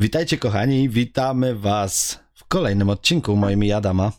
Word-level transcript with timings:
Witajcie 0.00 0.38
kochani, 0.38 0.88
witamy 0.88 1.54
was 1.54 2.20
w 2.34 2.44
kolejnym 2.44 2.90
odcinku 2.90 3.36
moim 3.36 3.64
i 3.64 3.72
Adama. 3.72 4.12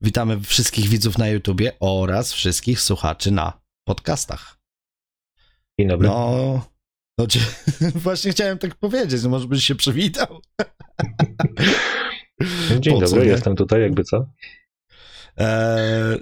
Witamy 0.00 0.40
wszystkich 0.40 0.88
widzów 0.88 1.18
na 1.18 1.28
YouTubie 1.28 1.72
oraz 1.80 2.32
wszystkich 2.32 2.80
słuchaczy 2.80 3.30
na 3.30 3.60
podcastach. 3.84 4.58
Dzień 5.80 5.88
dobry. 5.88 6.08
No, 6.08 6.66
no 7.18 7.26
właśnie 7.94 8.30
chciałem 8.30 8.58
tak 8.58 8.74
powiedzieć, 8.74 9.22
no 9.22 9.28
może 9.30 9.48
byś 9.48 9.64
się 9.64 9.74
przywitał. 9.74 10.40
Dzień 12.80 13.00
po 13.00 13.06
co, 13.06 13.14
dobry, 13.14 13.30
jestem 13.30 13.56
tutaj, 13.56 13.82
jakby 13.82 14.04
co? 14.04 14.26
Eee, 15.36 16.18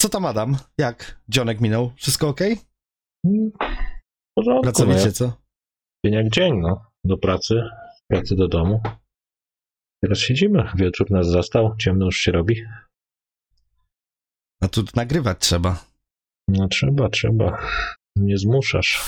co 0.00 0.08
tam 0.08 0.26
Adam? 0.26 0.56
Jak 0.78 1.20
dzionek 1.28 1.60
minął? 1.60 1.92
Wszystko 1.96 2.28
ok? 2.28 2.40
W 3.24 3.50
porządku, 4.34 4.56
no, 4.56 4.62
Pracowicie, 4.62 5.06
ja- 5.06 5.12
co? 5.12 5.32
dzień 6.04 6.14
jak 6.14 6.28
dzień, 6.30 6.60
no. 6.60 6.84
Do 7.04 7.18
pracy, 7.18 7.62
z 8.10 8.12
pracy 8.12 8.36
do 8.36 8.48
domu. 8.48 8.82
Teraz 10.02 10.18
siedzimy, 10.18 10.70
wieczór 10.74 11.10
nas 11.10 11.26
zastał, 11.26 11.76
ciemno 11.76 12.04
już 12.06 12.16
się 12.16 12.32
robi. 12.32 12.64
No 14.60 14.68
tu 14.68 14.84
nagrywać 14.94 15.38
trzeba. 15.40 15.84
No 16.48 16.68
trzeba, 16.68 17.08
trzeba. 17.08 17.58
Nie 18.16 18.38
zmuszasz. 18.38 19.02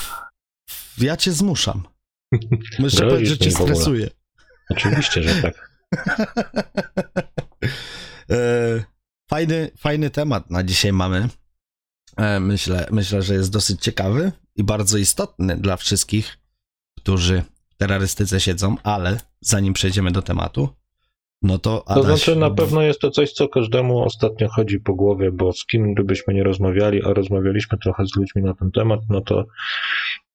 Ja 0.97 1.17
cię 1.17 1.31
zmuszam. 1.31 1.83
Muszę 2.79 2.97
Grozisz 2.97 2.99
powiedzieć, 2.99 3.29
że 3.29 3.37
cię 3.37 3.51
stresuję. 3.51 4.09
Oczywiście, 4.69 5.23
że 5.23 5.41
tak. 5.41 5.55
E, 8.29 8.83
fajny, 9.29 9.71
fajny 9.77 10.09
temat 10.09 10.49
na 10.49 10.63
dzisiaj 10.63 10.93
mamy. 10.93 11.29
E, 12.17 12.39
Myślę, 12.39 12.87
myślę, 12.91 13.21
że 13.21 13.33
jest 13.33 13.51
dosyć 13.51 13.81
ciekawy 13.81 14.31
i 14.55 14.63
bardzo 14.63 14.97
istotny 14.97 15.57
dla 15.57 15.77
wszystkich, 15.77 16.37
którzy 16.97 17.43
terrorystyce 17.87 18.39
siedzą, 18.39 18.75
ale 18.83 19.19
zanim 19.41 19.73
przejdziemy 19.73 20.11
do 20.11 20.21
tematu, 20.21 20.69
no 21.41 21.57
to 21.57 21.83
To 21.87 21.91
Adaś, 21.91 22.05
znaczy 22.05 22.35
na 22.35 22.51
pewno 22.51 22.81
jest 22.81 22.99
to 22.99 23.11
coś, 23.11 23.31
co 23.31 23.47
każdemu 23.47 24.03
ostatnio 24.03 24.49
chodzi 24.49 24.79
po 24.79 24.93
głowie, 24.93 25.31
bo 25.31 25.53
z 25.53 25.65
kim 25.65 25.93
gdybyśmy 25.93 26.33
nie 26.33 26.43
rozmawiali, 26.43 27.03
a 27.03 27.13
rozmawialiśmy 27.13 27.77
trochę 27.77 28.05
z 28.05 28.15
ludźmi 28.15 28.43
na 28.43 28.53
ten 28.53 28.71
temat, 28.71 28.99
no 29.09 29.21
to, 29.21 29.45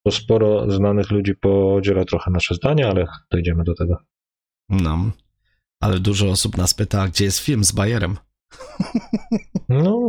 to 0.04 0.10
sporo 0.10 0.70
znanych 0.70 1.10
ludzi 1.10 1.34
podziela 1.34 2.04
trochę 2.04 2.30
nasze 2.30 2.54
zdanie, 2.54 2.88
ale 2.88 3.06
dojdziemy 3.30 3.64
do 3.64 3.74
tego. 3.74 3.96
No, 4.68 5.10
ale 5.80 6.00
dużo 6.00 6.26
osób 6.26 6.56
nas 6.56 6.74
pyta, 6.74 7.08
gdzie 7.08 7.24
jest 7.24 7.38
film 7.38 7.64
z 7.64 7.72
Bajerem? 7.72 8.16
No, 9.68 10.08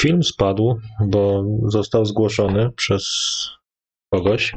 film 0.00 0.22
spadł, 0.22 0.80
bo 1.06 1.44
został 1.66 2.04
zgłoszony 2.04 2.70
przez 2.76 3.04
kogoś, 4.12 4.54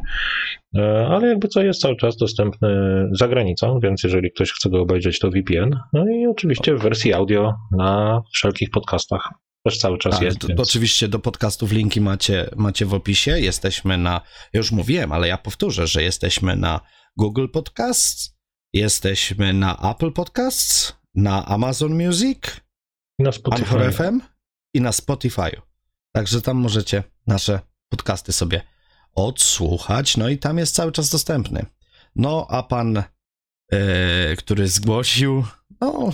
ale 1.10 1.28
jakby 1.28 1.48
co 1.48 1.62
jest 1.62 1.82
cały 1.82 1.96
czas 1.96 2.18
dostępny 2.18 2.70
za 3.12 3.28
granicą, 3.28 3.80
więc 3.84 4.04
jeżeli 4.04 4.32
ktoś 4.32 4.52
chce 4.52 4.70
go 4.70 4.82
obejrzeć, 4.82 5.20
to 5.20 5.30
VPN. 5.30 5.80
No 5.94 6.06
i 6.10 6.28
oczywiście 6.28 6.76
w 6.76 6.82
wersji 6.82 7.14
audio 7.14 7.54
na 7.78 8.22
wszelkich 8.34 8.70
podcastach 8.70 9.30
też 9.64 9.78
cały 9.78 9.98
czas 9.98 10.16
Ale 10.16 10.26
jest. 10.26 10.40
to, 10.40 10.48
więc... 10.48 10.60
oczywiście 10.60 11.08
do 11.08 11.20
podcastów 11.20 11.72
linki 11.72 12.02
macie, 12.02 12.50
macie 12.56 12.86
w 12.86 12.94
opisie. 12.94 13.40
Jesteśmy 13.40 13.98
na, 13.98 14.22
już 14.54 14.72
mówiłem, 14.72 15.12
ale 15.12 15.28
ja 15.28 15.38
powtórzę, 15.38 15.88
że 15.88 16.04
jesteśmy 16.04 16.56
na 16.56 16.80
Google 17.18 17.48
Podcasts, 17.54 18.38
jesteśmy 18.74 19.54
na 19.54 19.92
Apple 19.92 20.12
Podcasts, 20.12 20.96
na 21.16 21.46
Amazon 21.46 22.06
Music, 22.06 22.40
na 23.20 23.30
Anchor 23.30 23.34
Spotify. 23.34 23.92
FM 23.92 24.22
i 24.74 24.82
na 24.82 24.92
Spotify. 24.92 25.62
Także 26.16 26.42
tam 26.42 26.58
możecie 26.58 27.04
nasze 27.28 27.60
podcasty 27.90 28.32
sobie 28.32 28.62
odsłuchać, 29.16 30.18
no 30.18 30.30
i 30.30 30.38
tam 30.38 30.58
jest 30.58 30.76
cały 30.76 30.92
czas 30.92 31.10
dostępny. 31.10 31.66
No, 32.16 32.48
a 32.50 32.64
pan, 32.64 33.04
e, 33.72 34.36
który 34.38 34.68
zgłosił, 34.68 35.46
no, 35.82 36.10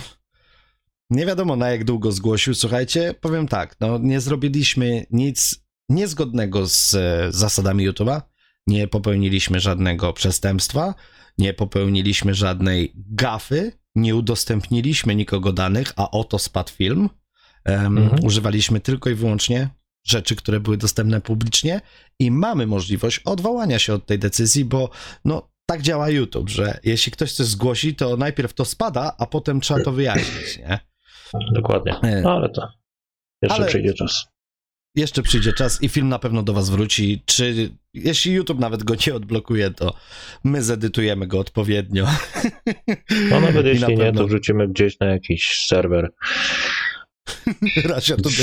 nie 1.10 1.26
wiadomo 1.26 1.56
na 1.56 1.70
jak 1.70 1.84
długo 1.84 2.12
zgłosił, 2.12 2.54
słuchajcie, 2.54 3.14
powiem 3.20 3.48
tak, 3.48 3.76
no, 3.80 3.98
nie 3.98 4.20
zrobiliśmy 4.20 5.06
nic 5.10 5.64
niezgodnego 5.88 6.66
z 6.66 6.94
e, 6.94 7.32
zasadami 7.32 7.88
YouTube'a, 7.90 8.22
nie 8.66 8.88
popełniliśmy 8.88 9.60
żadnego 9.60 10.12
przestępstwa, 10.12 10.94
nie 11.38 11.54
popełniliśmy 11.54 12.34
żadnej 12.34 12.92
gafy, 12.96 13.72
nie 13.94 14.16
udostępniliśmy 14.16 15.14
nikogo 15.14 15.52
danych, 15.52 15.92
a 15.96 16.10
oto 16.10 16.38
spadł 16.38 16.70
film. 16.70 17.08
Em, 17.64 17.98
Mhm. 17.98 18.24
Używaliśmy 18.24 18.80
tylko 18.80 19.10
i 19.10 19.14
wyłącznie 19.14 19.68
rzeczy, 20.10 20.36
które 20.36 20.60
były 20.60 20.76
dostępne 20.76 21.20
publicznie 21.20 21.80
i 22.18 22.30
mamy 22.30 22.66
możliwość 22.66 23.20
odwołania 23.24 23.78
się 23.78 23.94
od 23.94 24.06
tej 24.06 24.18
decyzji, 24.18 24.64
bo 24.64 24.90
no 25.24 25.50
tak 25.66 25.82
działa 25.82 26.10
YouTube, 26.10 26.48
że 26.48 26.80
jeśli 26.84 27.12
ktoś 27.12 27.32
coś 27.32 27.46
zgłosi, 27.46 27.94
to 27.94 28.16
najpierw 28.16 28.54
to 28.54 28.64
spada, 28.64 29.12
a 29.18 29.26
potem 29.26 29.60
trzeba 29.60 29.82
to 29.82 29.92
wyjaśnić, 29.92 30.58
nie? 30.58 30.78
Dokładnie. 31.52 32.00
E. 32.02 32.20
No 32.20 32.32
ale 32.32 32.48
to 32.48 32.68
jeszcze 33.42 33.58
Ale- 33.58 33.66
przyjdzie 33.66 33.94
czas. 33.94 34.24
Jeszcze 34.94 35.22
przyjdzie 35.22 35.52
czas 35.52 35.82
i 35.82 35.88
film 35.88 36.08
na 36.08 36.18
pewno 36.18 36.42
do 36.42 36.52
was 36.52 36.70
wróci, 36.70 37.22
czy 37.26 37.70
jeśli 37.94 38.32
YouTube 38.32 38.58
nawet 38.58 38.84
go 38.84 38.94
nie 39.06 39.14
odblokuje, 39.14 39.70
to 39.70 39.94
my 40.44 40.62
zedytujemy 40.62 41.26
go 41.26 41.38
odpowiednio. 41.38 42.06
No 43.30 43.40
nawet 43.40 43.60
I 43.60 43.64
na 43.64 43.68
jeśli 43.68 43.88
nie, 43.88 43.96
pewno 43.96 44.20
to 44.20 44.26
wrzucimy 44.26 44.68
gdzieś 44.68 45.00
na 45.00 45.06
jakiś 45.06 45.64
serwer 45.66 46.12
Rasia 47.84 48.16
to 48.16 48.28
w, 48.30 48.34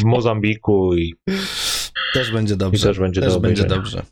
w 0.00 0.04
Mozambiku 0.04 0.94
i 0.96 1.14
też 2.14 2.30
będzie 2.32 2.56
dobrze. 2.56 2.78
I 2.78 2.82
też 2.90 2.98
będzie 2.98 3.20
do 3.20 3.40
będzie 3.40 3.64
dobrze. 3.64 4.02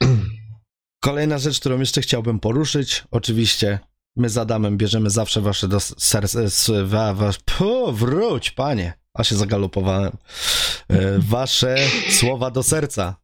Kolejna 1.04 1.38
rzecz, 1.38 1.60
którą 1.60 1.80
jeszcze 1.80 2.00
chciałbym 2.00 2.40
poruszyć, 2.40 3.04
oczywiście 3.10 3.78
my 4.16 4.28
z 4.28 4.38
Adamem 4.38 4.76
bierzemy 4.78 5.10
zawsze 5.10 5.40
wasze 5.40 5.68
do 5.68 5.80
serca, 5.80 6.40
s- 6.42 6.70
wa, 6.84 7.14
wa, 7.14 7.30
pu, 7.44 7.92
wróć, 7.92 8.50
panie, 8.50 8.92
a 9.14 9.24
się 9.24 9.36
zagalopowałem, 9.36 10.16
E, 10.88 11.18
wasze 11.18 11.76
słowa 12.10 12.50
do 12.50 12.62
serca. 12.62 13.16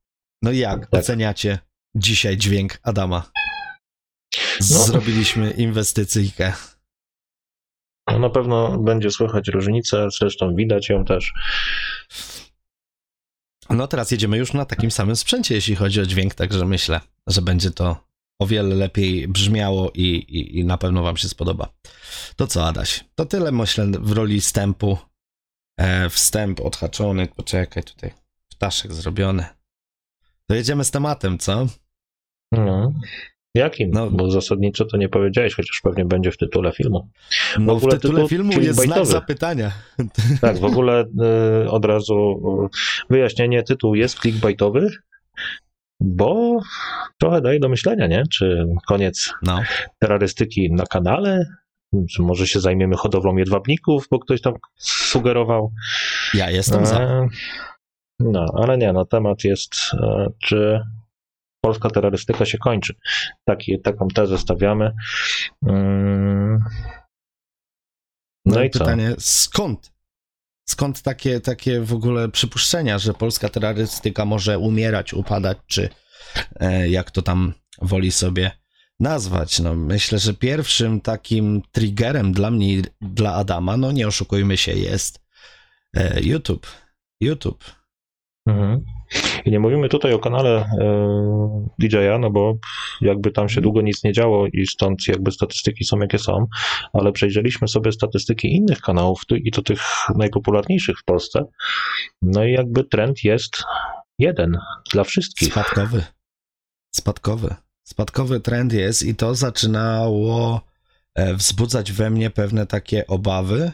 No 0.42 0.50
i 0.50 0.58
jak 0.58 0.86
Tak. 0.86 1.00
oceniacie 1.00 1.58
dzisiaj 1.96 2.36
dźwięk 2.36 2.78
Adama? 2.82 3.30
No. 4.60 4.66
Zrobiliśmy 4.84 5.50
inwestycyjkę. 5.50 6.52
No, 8.12 8.18
na 8.18 8.30
pewno 8.30 8.78
będzie 8.78 9.10
słychać 9.10 9.48
różnicę, 9.48 10.08
zresztą 10.18 10.54
widać 10.54 10.88
ją 10.88 11.04
też. 11.04 11.32
No 13.70 13.86
teraz 13.86 14.10
jedziemy 14.10 14.36
już 14.36 14.52
na 14.52 14.64
takim 14.64 14.90
samym 14.90 15.16
sprzęcie, 15.16 15.54
jeśli 15.54 15.76
chodzi 15.76 16.00
o 16.00 16.06
dźwięk, 16.06 16.34
także 16.34 16.66
myślę, 16.66 17.00
że 17.26 17.42
będzie 17.42 17.70
to 17.70 17.96
o 18.38 18.46
wiele 18.46 18.74
lepiej 18.74 19.28
brzmiało 19.28 19.90
i, 19.94 20.04
i, 20.04 20.58
i 20.58 20.64
na 20.64 20.78
pewno 20.78 21.02
wam 21.02 21.16
się 21.16 21.28
spodoba. 21.28 21.68
To 22.36 22.46
co, 22.46 22.66
Adaś? 22.66 23.04
To 23.14 23.26
tyle, 23.26 23.52
myślę, 23.52 23.86
w 24.00 24.12
roli 24.12 24.40
wstępu. 24.40 24.98
E, 25.76 26.10
wstęp 26.10 26.60
odhaczony, 26.60 27.26
poczekaj 27.26 27.82
tutaj, 27.82 28.12
ptaszek 28.48 28.92
zrobiony. 28.92 29.46
To 30.46 30.54
jedziemy 30.54 30.84
z 30.84 30.90
tematem, 30.90 31.38
co? 31.38 31.66
No. 32.52 32.92
Jakim? 33.54 33.90
No. 33.90 34.10
Bo 34.10 34.30
zasadniczo 34.30 34.84
to 34.84 34.96
nie 34.96 35.08
powiedziałeś, 35.08 35.54
chociaż 35.54 35.80
pewnie 35.82 36.04
będzie 36.04 36.30
w 36.30 36.36
tytule 36.36 36.72
filmu. 36.72 37.08
No 37.58 37.74
w, 37.74 37.76
ogóle 37.76 37.92
tytule 37.92 38.14
tytuł 38.14 38.28
filmu 38.28 38.52
jest 38.52 38.62
znak 38.62 38.74
clickbaitowy. 38.76 39.12
zapytania. 39.12 39.70
Tak, 40.40 40.58
w 40.58 40.64
ogóle 40.64 41.04
y, 41.64 41.70
od 41.70 41.84
razu 41.84 42.40
y, 42.74 42.76
wyjaśnienie, 43.10 43.62
tytuł 43.62 43.94
jest 43.94 44.18
clickbaitowy, 44.20 44.90
bo 46.00 46.60
trochę 47.18 47.40
daje 47.40 47.60
do 47.60 47.68
myślenia, 47.68 48.06
nie? 48.06 48.22
Czy 48.32 48.66
koniec 48.86 49.32
No, 49.42 49.60
terrorystyki 49.98 50.72
na 50.72 50.86
kanale? 50.86 51.46
Czy 52.10 52.22
może 52.22 52.46
się 52.46 52.60
zajmiemy 52.60 52.96
hodowlą 52.96 53.36
jedwabników, 53.36 54.06
bo 54.10 54.18
ktoś 54.18 54.40
tam 54.40 54.54
sugerował? 54.78 55.72
ja 56.34 56.50
jestem 56.50 56.86
za. 56.86 57.00
E, 57.00 57.28
No, 58.20 58.46
ale 58.54 58.78
nie, 58.78 58.92
no 58.92 59.04
temat 59.04 59.44
jest, 59.44 59.74
e, 60.02 60.26
czy 60.38 60.80
polska 61.60 61.90
terrorystyka 61.90 62.44
się 62.44 62.58
kończy. 62.58 62.94
Taki, 63.44 63.80
taką 63.80 64.08
tezę 64.08 64.38
stawiamy. 64.38 64.92
Mm, 65.66 66.64
No, 68.44 68.54
No 68.54 68.62
i 68.62 68.66
i 68.66 68.70
pytanie, 68.70 69.14
skąd? 69.18 69.92
Skąd 70.68 71.02
takie, 71.02 71.40
takie 71.40 71.80
w 71.80 71.92
ogóle 71.92 72.28
przypuszczenia, 72.28 72.98
że 72.98 73.14
polska 73.14 73.48
terrorystyka 73.48 74.24
może 74.24 74.58
umierać, 74.58 75.14
upadać, 75.14 75.58
czy 75.66 75.88
e, 76.60 76.88
jak 76.88 77.10
to 77.10 77.22
tam 77.22 77.54
woli 77.82 78.12
sobie 78.12 78.50
nazwać? 79.00 79.60
No, 79.60 79.74
myślę, 79.74 80.18
że 80.18 80.34
pierwszym 80.34 81.00
takim 81.00 81.62
triggerem 81.72 82.32
dla 82.32 82.50
mnie, 82.50 82.82
dla 83.00 83.34
Adama, 83.34 83.76
no 83.76 83.92
nie 83.92 84.06
oszukujmy 84.06 84.56
się, 84.56 84.72
jest 84.72 85.20
e, 85.96 86.20
YouTube. 86.20 86.66
YouTube. 87.20 87.64
Mhm. 88.46 88.84
I 89.44 89.50
nie 89.50 89.60
mówimy 89.60 89.88
tutaj 89.88 90.12
o 90.12 90.18
kanale 90.18 90.50
e, 90.50 91.66
DJ-a, 91.78 92.18
no 92.18 92.30
bo 92.30 92.54
jakby 93.00 93.30
tam 93.30 93.48
się 93.48 93.60
długo 93.60 93.82
nic 93.82 94.04
nie 94.04 94.12
działo 94.12 94.46
i 94.46 94.66
stąd 94.66 95.08
jakby 95.08 95.32
statystyki 95.32 95.84
są 95.84 95.98
jakie 95.98 96.18
są, 96.18 96.46
ale 96.92 97.12
przejrzeliśmy 97.12 97.68
sobie 97.68 97.92
statystyki 97.92 98.56
innych 98.56 98.80
kanałów 98.80 99.22
i 99.30 99.50
to 99.50 99.62
tych 99.62 99.80
najpopularniejszych 100.16 100.98
w 100.98 101.04
Polsce. 101.04 101.44
No 102.22 102.44
i 102.44 102.52
jakby 102.52 102.84
trend 102.84 103.24
jest 103.24 103.62
jeden 104.18 104.58
dla 104.92 105.04
wszystkich. 105.04 105.52
Spadkowy. 105.52 106.04
Spadkowy. 106.94 107.54
Spadkowy 107.84 108.40
trend 108.40 108.72
jest 108.72 109.02
i 109.02 109.14
to 109.14 109.34
zaczynało 109.34 110.60
e, 111.14 111.34
wzbudzać 111.34 111.92
we 111.92 112.10
mnie 112.10 112.30
pewne 112.30 112.66
takie 112.66 113.06
obawy 113.06 113.72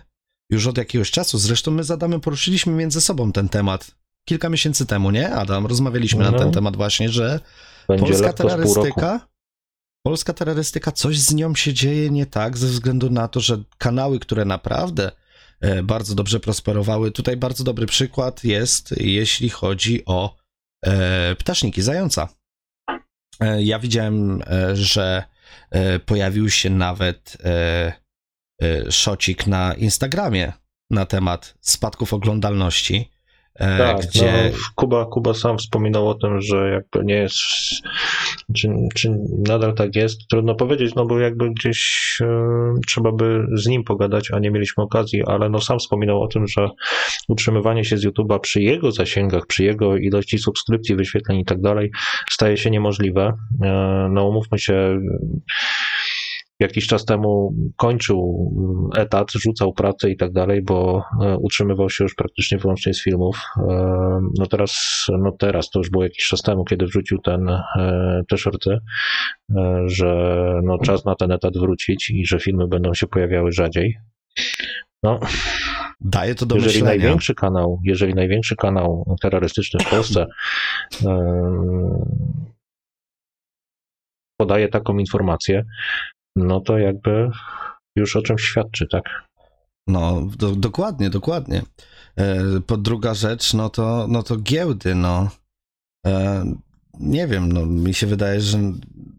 już 0.50 0.66
od 0.66 0.78
jakiegoś 0.78 1.10
czasu. 1.10 1.38
Zresztą 1.38 1.70
my 1.70 1.84
z 1.84 1.90
Adamem 1.90 2.20
poruszyliśmy 2.20 2.72
między 2.72 3.00
sobą 3.00 3.32
ten 3.32 3.48
temat 3.48 3.96
kilka 4.28 4.48
miesięcy 4.48 4.86
temu, 4.86 5.10
nie? 5.10 5.34
Adam, 5.34 5.66
rozmawialiśmy 5.66 6.20
na 6.20 6.30
ten 6.30 6.34
Mhm. 6.34 6.52
temat 6.54 6.76
właśnie, 6.76 7.08
że 7.08 7.40
Będzie 7.88 8.04
polska 8.06 8.32
terrorystyka, 8.32 9.28
polska 10.06 10.32
terrorystyka, 10.32 10.92
coś 10.92 11.18
z 11.18 11.34
nią 11.34 11.54
się 11.54 11.74
dzieje 11.74 12.10
nie 12.10 12.26
tak, 12.26 12.58
ze 12.58 12.66
względu 12.66 13.10
na 13.10 13.28
to, 13.28 13.40
że 13.40 13.62
kanały, 13.78 14.18
które 14.18 14.44
naprawdę 14.44 15.10
e, 15.60 15.82
bardzo 15.82 16.14
dobrze 16.14 16.40
prosperowały, 16.40 17.12
tutaj 17.12 17.36
bardzo 17.36 17.64
dobry 17.64 17.86
przykład 17.86 18.44
jest, 18.44 18.94
jeśli 19.00 19.48
chodzi 19.50 20.02
o 20.06 20.36
e, 20.86 21.34
ptaszniki 21.34 21.82
zająca. 21.82 22.28
E, 23.40 23.62
ja 23.62 23.78
widziałem, 23.78 24.42
e, 24.46 24.76
że 24.76 25.24
e, 25.70 25.98
pojawił 25.98 26.50
się 26.50 26.70
nawet 26.70 27.36
e, 27.44 27.92
szocik 28.90 29.46
na 29.46 29.74
Instagramie 29.74 30.52
na 30.90 31.06
temat 31.06 31.54
spadków 31.60 32.14
oglądalności, 32.14 33.10
Tak, 33.58 34.06
gdzie... 34.06 34.50
no, 34.52 34.58
Kuba, 34.74 35.06
Kuba 35.06 35.34
sam 35.34 35.58
wspominał 35.58 36.08
o 36.08 36.14
tym, 36.14 36.40
że 36.40 36.70
jakby 36.70 37.04
nie 37.04 37.14
jest, 37.14 37.36
czy, 38.54 38.68
czy 38.94 39.16
nadal 39.48 39.74
tak 39.74 39.96
jest, 39.96 40.28
trudno 40.28 40.54
powiedzieć, 40.54 40.94
no 40.94 41.06
bo 41.06 41.18
jakby 41.18 41.50
gdzieś 41.50 42.18
e, 42.20 42.26
trzeba 42.86 43.12
by 43.12 43.46
z 43.54 43.66
nim 43.66 43.84
pogadać, 43.84 44.30
a 44.30 44.38
nie 44.38 44.50
mieliśmy 44.50 44.84
okazji, 44.84 45.22
ale 45.26 45.48
no 45.48 45.60
sam 45.60 45.78
wspominał 45.78 46.22
o 46.22 46.28
tym, 46.28 46.46
że 46.46 46.68
utrzymywanie 47.28 47.84
się 47.84 47.98
z 47.98 48.06
YouTube'a 48.06 48.40
przy 48.40 48.62
jego 48.62 48.92
zasięgach, 48.92 49.46
przy 49.46 49.64
jego 49.64 49.96
ilości 49.96 50.38
subskrypcji, 50.38 50.96
wyświetleń 50.96 51.38
i 51.38 51.44
tak 51.44 51.60
dalej 51.60 51.90
staje 52.30 52.56
się 52.56 52.70
niemożliwe. 52.70 53.32
E, 53.62 54.08
no 54.12 54.28
umówmy 54.28 54.58
się, 54.58 55.00
jakiś 56.60 56.86
czas 56.86 57.04
temu 57.04 57.54
kończył 57.76 58.50
etat, 58.96 59.32
rzucał 59.32 59.72
pracę 59.72 60.10
i 60.10 60.16
tak 60.16 60.32
dalej, 60.32 60.62
bo 60.62 61.02
e, 61.22 61.36
utrzymywał 61.36 61.90
się 61.90 62.04
już 62.04 62.14
praktycznie 62.14 62.58
wyłącznie 62.58 62.94
z 62.94 63.02
filmów. 63.02 63.40
E, 63.56 64.20
No 64.38 64.46
teraz, 64.46 65.04
no 65.22 65.32
teraz, 65.32 65.70
to 65.70 65.78
już 65.78 65.90
było 65.90 66.04
jakiś 66.04 66.24
czas 66.26 66.42
temu, 66.42 66.64
kiedy 66.64 66.86
wrzucił 66.86 67.18
ten, 67.18 67.48
e, 67.48 68.22
te 68.28 68.38
shorty, 68.38 68.78
e, 69.56 69.82
że 69.86 70.36
no 70.64 70.78
czas 70.78 71.04
na 71.04 71.14
ten 71.14 71.32
etat 71.32 71.58
wrócić 71.58 72.10
i 72.10 72.26
że 72.26 72.40
filmy 72.40 72.68
będą 72.68 72.94
się 72.94 73.06
pojawiały 73.06 73.52
rzadziej. 73.52 73.96
No, 75.02 75.20
Daje 76.00 76.34
to 76.34 76.46
do 76.46 76.54
jeżeli 76.54 76.72
myślenia. 76.72 76.98
największy 76.98 77.34
kanał, 77.34 77.80
jeżeli 77.84 78.14
największy 78.14 78.56
kanał 78.56 79.16
terrorystyczny 79.22 79.80
w 79.84 79.90
Polsce 79.90 80.26
e, 81.04 81.16
podaje 84.40 84.68
taką 84.68 84.98
informację, 84.98 85.64
no 86.36 86.60
to 86.60 86.78
jakby 86.78 87.30
już 87.96 88.16
o 88.16 88.22
czymś 88.22 88.42
świadczy, 88.42 88.86
tak? 88.86 89.04
No, 89.86 90.28
do, 90.36 90.56
dokładnie, 90.56 91.10
dokładnie. 91.10 91.62
E, 92.16 92.36
po 92.66 92.76
druga 92.76 93.14
rzecz, 93.14 93.54
no 93.54 93.70
to, 93.70 94.06
no 94.08 94.22
to 94.22 94.36
giełdy, 94.36 94.94
no. 94.94 95.30
E, 96.06 96.44
nie 97.00 97.26
wiem, 97.26 97.52
no 97.52 97.66
mi 97.66 97.94
się 97.94 98.06
wydaje, 98.06 98.40
że 98.40 98.58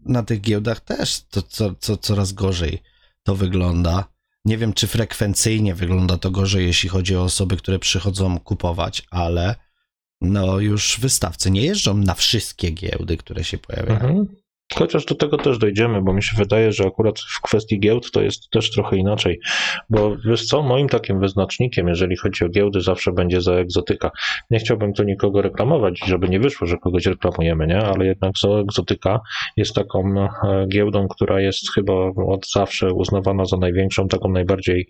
na 0.04 0.22
tych 0.22 0.40
giełdach 0.40 0.80
też 0.80 1.22
to 1.30 1.42
co, 1.42 1.74
co, 1.74 1.96
coraz 1.96 2.32
gorzej 2.32 2.82
to 3.22 3.34
wygląda. 3.34 4.04
Nie 4.44 4.58
wiem, 4.58 4.72
czy 4.72 4.86
frekwencyjnie 4.86 5.74
wygląda 5.74 6.16
to 6.16 6.30
gorzej, 6.30 6.66
jeśli 6.66 6.88
chodzi 6.88 7.16
o 7.16 7.22
osoby, 7.22 7.56
które 7.56 7.78
przychodzą 7.78 8.38
kupować, 8.40 9.06
ale 9.10 9.54
no 10.20 10.58
już 10.58 11.00
wystawcy 11.00 11.50
nie 11.50 11.62
jeżdżą 11.62 11.94
na 11.94 12.14
wszystkie 12.14 12.70
giełdy, 12.70 13.16
które 13.16 13.44
się 13.44 13.58
pojawiają. 13.58 14.00
Mhm. 14.00 14.26
Chociaż 14.74 15.04
do 15.04 15.14
tego 15.14 15.36
też 15.36 15.58
dojdziemy, 15.58 16.02
bo 16.02 16.12
mi 16.12 16.22
się 16.22 16.36
wydaje, 16.36 16.72
że 16.72 16.84
akurat 16.84 17.20
w 17.20 17.40
kwestii 17.40 17.80
giełd 17.80 18.10
to 18.10 18.22
jest 18.22 18.50
też 18.50 18.70
trochę 18.70 18.96
inaczej. 18.96 19.40
Bo 19.90 20.16
wiesz 20.16 20.46
co, 20.46 20.62
moim 20.62 20.88
takim 20.88 21.20
wyznacznikiem, 21.20 21.88
jeżeli 21.88 22.16
chodzi 22.16 22.44
o 22.44 22.48
giełdy, 22.48 22.80
zawsze 22.80 23.12
będzie 23.12 23.40
za 23.40 23.52
egzotyka. 23.52 24.10
Nie 24.50 24.58
chciałbym 24.58 24.92
tu 24.92 25.02
nikogo 25.02 25.42
reklamować, 25.42 26.00
żeby 26.06 26.28
nie 26.28 26.40
wyszło, 26.40 26.66
że 26.66 26.76
kogoś 26.76 27.06
reklamujemy, 27.06 27.66
nie? 27.66 27.78
Ale 27.78 28.06
jednak 28.06 28.32
egzotyka 28.60 29.20
jest 29.56 29.74
taką 29.74 30.14
e, 30.18 30.66
giełdą, 30.68 31.08
która 31.08 31.40
jest 31.40 31.72
chyba 31.74 31.92
od 32.26 32.50
zawsze 32.50 32.92
uznawana 32.92 33.44
za 33.44 33.56
największą, 33.56 34.08
taką 34.08 34.28
najbardziej 34.28 34.88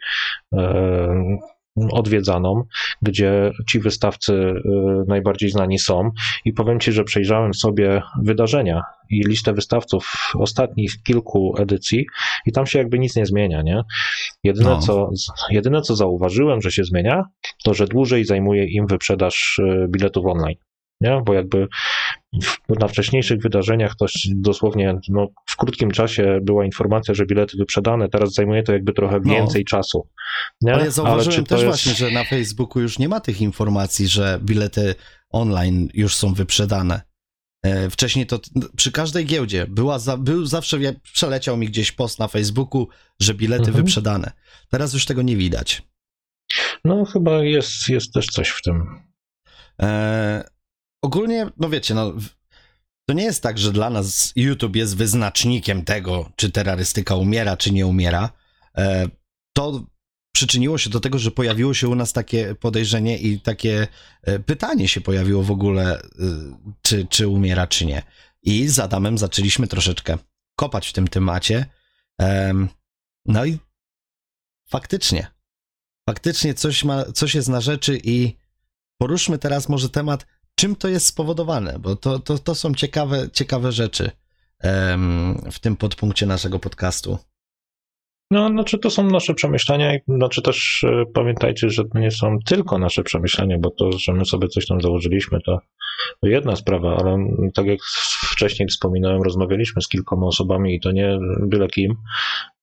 e, 0.52 1.48
odwiedzaną, 1.92 2.62
gdzie 3.02 3.52
ci 3.68 3.80
wystawcy 3.80 4.32
y, 4.32 4.62
najbardziej 5.08 5.50
znani 5.50 5.78
są. 5.78 6.10
I 6.44 6.52
powiem 6.52 6.80
Ci, 6.80 6.92
że 6.92 7.04
przejrzałem 7.04 7.54
sobie 7.54 8.02
wydarzenia 8.22 8.82
i 9.10 9.20
listę 9.20 9.52
wystawców 9.52 10.32
ostatnich 10.38 11.02
kilku 11.02 11.54
edycji 11.58 12.06
i 12.46 12.52
tam 12.52 12.66
się 12.66 12.78
jakby 12.78 12.98
nic 12.98 13.16
nie 13.16 13.26
zmienia, 13.26 13.62
nie? 13.62 13.82
Jedyne, 14.44 14.70
No. 14.70 14.78
co, 14.78 15.10
jedyne 15.50 15.80
co 15.82 15.96
zauważyłem, 15.96 16.62
że 16.62 16.70
się 16.70 16.84
zmienia, 16.84 17.24
to 17.64 17.74
że 17.74 17.86
dłużej 17.86 18.24
zajmuje 18.24 18.64
im 18.64 18.86
wyprzedaż 18.86 19.58
y, 19.58 19.86
biletów 19.90 20.26
online. 20.26 20.56
Nie? 21.00 21.22
Bo 21.24 21.34
jakby 21.34 21.68
w, 22.42 22.78
na 22.80 22.88
wcześniejszych 22.88 23.40
wydarzeniach 23.42 23.96
to 23.96 24.06
dosłownie 24.34 24.94
no, 25.08 25.28
w 25.46 25.56
krótkim 25.56 25.90
czasie 25.90 26.38
była 26.42 26.64
informacja, 26.64 27.14
że 27.14 27.26
bilety 27.26 27.56
wyprzedane, 27.56 28.08
teraz 28.08 28.32
zajmuje 28.34 28.62
to 28.62 28.72
jakby 28.72 28.92
trochę 28.92 29.20
No. 29.24 29.34
więcej 29.34 29.64
czasu. 29.64 30.08
Nie? 30.62 30.74
Ale 30.74 30.84
ja 30.84 30.90
zauważyłem 30.90 31.44
to 31.44 31.48
też 31.56 31.64
jest- 31.64 31.66
właśnie, 31.84 31.92
że 31.94 32.10
na 32.14 32.24
Facebooku 32.24 32.82
już 32.82 32.98
nie 32.98 33.08
ma 33.08 33.20
tych 33.20 33.40
informacji, 33.40 34.08
że 34.08 34.38
bilety 34.42 34.94
online 35.30 35.88
już 35.94 36.14
są 36.16 36.34
wyprzedane. 36.34 37.00
E, 37.64 37.90
Wcześniej 37.90 38.26
to 38.26 38.40
przy 38.76 38.92
każdej 38.92 39.26
giełdzie 39.26 39.66
była 39.66 39.98
za, 39.98 40.16
był 40.16 40.46
zawsze, 40.46 40.78
przeleciał 41.12 41.56
mi 41.56 41.66
gdzieś 41.66 41.92
post 41.92 42.18
na 42.18 42.28
Facebooku, 42.28 42.88
że 43.20 43.34
bilety 43.34 43.64
Mhm. 43.66 43.84
wyprzedane. 43.84 44.32
Teraz 44.70 44.94
już 44.94 45.04
tego 45.06 45.22
nie 45.22 45.36
widać. 45.36 45.82
No 46.84 47.04
chyba 47.04 47.44
jest, 47.44 47.88
jest 47.88 48.12
też 48.14 48.26
coś 48.26 48.48
w 48.48 48.62
tym. 48.62 49.00
E, 49.82 50.44
ogólnie, 51.02 51.50
no 51.56 51.68
wiecie, 51.68 51.94
no, 51.94 52.12
to 53.08 53.14
nie 53.14 53.24
jest 53.24 53.42
tak, 53.42 53.58
że 53.58 53.72
dla 53.72 53.90
nas 53.90 54.32
YouTube 54.36 54.76
jest 54.76 54.96
wyznacznikiem 54.96 55.84
tego, 55.84 56.30
czy 56.36 56.50
terrorystyka 56.50 57.14
umiera, 57.16 57.56
czy 57.56 57.72
nie 57.72 57.86
umiera. 57.86 58.32
E, 58.78 59.08
to 59.52 59.86
przyczyniło 60.34 60.78
się 60.78 60.90
do 60.90 61.00
tego, 61.00 61.18
że 61.18 61.30
pojawiło 61.30 61.74
się 61.74 61.88
u 61.88 61.94
nas 61.94 62.12
takie 62.12 62.54
podejrzenie 62.54 63.18
i 63.18 63.40
takie 63.40 63.88
e, 64.22 64.38
pytanie 64.38 64.88
się 64.88 65.00
pojawiło 65.00 65.42
w 65.42 65.50
ogóle, 65.50 66.00
e, 66.00 66.02
czy, 66.82 67.06
czy 67.06 67.28
umiera, 67.28 67.66
czy 67.66 67.86
nie. 67.86 68.02
I 68.42 68.68
z 68.68 68.78
Adamem 68.78 69.18
zaczęliśmy 69.18 69.66
troszeczkę 69.66 70.18
kopać 70.56 70.88
w 70.88 70.92
tym 70.92 71.08
temacie. 71.08 71.66
Em, 72.18 72.68
no 73.26 73.44
i 73.44 73.58
faktycznie, 74.70 75.26
faktycznie 76.08 76.54
coś, 76.54 76.84
ma, 76.84 77.04
coś 77.04 77.34
jest 77.34 77.48
na 77.48 77.60
rzeczy 77.60 78.00
i 78.04 78.36
poruszmy 78.98 79.38
teraz 79.38 79.68
może 79.68 79.88
temat, 79.88 80.26
czym 80.58 80.76
to 80.76 80.88
jest 80.88 81.06
spowodowane, 81.06 81.78
bo 81.78 81.96
to, 81.96 82.18
to, 82.18 82.38
to 82.38 82.54
są 82.54 82.74
ciekawe, 82.74 83.30
ciekawe 83.32 83.72
rzeczy 83.72 84.10
w 85.52 85.58
tym 85.60 85.76
podpunkcie 85.76 86.26
naszego 86.26 86.58
podcastu. 86.58 87.18
No, 88.30 88.48
znaczy 88.48 88.78
to 88.78 88.90
są 88.90 89.10
nasze 89.10 89.34
przemyślenia 89.34 89.94
i 89.94 90.00
znaczy 90.08 90.42
też 90.42 90.84
e, 90.84 91.04
pamiętajcie, 91.14 91.70
że 91.70 91.84
to 91.84 91.98
nie 91.98 92.10
są 92.10 92.38
tylko 92.46 92.78
nasze 92.78 93.02
przemyślenia, 93.02 93.58
bo 93.58 93.70
to, 93.70 93.92
że 93.92 94.12
my 94.12 94.24
sobie 94.24 94.48
coś 94.48 94.66
tam 94.66 94.80
założyliśmy, 94.80 95.40
to, 95.40 95.58
jedna 96.22 96.56
sprawa, 96.56 96.96
ale 96.96 97.16
tak 97.54 97.66
jak 97.66 97.78
wcześniej 98.30 98.68
wspominałem, 98.68 99.22
rozmawialiśmy 99.22 99.82
z 99.82 99.88
kilkoma 99.88 100.26
osobami 100.26 100.74
i 100.74 100.80
to 100.80 100.92
nie 100.92 101.18
byle 101.40 101.68
kim, 101.68 101.94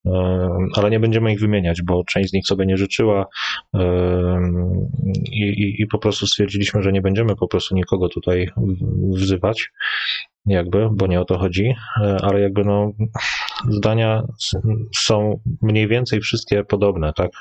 e, 0.06 0.50
ale 0.76 0.90
nie 0.90 1.00
będziemy 1.00 1.34
ich 1.34 1.40
wymieniać, 1.40 1.82
bo 1.82 2.04
część 2.04 2.30
z 2.30 2.34
nich 2.34 2.48
sobie 2.48 2.66
nie 2.66 2.78
życzyła 2.78 3.26
e, 3.74 4.40
i, 5.32 5.76
i, 5.80 5.88
po 5.88 6.00
prostu 6.00 6.28
stwierdziliśmy, 6.28 6.84
że 6.84 6.92
nie 6.92 7.02
będziemy 7.02 7.36
po 7.36 7.48
prostu 7.48 7.76
nikogo 7.76 8.10
tutaj 8.10 8.50
wzywać 9.14 9.72
jakby, 10.46 10.90
bo 10.92 11.08
nie 11.08 11.22
o 11.22 11.26
to 11.26 11.38
chodzi, 11.38 11.76
ale 12.22 12.42
jakby 12.42 12.64
no 12.64 12.92
zdania 13.70 14.24
są 14.96 15.40
mniej 15.62 15.88
więcej 15.88 16.22
wszystkie 16.22 16.64
podobne, 16.64 17.14
tak? 17.14 17.32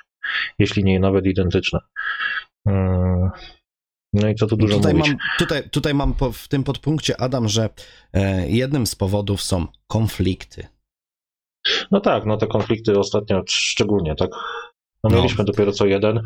Jeśli 0.58 0.84
nie 0.84 1.00
nawet 1.00 1.26
identyczne. 1.26 1.78
Mm, 2.66 3.30
No 4.12 4.28
i 4.28 4.34
co 4.34 4.46
tu 4.46 4.56
dużo 4.56 4.76
Tutaj 4.76 4.94
mówić. 4.94 5.08
mam, 5.08 5.18
tutaj, 5.38 5.70
tutaj 5.70 5.94
mam 5.94 6.14
po, 6.14 6.32
w 6.32 6.48
tym 6.48 6.64
podpunkcie, 6.64 7.20
Adam, 7.20 7.48
że 7.48 7.68
e, 8.12 8.48
jednym 8.48 8.86
z 8.86 8.94
powodów 8.94 9.42
są 9.42 9.66
konflikty. 9.86 10.66
No 11.90 12.00
tak, 12.00 12.26
no 12.26 12.36
te 12.36 12.46
konflikty 12.46 12.98
ostatnio 12.98 13.42
szczególnie, 13.48 14.14
tak? 14.14 14.30
No, 15.04 15.10
No. 15.10 15.16
mieliśmy 15.16 15.44
dopiero 15.44 15.72
co 15.72 15.86
jeden, 15.86 16.20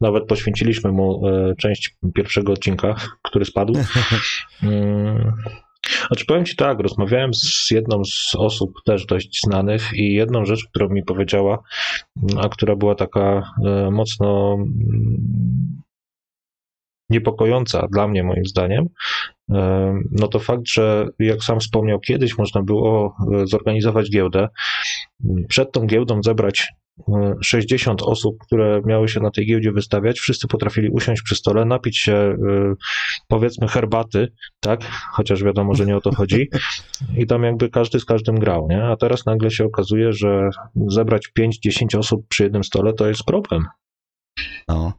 nawet 0.00 0.24
poświęciliśmy 0.26 0.92
mu 0.92 1.28
e, 1.28 1.54
część 1.56 1.96
pierwszego 2.14 2.52
odcinka, 2.52 2.94
który 3.22 3.44
spadł. 3.44 3.72
Mm. 5.88 6.06
Znaczy 6.06 6.26
powiem 6.26 6.44
Ci 6.44 6.56
tak, 6.56 6.80
rozmawiałem 6.80 7.34
z 7.34 7.70
jedną 7.70 8.04
z 8.04 8.34
osób 8.34 8.72
też 8.84 9.06
dość 9.06 9.40
znanych 9.44 9.92
i 9.94 10.12
jedną 10.12 10.44
rzecz, 10.44 10.64
którą 10.70 10.88
mi 10.88 11.02
powiedziała, 11.02 11.58
a 12.36 12.48
która 12.48 12.76
była 12.76 12.94
taka 12.94 13.52
e, 13.66 13.90
mocno 13.90 14.54
mm, 14.54 15.82
niepokojąca 17.10 17.86
dla 17.92 18.08
mnie, 18.08 18.22
moim 18.22 18.44
zdaniem, 18.44 18.88
no 20.10 20.28
to 20.28 20.38
fakt, 20.38 20.62
że 20.68 21.06
jak 21.18 21.44
sam 21.44 21.60
wspomniał, 21.60 22.00
kiedyś 22.00 22.38
można 22.38 22.62
było 22.62 23.16
zorganizować 23.44 24.10
giełdę, 24.10 24.48
przed 25.48 25.72
tą 25.72 25.86
giełdą 25.86 26.22
zebrać 26.22 26.68
60 27.42 28.02
osób, 28.02 28.36
które 28.46 28.82
miały 28.86 29.08
się 29.08 29.20
na 29.20 29.30
tej 29.30 29.46
giełdzie 29.46 29.72
wystawiać, 29.72 30.18
wszyscy 30.18 30.48
potrafili 30.48 30.90
usiąść 30.90 31.22
przy 31.22 31.34
stole, 31.34 31.64
napić 31.64 31.98
się 31.98 32.14
y, 32.14 32.36
powiedzmy 33.28 33.68
herbaty, 33.68 34.32
tak, 34.60 34.84
chociaż 35.12 35.42
wiadomo, 35.42 35.74
że 35.74 35.86
nie 35.86 35.96
o 35.96 36.00
to 36.00 36.14
chodzi 36.14 36.50
i 37.16 37.26
tam 37.26 37.42
jakby 37.42 37.70
każdy 37.70 38.00
z 38.00 38.04
każdym 38.04 38.38
grał, 38.38 38.68
nie? 38.70 38.84
A 38.84 38.96
teraz 38.96 39.26
nagle 39.26 39.50
się 39.50 39.64
okazuje, 39.64 40.12
że 40.12 40.50
zebrać 40.86 41.28
5-10 41.38 41.98
osób 41.98 42.28
przy 42.28 42.42
jednym 42.42 42.64
stole 42.64 42.92
to 42.92 43.08
jest 43.08 43.24
problem. 43.24 43.64
No. 44.68 44.92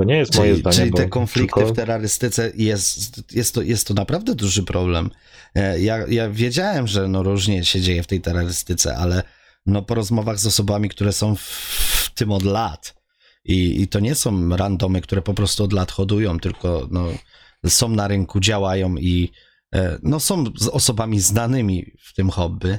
To 0.00 0.04
nie 0.04 0.16
jest 0.16 0.36
moje 0.36 0.50
czyli, 0.50 0.60
zdanie. 0.60 0.76
Czyli 0.76 0.92
te 0.92 1.08
konflikty 1.08 1.60
tylko... 1.60 1.72
w 1.72 1.76
terrorystyce 1.76 2.52
jest, 2.54 3.34
jest, 3.34 3.54
to, 3.54 3.62
jest 3.62 3.88
to 3.88 3.94
naprawdę 3.94 4.34
duży 4.34 4.62
problem. 4.62 5.10
E, 5.54 5.80
ja, 5.80 6.06
ja 6.08 6.30
wiedziałem, 6.30 6.86
że 6.86 7.08
no 7.08 7.22
różnie 7.22 7.64
się 7.64 7.80
dzieje 7.80 8.02
w 8.02 8.06
tej 8.06 8.20
terrorystyce, 8.20 8.96
ale 8.96 9.22
no 9.66 9.82
po 9.82 9.94
rozmowach 9.94 10.38
z 10.38 10.46
osobami, 10.46 10.88
które 10.88 11.12
są 11.12 11.36
w, 11.36 11.40
w 11.40 12.14
tym 12.14 12.32
od 12.32 12.42
lat 12.42 12.94
i, 13.44 13.82
i 13.82 13.88
to 13.88 14.00
nie 14.00 14.14
są 14.14 14.56
randomy, 14.56 15.00
które 15.00 15.22
po 15.22 15.34
prostu 15.34 15.64
od 15.64 15.72
lat 15.72 15.92
hodują, 15.92 16.40
tylko 16.40 16.88
no, 16.90 17.06
są 17.66 17.88
na 17.88 18.08
rynku, 18.08 18.40
działają 18.40 18.96
i 18.96 19.30
e, 19.74 19.98
no, 20.02 20.20
są 20.20 20.44
z 20.56 20.68
osobami 20.68 21.20
znanymi 21.20 21.92
w 22.00 22.14
tym 22.14 22.30
hobby. 22.30 22.78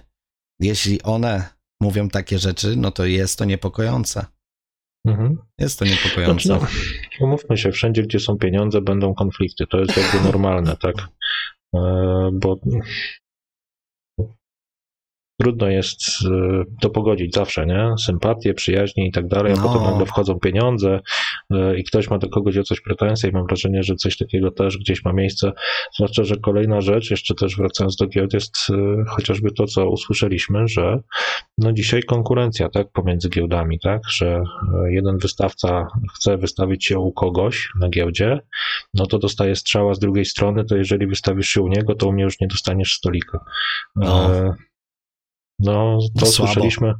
Jeśli 0.60 1.02
one 1.02 1.50
mówią 1.80 2.10
takie 2.10 2.40
rzeczy, 2.40 2.76
no 2.78 2.92
to 2.92 3.06
jest 3.06 3.40
to 3.40 3.46
niepokojące. 3.46 4.26
Mhm. 5.06 5.38
Jest 5.58 5.80
to 5.80 5.86
niepokojące. 5.86 6.46
Znaczy, 6.46 6.66
no, 7.20 7.26
umówmy 7.26 7.58
się, 7.58 7.72
wszędzie, 7.72 8.04
gdzie 8.04 8.20
są 8.20 8.38
pieniądze, 8.38 8.82
będą 8.82 9.14
konflikty. 9.14 9.68
To 9.68 9.80
jest 9.80 9.98
jakby 9.98 10.22
normalne, 10.22 10.78
tak? 10.78 10.96
E, 11.76 11.80
bo 12.34 12.60
trudno 15.38 15.68
jest 15.68 16.02
e, 16.26 16.64
to 16.82 16.90
pogodzić 16.90 17.36
zawsze, 17.36 17.66
nie? 17.66 17.90
Sympatię, 18.06 18.54
przyjaźnie 18.54 19.08
i 19.08 19.12
tak 19.12 19.28
dalej, 19.28 19.54
a 19.54 19.56
no. 19.56 19.64
potem 19.64 19.84
nagle 19.84 20.06
wchodzą 20.06 20.40
pieniądze 20.40 21.00
e, 21.52 21.78
i 21.78 21.84
ktoś 21.84 22.10
ma 22.10 22.18
do 22.18 22.30
kogoś 22.30 22.58
o 22.58 22.64
coś 22.64 22.82
pretensje 22.82 23.30
i 23.30 23.34
mam 23.34 23.48
wrażenie, 23.48 23.84
że 23.84 23.96
coś 23.96 24.18
takiego 24.18 24.52
też 24.52 24.78
gdzieś 24.78 25.06
ma 25.06 25.14
miejsce. 25.14 25.52
Zwłaszcza, 25.96 26.24
że 26.24 26.36
kolejna 26.36 26.82
rzecz, 26.82 27.12
jeszcze 27.12 27.36
też 27.36 27.56
wracając 27.58 27.96
do 27.96 28.08
giełd, 28.08 28.34
jest 28.34 28.58
e, 28.70 29.04
chociażby 29.08 29.52
to, 29.52 29.66
co 29.66 29.90
usłyszeliśmy, 29.90 30.68
że 30.68 31.00
no 31.58 31.74
dzisiaj 31.74 32.04
konkurencja, 32.04 32.70
tak, 32.70 32.92
pomiędzy 32.92 33.30
giełdami, 33.30 33.80
tak, 33.80 34.02
że 34.10 34.44
jeden 34.90 35.18
wystawca 35.18 35.88
chce 36.16 36.38
wystawić 36.38 36.86
się 36.86 37.00
u 37.00 37.12
kogoś 37.12 37.70
na 37.80 37.90
giełdzie, 37.90 38.40
no 38.94 39.06
to 39.06 39.20
dostaje 39.20 39.56
strzała 39.56 39.94
z 39.94 40.00
drugiej 40.00 40.26
strony, 40.26 40.66
to 40.66 40.76
jeżeli 40.76 41.08
wystawisz 41.08 41.48
się 41.48 41.62
u 41.62 41.68
niego, 41.68 41.96
to 41.96 42.08
u 42.08 42.14
mnie 42.14 42.24
już 42.24 42.40
nie 42.40 42.48
dostaniesz 42.48 42.94
stolika. 42.94 43.40
No. 43.96 44.30
No, 45.60 46.00
to 46.20 46.26
słyszeliśmy, 46.26 46.94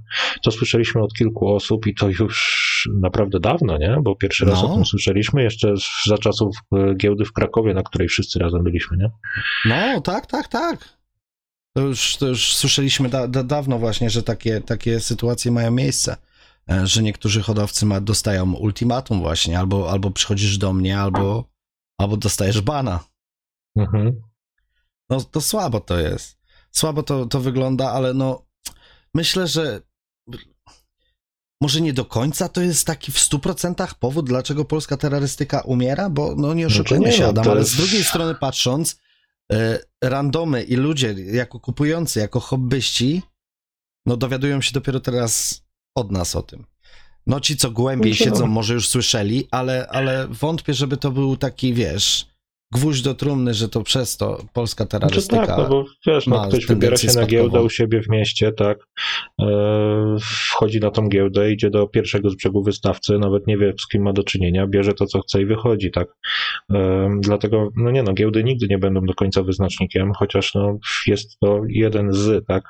to 0.44 0.52
słyszeliśmy 0.52 1.02
od 1.02 1.14
kilku 1.14 1.56
osób 1.56 1.88
i 1.88 1.96
to 1.96 2.10
już 2.10 2.90
naprawdę 3.00 3.40
dawno, 3.40 3.78
nie? 3.78 3.98
Bo 4.02 4.16
pierwszy 4.16 4.46
raz 4.46 4.62
no. 4.62 4.72
o 4.72 4.76
tym 4.76 4.86
słyszeliśmy 4.86 5.44
jeszcze 5.44 5.74
za 6.06 6.18
czasów 6.18 6.58
e, 6.74 6.96
giełdy 6.96 7.26
w 7.26 7.34
Krakowie, 7.34 7.74
na 7.74 7.84
której 7.84 8.08
wszyscy 8.08 8.40
razem 8.40 8.64
byliśmy, 8.64 8.98
nie? 8.98 9.12
No, 9.66 10.02
tak, 10.02 10.26
tak, 10.26 10.48
tak. 10.48 10.98
To 11.76 11.82
już, 11.82 12.18
to 12.18 12.28
już 12.28 12.56
słyszeliśmy 12.56 13.10
da, 13.10 13.28
da, 13.28 13.44
dawno 13.44 13.80
właśnie, 13.80 14.10
że 14.10 14.24
takie, 14.24 14.62
takie 14.62 15.00
sytuacje 15.00 15.52
mają 15.52 15.72
miejsce, 15.72 16.18
e, 16.72 16.88
że 16.88 17.04
niektórzy 17.04 17.42
hodowcy 17.42 17.86
ma, 17.86 18.02
dostają 18.02 18.54
ultimatum 18.54 19.20
właśnie, 19.20 19.60
albo, 19.60 19.92
albo 19.92 20.12
przychodzisz 20.12 20.58
do 20.58 20.74
mnie, 20.74 21.00
albo, 21.00 21.50
albo 21.98 22.18
dostajesz 22.18 22.62
bana. 22.62 23.00
Mhm. 23.76 24.22
No, 25.10 25.22
to 25.22 25.42
słabo 25.42 25.80
to 25.80 26.00
jest. 26.00 26.38
Słabo 26.72 27.04
to, 27.04 27.26
to 27.26 27.40
wygląda, 27.40 27.92
ale 27.92 28.14
no 28.14 28.47
myślę, 29.18 29.48
że 29.48 29.82
może 31.62 31.82
nie 31.82 31.94
do 31.94 32.06
końca 32.06 32.50
to 32.50 32.62
jest 32.62 32.88
taki 32.88 33.12
w 33.12 33.16
100% 33.16 33.96
powód, 34.00 34.26
dlaczego 34.26 34.66
polska 34.66 34.98
terrorystyka 34.98 35.62
umiera, 35.62 36.10
bo 36.10 36.36
no 36.36 36.54
nie 36.54 36.68
oszukujmy 36.68 37.06
no 37.06 37.12
się, 37.12 37.28
Adam, 37.28 37.46
jest... 37.46 37.52
ale 37.56 37.66
z 37.66 37.76
drugiej 37.76 38.04
strony 38.04 38.36
patrząc, 38.36 39.00
e, 39.52 39.80
randomy 40.04 40.64
i 40.64 40.76
ludzie 40.76 41.16
jako 41.34 41.60
kupujący, 41.60 42.20
jako 42.20 42.40
hobbyści, 42.40 43.22
no 44.06 44.18
dowiadują 44.18 44.62
się 44.62 44.72
dopiero 44.74 45.00
teraz 45.00 45.62
od 45.96 46.12
nas 46.12 46.36
o 46.36 46.44
tym. 46.44 46.66
No 47.28 47.40
ci, 47.40 47.58
co 47.58 47.72
głębiej 47.72 48.12
no 48.12 48.18
siedzą, 48.18 48.48
może 48.48 48.74
już 48.74 48.90
słyszeli, 48.90 49.48
ale, 49.52 49.88
ale 49.88 50.28
wątpię, 50.28 50.74
żeby 50.74 50.98
to 50.98 51.12
był 51.12 51.38
taki, 51.38 51.74
wiesz, 51.74 52.28
gwóźdź 52.72 53.02
do 53.02 53.14
trumny, 53.14 53.54
że 53.54 53.70
to 53.70 53.84
przez 53.84 54.18
to 54.18 54.38
polska 54.54 54.86
terrorystyka. 54.86 55.46
Znaczy 55.46 55.48
tak, 55.48 55.58
no 55.58 55.70
bo 55.70 55.86
wiesz, 56.08 56.28
no, 56.28 56.48
ktoś 56.48 56.66
wybiera 56.66 56.98
się 56.98 57.14
na 57.16 57.26
giełdę 57.26 57.62
u 57.62 57.70
siebie 57.70 58.02
w 58.02 58.10
mieście, 58.10 58.52
tak, 58.52 58.78
e, 59.42 60.16
wchodzi 60.22 60.80
na 60.80 60.92
tą 60.92 61.10
giełdę, 61.10 61.52
idzie 61.52 61.70
do 61.70 61.88
pierwszego 61.88 62.30
z 62.30 62.36
brzegu 62.36 62.64
wystawcy, 62.64 63.20
nawet 63.20 63.48
nie 63.48 63.58
wie 63.58 63.74
z 63.80 63.88
kim 63.88 64.04
ma 64.04 64.14
do 64.14 64.24
czynienia, 64.24 64.68
bierze 64.68 64.94
to 64.94 65.06
co 65.06 65.22
chce 65.22 65.42
i 65.42 65.46
wychodzi, 65.46 65.92
tak. 65.92 66.08
E, 66.74 67.10
dlatego, 67.20 67.70
no 67.76 67.92
nie 67.92 68.04
no, 68.04 68.14
giełdy 68.14 68.44
nigdy 68.44 68.68
nie 68.68 68.78
będą 68.78 69.02
do 69.02 69.14
końca 69.14 69.44
wyznacznikiem, 69.44 70.12
chociaż 70.14 70.56
no 70.56 70.78
jest 71.08 71.40
to 71.40 71.62
jeden 71.70 72.14
z, 72.14 72.46
tak, 72.46 72.64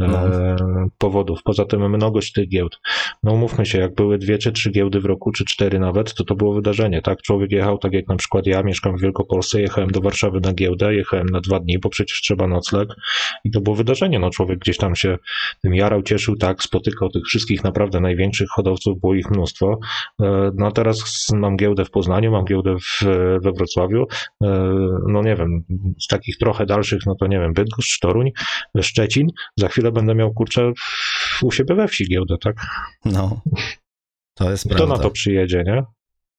e, 0.00 0.06
no. 0.08 0.88
powodów. 0.98 1.40
Poza 1.44 1.64
tym 1.64 1.90
mnogość 1.90 2.32
tych 2.32 2.48
giełd. 2.48 2.78
No 3.22 3.32
umówmy 3.32 3.66
się, 3.66 3.78
jak 3.78 3.94
były 3.94 4.18
dwie 4.18 4.38
czy 4.38 4.52
trzy 4.52 4.70
giełdy 4.70 5.00
w 5.00 5.04
roku, 5.04 5.32
czy 5.32 5.44
cztery 5.44 5.78
nawet, 5.78 6.14
to 6.14 6.24
to 6.24 6.34
było 6.34 6.54
wydarzenie, 6.54 7.02
tak. 7.02 7.22
Człowiek 7.22 7.52
jechał, 7.52 7.78
tak 7.78 7.92
jak 7.92 8.08
na 8.08 8.16
przykład 8.16 8.46
ja 8.46 8.62
mieszkam 8.62 8.96
w 8.96 9.00
Wielkopolsce, 9.00 9.25
Polsce, 9.26 9.60
jechałem 9.60 9.90
do 9.90 10.00
Warszawy 10.00 10.40
na 10.40 10.52
giełdę, 10.52 10.94
jechałem 10.94 11.26
na 11.26 11.40
dwa 11.40 11.60
dni, 11.60 11.78
bo 11.78 11.88
przecież 11.88 12.20
trzeba 12.20 12.46
nocleg 12.46 12.88
i 13.44 13.50
to 13.50 13.60
było 13.60 13.76
wydarzenie, 13.76 14.18
no 14.18 14.30
człowiek 14.30 14.58
gdzieś 14.58 14.76
tam 14.76 14.96
się 14.96 15.18
tym 15.62 15.74
jarał, 15.74 16.02
cieszył, 16.02 16.36
tak, 16.36 16.62
spotykał 16.62 17.08
tych 17.08 17.24
wszystkich 17.24 17.64
naprawdę 17.64 18.00
największych 18.00 18.48
hodowców, 18.48 19.00
było 19.00 19.14
ich 19.14 19.30
mnóstwo. 19.30 19.78
E, 20.22 20.50
no 20.54 20.66
a 20.66 20.70
teraz 20.70 21.26
mam 21.32 21.56
giełdę 21.56 21.84
w 21.84 21.90
Poznaniu, 21.90 22.30
mam 22.30 22.44
giełdę 22.44 22.76
w, 22.78 23.04
we 23.42 23.52
Wrocławiu, 23.52 24.06
e, 24.42 24.46
no 25.08 25.22
nie 25.22 25.36
wiem, 25.36 25.64
z 26.00 26.06
takich 26.06 26.38
trochę 26.38 26.66
dalszych, 26.66 27.00
no 27.06 27.14
to 27.14 27.26
nie 27.26 27.38
wiem, 27.38 27.52
Bydgoszcz, 27.52 28.00
Toruń, 28.00 28.30
Szczecin, 28.80 29.28
za 29.56 29.68
chwilę 29.68 29.92
będę 29.92 30.14
miał, 30.14 30.32
kurczę, 30.34 30.72
u 31.42 31.52
siebie 31.52 31.74
we 31.74 31.88
wsi 31.88 32.08
giełdę, 32.08 32.36
tak? 32.38 32.56
No. 33.04 33.40
To 34.34 34.50
jest 34.50 34.64
Kto 34.64 34.76
prawda. 34.76 34.96
na 34.96 35.02
to 35.02 35.10
przyjedzie, 35.10 35.64
nie? 35.66 35.82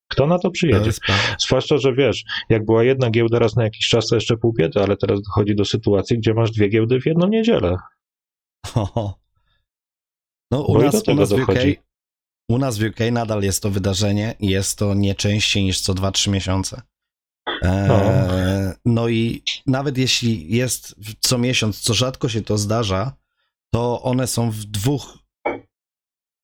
Kto 0.08 0.28
na 0.28 0.40
to 0.40 0.52
przyjedzie? 0.52 0.92
To 1.08 1.14
Zwłaszcza, 1.40 1.78
że 1.78 1.94
wiesz, 1.94 2.24
jak 2.50 2.66
była 2.66 2.84
jedna 2.84 3.10
giełda 3.10 3.40
raz 3.40 3.56
na 3.56 3.64
jakiś 3.64 3.90
czas, 3.90 4.08
to 4.08 4.16
jeszcze 4.16 4.38
pół 4.38 4.54
biedy, 4.54 4.84
ale 4.84 4.98
teraz 4.98 5.22
dochodzi 5.22 5.56
do 5.56 5.66
sytuacji, 5.66 6.18
gdzie 6.18 6.34
masz 6.34 6.52
dwie 6.52 6.70
giełdy 6.70 7.02
w 7.02 7.06
jedną 7.06 7.28
niedzielę. 7.28 7.76
No 10.52 10.62
u 10.62 10.82
nas, 10.82 11.04
u 11.08 11.16
nas, 11.16 11.30
w 11.30 11.34
UK, 11.34 11.56
u 12.50 12.58
nas 12.58 12.78
w 12.78 12.84
UK 12.84 13.00
nadal 13.12 13.44
jest 13.44 13.64
to 13.64 13.70
wydarzenie 13.70 14.36
i 14.40 14.50
jest 14.50 14.78
to 14.78 14.94
nie 14.94 15.16
częściej 15.16 15.64
niż 15.64 15.82
co 15.82 15.94
2-3 15.94 16.32
miesiące. 16.32 16.82
Eee, 17.62 17.88
no. 17.88 18.02
no 18.86 19.10
i 19.10 19.44
nawet 19.66 19.98
jeśli 19.98 20.56
jest 20.56 20.96
co 21.20 21.38
miesiąc, 21.38 21.80
co 21.80 21.94
rzadko 21.94 22.30
się 22.30 22.42
to 22.42 22.58
zdarza, 22.58 23.14
to 23.74 24.02
one 24.02 24.28
są 24.28 24.52
w 24.52 24.58
dwóch 24.58 25.18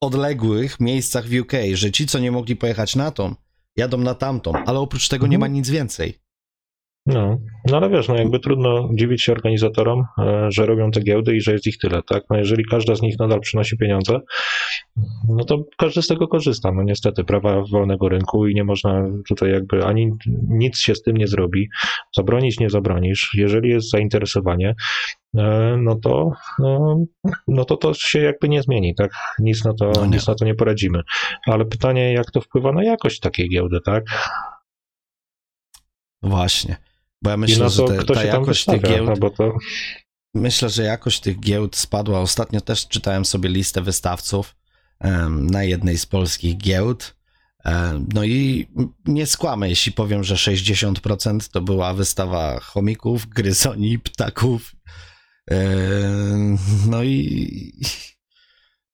odległych 0.01 0.79
miejscach 0.79 1.25
w 1.27 1.41
UK, 1.41 1.51
że 1.73 1.91
ci, 1.91 2.07
co 2.07 2.19
nie 2.19 2.31
mogli 2.31 2.55
pojechać 2.55 2.95
na 2.95 3.11
tą, 3.11 3.35
jadą 3.75 3.97
na 3.97 4.15
tamtą, 4.15 4.53
ale 4.65 4.79
oprócz 4.79 5.09
tego 5.09 5.27
nie 5.27 5.37
ma 5.37 5.45
mhm. 5.45 5.53
nic 5.53 5.69
więcej. 5.69 6.23
No, 7.05 7.37
no 7.69 7.77
ale 7.77 7.89
wiesz, 7.89 8.07
no 8.07 8.15
jakby 8.15 8.39
trudno 8.39 8.89
dziwić 8.93 9.21
się 9.21 9.31
organizatorom, 9.31 10.03
e, 10.19 10.47
że 10.51 10.65
robią 10.65 10.91
te 10.91 11.01
giełdy 11.01 11.35
i 11.35 11.41
że 11.41 11.51
jest 11.51 11.67
ich 11.67 11.77
tyle, 11.77 12.01
tak? 12.03 12.23
No 12.29 12.37
jeżeli 12.37 12.65
każda 12.65 12.95
z 12.95 13.01
nich 13.01 13.19
nadal 13.19 13.39
przynosi 13.39 13.77
pieniądze, 13.77 14.19
no 15.29 15.45
to 15.45 15.63
każdy 15.77 16.01
z 16.01 16.07
tego 16.07 16.27
korzysta. 16.27 16.71
No 16.71 16.83
niestety, 16.83 17.23
prawa 17.23 17.63
wolnego 17.71 18.09
rynku 18.09 18.47
i 18.47 18.55
nie 18.55 18.63
można 18.63 19.05
tutaj 19.29 19.51
jakby 19.51 19.85
ani 19.85 20.11
nic 20.49 20.77
się 20.77 20.95
z 20.95 21.01
tym 21.01 21.17
nie 21.17 21.27
zrobi, 21.27 21.69
zabronić 22.17 22.59
nie 22.59 22.69
zabronisz. 22.69 23.31
Jeżeli 23.37 23.69
jest 23.69 23.89
zainteresowanie, 23.89 24.75
no 25.77 25.95
to, 25.95 26.31
no, 26.59 26.97
no 27.47 27.65
to 27.65 27.77
to 27.77 27.93
się 27.93 28.19
jakby 28.19 28.49
nie 28.49 28.61
zmieni, 28.61 28.95
tak? 28.95 29.11
Nic 29.39 29.65
na 29.65 29.73
to, 29.73 29.91
no 29.95 30.05
nic 30.05 30.27
na 30.27 30.35
to 30.35 30.45
nie 30.45 30.55
poradzimy. 30.55 31.01
Ale 31.47 31.65
pytanie, 31.65 32.13
jak 32.13 32.31
to 32.31 32.41
wpływa 32.41 32.71
na 32.71 32.83
jakość 32.83 33.19
takiej 33.19 33.49
giełdy, 33.49 33.79
tak? 33.85 34.03
Właśnie. 36.21 36.77
Bo 37.21 37.29
ja 37.29 37.37
myślę, 37.37 37.69
że 37.69 37.83
te, 37.83 38.03
ta 38.03 38.23
jakość 38.23 38.65
tych 38.65 38.81
giełd. 38.81 39.19
No 39.21 39.29
to... 39.29 39.53
Myślę, 40.33 40.69
że 40.69 40.83
jakość 40.83 41.19
tych 41.19 41.39
giełd 41.39 41.75
spadła. 41.75 42.19
Ostatnio 42.19 42.61
też 42.61 42.87
czytałem 42.87 43.25
sobie 43.25 43.49
listę 43.49 43.81
wystawców 43.81 44.55
um, 44.99 45.47
na 45.47 45.63
jednej 45.63 45.97
z 45.97 46.05
polskich 46.05 46.57
giełd. 46.57 47.15
Um, 47.65 48.09
no 48.13 48.23
i 48.23 48.67
nie 49.05 49.25
skłamę, 49.25 49.69
jeśli 49.69 49.91
powiem, 49.91 50.23
że 50.23 50.35
60% 50.35 51.51
to 51.51 51.61
była 51.61 51.93
wystawa 51.93 52.59
chomików, 52.59 53.27
gryzoni, 53.27 53.99
ptaków. 53.99 54.75
Um, 55.51 56.57
no 56.89 57.03
i. 57.03 57.81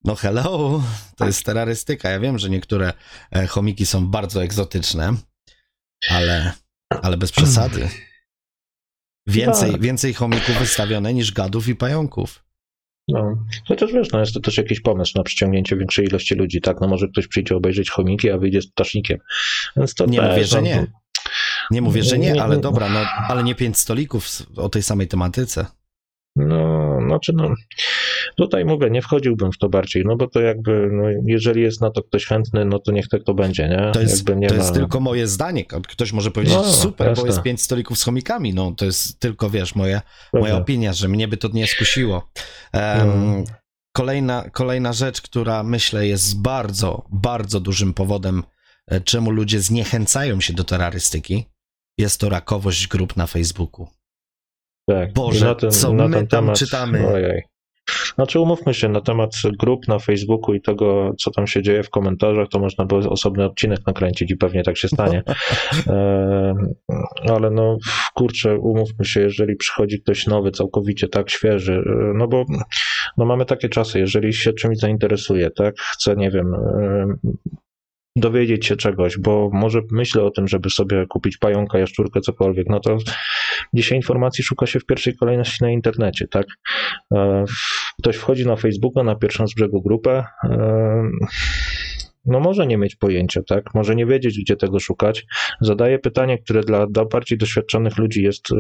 No 0.04 0.16
hello, 0.16 0.84
to 1.18 1.26
jest 1.26 1.46
terrorystyka. 1.46 2.10
Ja 2.10 2.20
wiem, 2.20 2.40
że 2.40 2.50
niektóre 2.50 2.94
e, 3.32 3.48
chomiki 3.48 3.86
są 3.86 4.08
bardzo 4.08 4.44
egzotyczne, 4.44 5.14
ale, 6.10 6.54
ale 6.90 7.18
bez 7.18 7.32
przesady. 7.32 7.90
Więcej, 9.28 9.72
tak. 9.72 9.82
więcej 9.82 10.14
chomików 10.14 10.60
wystawione 10.60 11.14
niż 11.14 11.32
gadów 11.32 11.68
i 11.68 11.76
pająków. 11.76 12.44
No, 13.08 13.46
chociaż 13.68 13.94
wiesz, 13.94 14.12
no 14.12 14.20
jest 14.20 14.34
to 14.34 14.40
też 14.40 14.58
jakiś 14.58 14.82
pomysł 14.82 15.14
na 15.16 15.24
przyciągnięcie 15.24 15.78
większej 15.78 16.06
ilości 16.06 16.36
ludzi, 16.36 16.62
tak? 16.62 16.82
No 16.82 16.88
może 16.88 17.08
ktoś 17.08 17.28
przyjdzie 17.28 17.56
obejrzeć 17.56 17.90
chomiki, 17.90 18.30
a 18.30 18.38
wyjdzie 18.38 18.62
z 18.62 18.72
ptasznikiem. 18.72 19.20
Więc 19.78 19.94
to 19.94 20.06
nie 20.06 20.20
też, 20.20 20.30
mówię, 20.30 20.46
że 20.46 20.58
no, 20.58 20.64
nie. 20.64 20.88
Nie 21.72 21.82
mówię, 21.82 22.04
że 22.04 22.18
nie, 22.18 22.44
ale 22.44 22.58
dobra, 22.58 22.90
no, 22.90 23.00
ale 23.00 23.44
nie 23.44 23.56
pięć 23.56 23.78
stolików 23.78 24.28
o 24.56 24.70
tej 24.70 24.84
samej 24.84 25.08
tematyce. 25.08 25.66
No, 26.48 26.98
znaczy, 27.08 27.34
no, 27.36 27.54
tutaj 28.36 28.66
mówię, 28.66 28.90
nie 28.90 29.02
wchodziłbym 29.02 29.52
w 29.52 29.58
to 29.58 29.70
bardziej, 29.70 30.04
no 30.06 30.16
bo 30.16 30.28
to 30.28 30.42
jakby, 30.42 30.90
no, 30.92 31.04
jeżeli 31.26 31.62
jest 31.62 31.82
na 31.82 31.92
to 31.92 32.04
ktoś 32.04 32.26
chętny, 32.26 32.66
no 32.66 32.80
to 32.80 32.92
niech 32.92 33.08
tak 33.08 33.24
to 33.24 33.34
będzie, 33.34 33.70
nie? 33.70 33.92
To 33.94 34.02
jest, 34.02 34.26
to 34.28 34.36
ma... 34.36 34.46
jest 34.46 34.74
tylko 34.74 35.00
moje 35.00 35.28
zdanie. 35.28 35.66
Ktoś 35.66 36.14
może 36.14 36.32
powiedzieć, 36.32 36.56
no, 36.56 36.64
super, 36.64 37.08
jasne. 37.08 37.22
bo 37.22 37.28
jest 37.28 37.42
pięć 37.42 37.62
stolików 37.62 38.00
z 38.00 38.04
chomikami, 38.04 38.54
no 38.54 38.72
to 38.78 38.86
jest 38.86 39.20
tylko, 39.20 39.50
wiesz, 39.50 39.76
moja, 39.76 40.02
moja 40.34 40.56
opinia, 40.56 40.94
że 40.94 41.08
mnie 41.08 41.28
by 41.28 41.38
to 41.38 41.50
nie 41.54 41.68
skusiło. 41.68 42.30
Um, 42.74 43.44
kolejna, 43.94 44.50
kolejna 44.50 44.94
rzecz, 44.94 45.22
która 45.22 45.64
myślę 45.64 46.08
jest 46.08 46.42
bardzo, 46.42 47.06
bardzo 47.12 47.60
dużym 47.60 47.94
powodem, 47.94 48.44
e, 48.88 49.02
czemu 49.02 49.32
ludzie 49.32 49.62
zniechęcają 49.62 50.42
się 50.42 50.54
do 50.54 50.64
terrorystyki, 50.64 51.46
jest 51.98 52.20
to 52.20 52.30
rakowość 52.30 52.88
grup 52.88 53.18
na 53.18 53.28
Facebooku. 53.28 53.88
Tak. 54.90 55.14
Boże, 55.14 55.56
ten, 55.56 55.72
co 55.72 55.94
my 55.94 56.10
tam 56.10 56.28
temat, 56.28 56.60
czytamy. 56.60 57.08
Ojej. 57.08 57.44
Znaczy 58.16 58.40
umówmy 58.40 58.74
się, 58.74 58.90
na 58.90 59.02
temat 59.02 59.36
grup 59.60 59.88
na 59.88 60.00
Facebooku 60.00 60.56
i 60.56 60.62
tego, 60.62 61.14
co 61.20 61.32
tam 61.32 61.48
się 61.48 61.62
dzieje 61.62 61.84
w 61.84 61.90
komentarzach, 61.90 62.48
to 62.48 62.60
można 62.60 62.86
by 62.86 62.96
osobny 62.96 63.46
odcinek 63.46 63.80
nakręcić 63.88 64.32
i 64.32 64.38
pewnie 64.38 64.64
tak 64.64 64.78
się 64.78 64.88
stanie. 64.88 65.24
E, 65.88 66.56
ale 67.30 67.52
no 67.52 67.78
kurczę, 68.16 68.58
umówmy 68.58 69.06
się, 69.06 69.22
jeżeli 69.22 69.56
przychodzi 69.56 70.02
ktoś 70.02 70.28
nowy, 70.28 70.52
całkowicie 70.52 71.08
tak 71.08 71.30
świeży, 71.30 71.74
e, 71.74 72.14
no 72.16 72.28
bo 72.28 72.46
no 73.18 73.26
mamy 73.26 73.46
takie 73.46 73.70
czasy, 73.70 74.00
jeżeli 74.00 74.34
się 74.34 74.54
czymś 74.54 74.78
zainteresuje, 74.78 75.50
tak, 75.52 75.76
chce, 75.80 76.16
nie 76.16 76.32
wiem, 76.32 76.54
e, 76.54 77.08
dowiedzieć 78.16 78.66
się 78.66 78.76
czegoś, 78.76 79.18
bo 79.18 79.50
może 79.54 79.82
myślę 79.92 80.24
o 80.24 80.32
tym, 80.32 80.48
żeby 80.48 80.70
sobie 80.70 81.06
kupić 81.10 81.38
pająka, 81.38 81.80
jaszczurkę, 81.80 82.22
cokolwiek, 82.22 82.68
no 82.70 82.80
to 82.80 82.98
dzisiaj 83.74 83.98
informacji 83.98 84.44
szuka 84.44 84.66
się 84.66 84.80
w 84.80 84.86
pierwszej 84.86 85.16
kolejności 85.16 85.64
na 85.64 85.72
internecie, 85.72 86.28
tak? 86.28 86.46
E, 87.14 87.46
ktoś 88.00 88.16
wchodzi 88.16 88.46
na 88.46 88.56
Facebooka, 88.56 89.04
na 89.04 89.16
pierwszą 89.16 89.48
z 89.48 89.54
brzegu 89.54 89.82
grupę, 89.82 90.24
e, 90.44 91.04
no 92.26 92.40
może 92.40 92.68
nie 92.68 92.78
mieć 92.78 92.96
pojęcia, 92.96 93.42
tak? 93.48 93.74
Może 93.74 93.96
nie 93.96 94.06
wiedzieć, 94.06 94.40
gdzie 94.40 94.56
tego 94.56 94.80
szukać. 94.80 95.26
Zadaje 95.62 96.00
pytanie, 96.00 96.38
które 96.38 96.62
dla, 96.62 96.88
dla 96.88 97.06
bardziej 97.06 97.38
doświadczonych 97.38 97.98
ludzi 97.98 98.24
jest 98.24 98.52
e, 98.52 98.56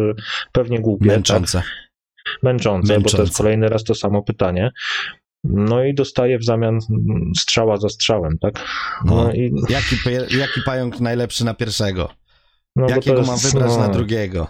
pewnie 0.51 0.79
głupie. 0.79 1.07
Męczące. 1.07 1.57
Tak? 1.57 1.67
Męczące, 2.43 2.93
Męczące, 2.93 3.11
bo 3.11 3.17
to 3.17 3.23
jest 3.23 3.37
kolejny 3.37 3.67
raz 3.67 3.83
to 3.83 3.95
samo 3.95 4.23
pytanie. 4.23 4.71
No 5.43 5.83
i 5.83 5.93
dostaje 5.93 6.39
w 6.39 6.45
zamian 6.45 6.79
strzała 7.37 7.77
za 7.77 7.89
strzałem, 7.89 8.37
tak? 8.41 8.65
No, 9.05 9.15
no 9.15 9.33
i... 9.33 9.53
jaki, 9.69 9.95
jaki 10.37 10.61
pająk 10.65 10.99
najlepszy 10.99 11.45
na 11.45 11.53
pierwszego? 11.53 12.09
No, 12.75 12.89
Jakiego 12.89 13.17
jest, 13.17 13.29
mam 13.29 13.39
wybrać 13.39 13.71
no... 13.71 13.77
na 13.77 13.89
drugiego? 13.89 14.47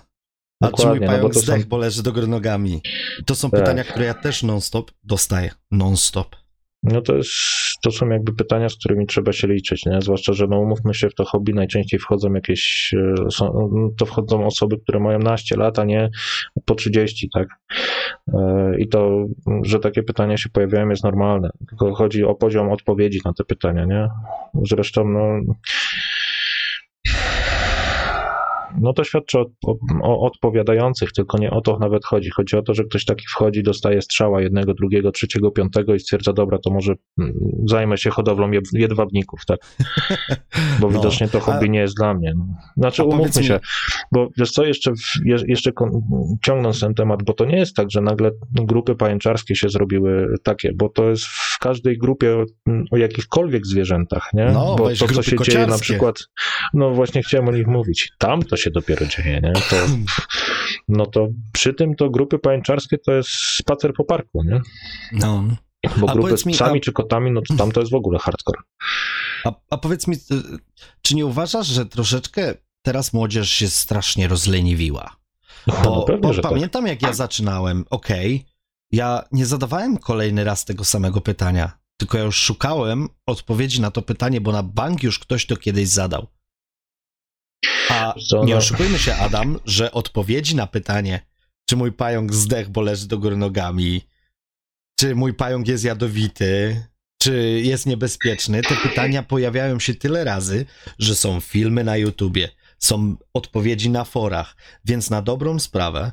A 0.61 0.71
czy 0.71 0.87
mój 0.87 0.99
no 0.99 1.07
pająk 1.07 1.33
no, 1.33 1.41
zdech, 1.41 1.61
są... 1.61 1.69
bo 1.69 1.77
leży 1.77 2.03
do 2.03 2.13
góry 2.13 2.27
nogami? 2.27 2.81
To 3.25 3.35
są 3.35 3.49
tak. 3.49 3.59
pytania, 3.59 3.83
które 3.83 4.05
ja 4.05 4.13
też 4.13 4.43
non-stop 4.43 4.91
dostaję. 5.03 5.51
Non-stop. 5.71 6.35
No 6.83 7.01
to, 7.01 7.15
jest, 7.15 7.31
to 7.83 7.91
są 7.91 8.09
jakby 8.09 8.33
pytania, 8.33 8.69
z 8.69 8.75
którymi 8.75 9.07
trzeba 9.07 9.33
się 9.33 9.47
liczyć, 9.47 9.85
nie? 9.85 10.01
Zwłaszcza, 10.01 10.33
że 10.33 10.47
no 10.47 10.59
umówmy 10.59 10.93
się, 10.93 11.09
w 11.09 11.15
to 11.15 11.25
hobby 11.25 11.53
najczęściej 11.53 11.99
wchodzą 11.99 12.33
jakieś, 12.33 12.93
e, 12.97 13.31
są, 13.31 13.69
to 13.97 14.05
wchodzą 14.05 14.45
osoby, 14.45 14.77
które 14.77 14.99
mają 14.99 15.19
naście 15.19 15.55
lat, 15.55 15.79
a 15.79 15.83
nie 15.83 16.09
po 16.65 16.75
30, 16.75 17.29
tak? 17.33 17.47
E, 18.33 18.71
I 18.79 18.87
to, 18.87 19.25
że 19.63 19.79
takie 19.79 20.03
pytania 20.03 20.37
się 20.37 20.49
pojawiają 20.49 20.89
jest 20.89 21.03
normalne, 21.03 21.49
tylko 21.69 21.95
chodzi 21.95 22.23
o 22.23 22.35
poziom 22.35 22.71
odpowiedzi 22.71 23.19
na 23.25 23.33
te 23.33 23.43
pytania, 23.43 23.85
nie? 23.85 24.07
Zresztą, 24.63 25.05
no 25.05 25.53
no 28.81 28.93
to 28.93 29.03
świadczy 29.03 29.39
o, 29.39 29.45
o, 29.65 29.75
o, 30.03 30.19
odpowiadających, 30.19 31.11
tylko 31.11 31.37
nie 31.37 31.51
o 31.51 31.61
to 31.61 31.79
nawet 31.79 32.05
chodzi. 32.05 32.29
Chodzi 32.29 32.57
o 32.57 32.61
to, 32.61 32.73
że 32.73 32.83
ktoś 32.83 33.05
taki 33.05 33.25
wchodzi, 33.27 33.63
dostaje 33.63 34.01
strzała 34.01 34.41
jednego, 34.41 34.73
drugiego, 34.73 35.11
trzeciego, 35.11 35.51
piątego 35.51 35.95
i 35.95 35.99
stwierdza, 35.99 36.33
dobra, 36.33 36.57
to 36.57 36.71
może 36.71 36.93
mm, 37.19 37.33
zajmę 37.65 37.97
się 37.97 38.09
hodowlą 38.09 38.51
jedwabników, 38.73 39.45
tak? 39.45 39.59
Bo 40.79 40.87
no, 40.87 40.97
widocznie 40.97 41.27
to 41.27 41.39
hobby 41.39 41.65
a... 41.65 41.67
nie 41.67 41.79
jest 41.79 41.95
dla 41.97 42.13
mnie. 42.13 42.33
Znaczy, 42.77 43.03
umówmy 43.03 43.43
się, 43.43 43.59
bo 44.11 44.27
wiesz 44.37 44.51
co, 44.51 44.65
jeszcze, 44.65 44.91
jeszcze 45.47 45.71
ciągnąc 46.45 46.79
ten 46.79 46.93
temat, 46.93 47.23
bo 47.23 47.33
to 47.33 47.45
nie 47.45 47.57
jest 47.57 47.75
tak, 47.75 47.91
że 47.91 48.01
nagle 48.01 48.31
grupy 48.51 48.95
pajęczarskie 48.95 49.55
się 49.55 49.69
zrobiły 49.69 50.35
takie, 50.43 50.71
bo 50.75 50.89
to 50.89 51.09
jest 51.09 51.25
w 51.25 51.59
każdej 51.59 51.97
grupie 51.97 52.45
o 52.91 52.97
jakichkolwiek 52.97 53.65
zwierzętach, 53.67 54.29
nie? 54.33 54.45
No, 54.45 54.75
bo 54.75 54.89
to, 54.89 54.95
co 54.95 55.07
się 55.07 55.13
kociarskie. 55.13 55.51
dzieje 55.51 55.67
na 55.67 55.77
przykład, 55.77 56.15
no 56.73 56.91
właśnie 56.91 57.21
chciałem 57.21 57.47
o 57.47 57.51
nich 57.51 57.67
mówić, 57.67 58.11
tam 58.17 58.43
to 58.43 58.57
się 58.59 58.71
dopiero 58.71 59.05
dzieje, 59.05 59.41
nie? 59.43 59.53
To, 59.53 59.75
no 60.87 61.05
to 61.05 61.27
przy 61.53 61.73
tym 61.73 61.95
to 61.95 62.09
grupy 62.09 62.39
pajęczarskie 62.39 62.97
to 62.97 63.11
jest 63.11 63.29
spacer 63.29 63.93
po 63.93 64.03
parku, 64.03 64.43
nie? 64.43 64.61
No. 65.11 65.43
Bo 65.97 66.09
a 66.09 66.13
grupy 66.13 66.37
z 66.37 66.43
psami 66.43 66.73
mi, 66.73 66.79
a... 66.79 66.81
czy 66.81 66.91
kotami, 66.91 67.31
no 67.31 67.41
to 67.47 67.55
tam 67.55 67.71
to 67.71 67.79
jest 67.79 67.91
w 67.91 67.95
ogóle 67.95 68.19
hardcore. 68.19 68.59
A, 69.45 69.51
a 69.69 69.77
powiedz 69.77 70.07
mi, 70.07 70.15
y, 70.15 70.19
czy 71.01 71.15
nie 71.15 71.25
uważasz, 71.25 71.67
że 71.67 71.85
troszeczkę 71.85 72.53
teraz 72.81 73.13
młodzież 73.13 73.51
się 73.51 73.69
strasznie 73.69 74.27
rozleniwiła? 74.27 75.15
No, 75.67 75.73
bo, 75.83 75.95
no 75.95 76.03
pewnie, 76.03 76.21
bo 76.21 76.33
tak. 76.33 76.51
pamiętam, 76.51 76.83
tak. 76.83 76.89
jak 76.89 77.01
ja 77.01 77.13
zaczynałem, 77.13 77.85
okej, 77.89 78.35
okay, 78.35 78.49
ja 78.91 79.23
nie 79.31 79.45
zadawałem 79.45 79.97
kolejny 79.97 80.43
raz 80.43 80.65
tego 80.65 80.83
samego 80.83 81.21
pytania, 81.21 81.71
tylko 81.97 82.17
ja 82.17 82.23
już 82.23 82.35
szukałem 82.35 83.09
odpowiedzi 83.25 83.81
na 83.81 83.91
to 83.91 84.01
pytanie, 84.01 84.41
bo 84.41 84.51
na 84.51 84.63
bank 84.63 85.03
już 85.03 85.19
ktoś 85.19 85.45
to 85.45 85.57
kiedyś 85.57 85.87
zadał. 85.87 86.27
A 87.89 88.13
nie 88.45 88.57
oszukujmy 88.57 88.99
się, 88.99 89.15
Adam, 89.15 89.59
że 89.65 89.91
odpowiedzi 89.91 90.55
na 90.55 90.67
pytanie, 90.67 91.25
czy 91.69 91.75
mój 91.75 91.91
pająk 91.91 92.33
zdech, 92.33 92.69
bo 92.69 92.81
leży 92.81 93.07
do 93.07 93.17
góry 93.17 93.37
nogami, 93.37 94.01
czy 94.99 95.15
mój 95.15 95.33
pająk 95.33 95.67
jest 95.67 95.83
jadowity, 95.83 96.83
czy 97.21 97.61
jest 97.63 97.85
niebezpieczny, 97.85 98.61
te 98.61 98.75
pytania 98.75 99.23
pojawiają 99.23 99.79
się 99.79 99.93
tyle 99.93 100.23
razy, 100.23 100.65
że 100.99 101.15
są 101.15 101.39
filmy 101.39 101.83
na 101.83 101.97
YouTubie, 101.97 102.49
są 102.79 103.15
odpowiedzi 103.33 103.89
na 103.89 104.03
forach, 104.03 104.55
więc 104.85 105.09
na 105.09 105.21
dobrą 105.21 105.59
sprawę, 105.59 106.11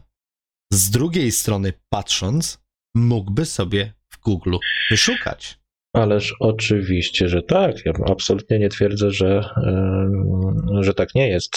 z 0.72 0.90
drugiej 0.90 1.32
strony 1.32 1.72
patrząc, 1.88 2.58
mógłby 2.94 3.44
sobie 3.44 3.92
w 4.12 4.20
Google 4.20 4.56
wyszukać. 4.90 5.58
Ależ 5.96 6.34
oczywiście, 6.40 7.28
że 7.28 7.42
tak. 7.42 7.86
Ja 7.86 7.92
absolutnie 8.10 8.58
nie 8.58 8.68
twierdzę, 8.68 9.10
że, 9.10 9.50
że 10.80 10.94
tak 10.94 11.14
nie 11.14 11.28
jest. 11.28 11.52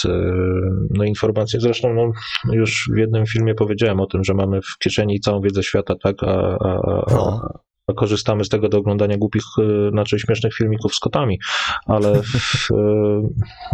No 0.90 1.04
informacje, 1.04 1.60
zresztą 1.60 1.94
no, 1.94 2.12
już 2.52 2.90
w 2.94 2.98
jednym 2.98 3.26
filmie 3.26 3.54
powiedziałem 3.54 4.00
o 4.00 4.06
tym, 4.06 4.24
że 4.24 4.34
mamy 4.34 4.60
w 4.62 4.78
kieszeni 4.78 5.20
całą 5.20 5.40
wiedzę 5.40 5.62
świata, 5.62 5.94
tak, 6.02 6.22
a, 6.22 6.58
a, 6.60 6.80
a, 7.10 7.48
a 7.86 7.92
korzystamy 7.92 8.44
z 8.44 8.48
tego 8.48 8.68
do 8.68 8.78
oglądania 8.78 9.16
głupich, 9.18 9.42
znaczy 9.90 10.18
śmiesznych 10.18 10.54
filmików 10.54 10.94
z 10.94 10.98
kotami, 10.98 11.38
ale 11.86 12.22
w, 12.22 12.68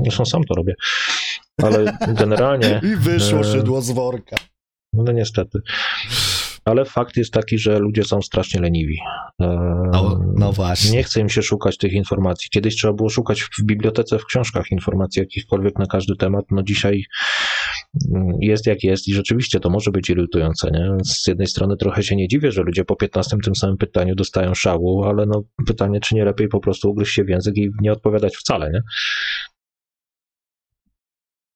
zresztą 0.03 0.25
sam 0.25 0.45
to 0.45 0.55
robię. 0.55 0.75
Ale 1.63 1.99
generalnie... 2.09 2.81
I 2.93 2.97
wyszło 2.97 3.45
szydło 3.45 3.83
z 3.83 3.91
worka. 3.91 4.37
No 4.93 5.13
niestety 5.13 5.61
ale 6.67 6.85
fakt 6.85 7.17
jest 7.17 7.33
taki, 7.33 7.59
że 7.59 7.79
ludzie 7.79 8.05
są 8.05 8.23
strasznie 8.23 8.61
leniwi. 8.61 8.99
No, 9.93 10.21
no 10.37 10.53
właśnie. 10.53 10.97
Nie 10.97 11.03
chce 11.03 11.21
im 11.21 11.29
się 11.29 11.43
szukać 11.43 11.77
tych 11.79 11.93
informacji. 11.93 12.49
Kiedyś 12.51 12.77
trzeba 12.77 12.93
było 12.93 13.09
szukać 13.09 13.43
w 13.43 13.63
bibliotece, 13.65 14.19
w 14.19 14.25
książkach 14.25 14.71
informacji 14.71 15.21
jakichkolwiek 15.21 15.79
na 15.79 15.87
każdy 15.87 16.17
temat. 16.17 16.45
No 16.51 16.63
dzisiaj 16.63 17.05
mm, 18.15 18.29
jest 18.41 18.67
jak 18.67 18.85
jest 18.85 19.09
i 19.09 19.15
rzeczywiście 19.15 19.61
to 19.61 19.71
może 19.71 19.91
być 19.91 20.11
irytujące. 20.11 20.71
Nie? 20.71 21.05
Z 21.05 21.27
jednej 21.27 21.47
strony 21.47 21.77
trochę 21.77 22.03
się 22.03 22.17
nie 22.17 22.29
dziwię, 22.29 22.53
że 22.53 22.63
ludzie 22.63 22.85
po 22.85 22.97
15 22.97 23.37
tym 23.45 23.57
samym 23.57 23.77
pytaniu 23.77 24.15
dostają 24.15 24.55
szału, 24.55 25.05
ale 25.05 25.27
no 25.27 25.43
pytanie, 25.67 26.01
czy 26.01 26.15
nie 26.15 26.25
lepiej 26.25 26.49
po 26.49 26.61
prostu 26.61 26.91
ugryźć 26.91 27.15
się 27.15 27.25
w 27.25 27.29
język 27.29 27.57
i 27.57 27.71
nie 27.81 27.93
odpowiadać 27.93 28.37
wcale, 28.37 28.71
nie? 28.71 28.81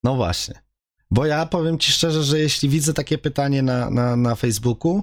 No 0.04 0.16
właśnie. 0.16 0.69
Bo 1.10 1.26
ja 1.26 1.46
powiem 1.46 1.78
ci 1.78 1.92
szczerze, 1.92 2.22
że 2.22 2.38
jeśli 2.40 2.68
widzę 2.68 2.94
takie 2.94 3.18
pytanie 3.18 3.62
na, 3.62 3.90
na, 3.90 4.16
na 4.16 4.34
Facebooku 4.34 5.02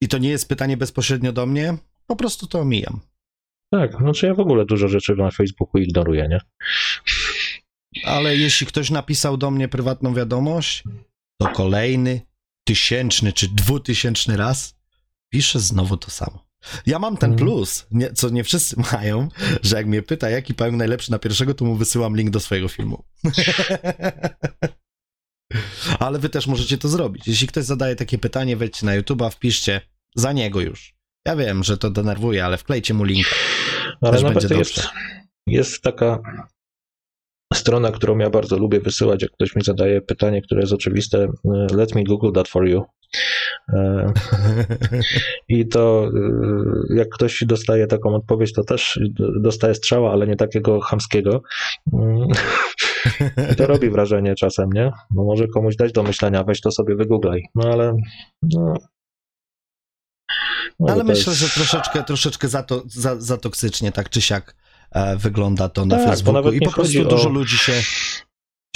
i 0.00 0.08
to 0.08 0.18
nie 0.18 0.28
jest 0.28 0.48
pytanie 0.48 0.76
bezpośrednio 0.76 1.32
do 1.32 1.46
mnie, 1.46 1.76
po 2.06 2.16
prostu 2.16 2.46
to 2.46 2.60
omijam. 2.60 3.00
Tak, 3.70 3.96
znaczy 3.96 4.26
ja 4.26 4.34
w 4.34 4.40
ogóle 4.40 4.64
dużo 4.66 4.88
rzeczy 4.88 5.14
na 5.16 5.30
Facebooku 5.30 5.80
ignoruję, 5.80 6.28
nie? 6.28 6.40
Ale 8.04 8.36
jeśli 8.36 8.66
ktoś 8.66 8.90
napisał 8.90 9.36
do 9.36 9.50
mnie 9.50 9.68
prywatną 9.68 10.14
wiadomość, 10.14 10.84
to 11.40 11.48
kolejny 11.48 12.20
tysięczny 12.64 13.32
czy 13.32 13.48
dwutysięczny 13.48 14.36
raz 14.36 14.74
pisze 15.28 15.60
znowu 15.60 15.96
to 15.96 16.10
samo. 16.10 16.46
Ja 16.86 16.98
mam 16.98 17.16
ten 17.16 17.30
Mhm. 17.32 17.48
plus, 17.48 17.86
nie, 17.90 18.12
co 18.12 18.28
nie 18.28 18.44
wszyscy 18.44 18.76
mają, 18.92 19.28
że 19.62 19.76
jak 19.76 19.86
mnie 19.86 20.02
pyta, 20.02 20.30
jaki 20.30 20.54
pająk 20.54 20.76
najlepszy 20.78 21.10
na 21.10 21.18
pierwszego, 21.18 21.54
to 21.54 21.64
mu 21.64 21.74
wysyłam 21.74 22.16
link 22.16 22.30
do 22.30 22.40
swojego 22.40 22.68
filmu. 22.68 23.04
Ale 25.98 26.18
wy 26.18 26.28
też 26.28 26.46
możecie 26.46 26.78
to 26.78 26.88
zrobić. 26.88 27.28
Jeśli 27.28 27.46
ktoś 27.46 27.64
zadaje 27.64 27.96
takie 27.96 28.18
pytanie, 28.18 28.56
wejdźcie 28.56 28.86
na 28.86 29.00
YouTube'a, 29.00 29.30
wpiszcie 29.30 29.80
za 30.16 30.32
niego 30.32 30.60
już. 30.60 30.94
Ja 31.26 31.36
wiem, 31.36 31.64
że 31.64 31.78
to 31.78 31.90
denerwuje, 31.90 32.44
ale 32.44 32.56
wklejcie 32.58 32.94
mu 32.94 33.04
linka. 33.04 33.30
Ale 34.00 34.12
Też 34.12 34.22
będzie 34.22 34.54
jest, 34.54 34.76
dobrze. 34.76 34.88
jest 35.46 35.82
taka 35.82 36.18
strona, 37.54 37.92
którą 37.92 38.18
ja 38.18 38.30
bardzo 38.30 38.58
lubię 38.58 38.80
wysyłać, 38.80 39.22
jak 39.22 39.30
ktoś 39.32 39.56
mi 39.56 39.62
zadaje 39.64 40.00
pytanie, 40.00 40.42
które 40.42 40.60
jest 40.60 40.72
oczywiste. 40.72 41.18
e, 41.44 41.66
Let 41.74 41.94
me 41.94 42.04
Google 42.04 42.32
that 42.32 42.48
for 42.48 42.68
you. 42.68 42.84
E, 43.74 44.12
I 45.48 45.68
to 45.68 46.10
e, 46.90 46.96
jak 46.96 47.08
ktoś 47.08 47.44
dostaje 47.46 47.86
taką 47.86 48.14
odpowiedź, 48.14 48.52
to 48.52 48.64
też 48.64 49.00
dostaje 49.40 49.74
strzała, 49.74 50.12
ale 50.12 50.26
nie 50.26 50.36
takiego 50.36 50.80
chamskiego. 50.80 51.42
I 53.52 53.56
to 53.56 53.66
robi 53.66 53.90
wrażenie 53.90 54.34
czasem, 54.34 54.72
nie? 54.72 54.90
No 55.10 55.24
może 55.24 55.48
komuś 55.48 55.76
dać 55.76 55.92
do 55.92 56.02
myślenia, 56.02 56.44
weź 56.44 56.60
to 56.60 56.70
sobie 56.70 56.94
wygooglaj. 56.96 57.42
No 57.54 57.68
ale 57.72 57.96
no, 58.42 58.74
no, 60.80 60.92
Ale 60.92 61.04
myślę, 61.04 61.30
jest- 61.32 61.42
że 61.42 61.48
troszeczkę, 61.48 62.02
troszeczkę 62.04 62.48
za, 62.48 62.62
to, 62.62 62.82
za, 62.86 63.20
za 63.20 63.36
toksycznie, 63.36 63.92
tak 63.92 64.10
czy 64.10 64.20
siak 64.20 64.56
e, 64.90 65.16
wygląda 65.16 65.68
to 65.68 65.86
na 65.86 65.96
Tak, 65.96 66.04
bo 66.04 66.10
Facebooku 66.10 66.52
i 66.52 66.60
po 66.60 66.72
prostu 66.72 67.00
o- 67.02 67.04
dużo 67.04 67.28
ludzi 67.28 67.58
się, 67.58 67.82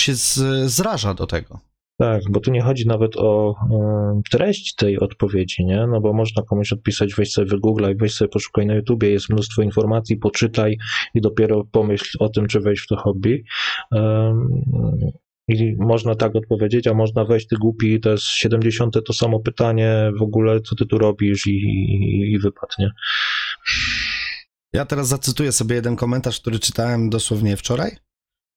się 0.00 0.14
z, 0.14 0.38
zraża 0.70 1.14
do 1.14 1.26
tego. 1.26 1.60
Tak, 1.98 2.22
bo 2.30 2.40
tu 2.40 2.50
nie 2.50 2.62
chodzi 2.62 2.86
nawet 2.86 3.16
o 3.16 3.54
treść 4.30 4.74
tej 4.74 4.98
odpowiedzi, 4.98 5.64
nie? 5.64 5.86
No 5.86 6.00
bo 6.00 6.12
można 6.12 6.42
komuś 6.42 6.72
odpisać, 6.72 7.14
weź 7.14 7.32
sobie 7.32 7.50
wygooglaj, 7.50 7.96
weź 7.96 8.14
sobie 8.14 8.28
poszukaj 8.28 8.66
na 8.66 8.74
YouTubie, 8.74 9.10
jest 9.10 9.30
mnóstwo 9.30 9.62
informacji, 9.62 10.16
poczytaj 10.16 10.76
i 11.14 11.20
dopiero 11.20 11.64
pomyśl 11.64 12.16
o 12.20 12.28
tym, 12.28 12.46
czy 12.46 12.60
wejść 12.60 12.82
w 12.82 12.86
to 12.86 12.96
hobby. 12.96 13.44
I 15.48 15.76
można 15.78 16.14
tak 16.14 16.36
odpowiedzieć, 16.36 16.86
a 16.86 16.94
można 16.94 17.24
wejść, 17.24 17.46
ty 17.46 17.56
głupi, 17.56 18.00
to 18.00 18.10
jest 18.10 18.24
70. 18.24 18.96
to 19.06 19.12
samo 19.12 19.40
pytanie, 19.40 20.10
w 20.18 20.22
ogóle 20.22 20.60
co 20.60 20.76
ty 20.76 20.86
tu 20.86 20.98
robisz 20.98 21.46
i, 21.46 21.50
i, 21.50 22.32
i 22.32 22.38
wypadnie. 22.38 22.90
Ja 24.72 24.86
teraz 24.86 25.08
zacytuję 25.08 25.52
sobie 25.52 25.74
jeden 25.76 25.96
komentarz, 25.96 26.40
który 26.40 26.58
czytałem 26.58 27.10
dosłownie 27.10 27.56
wczoraj. 27.56 28.05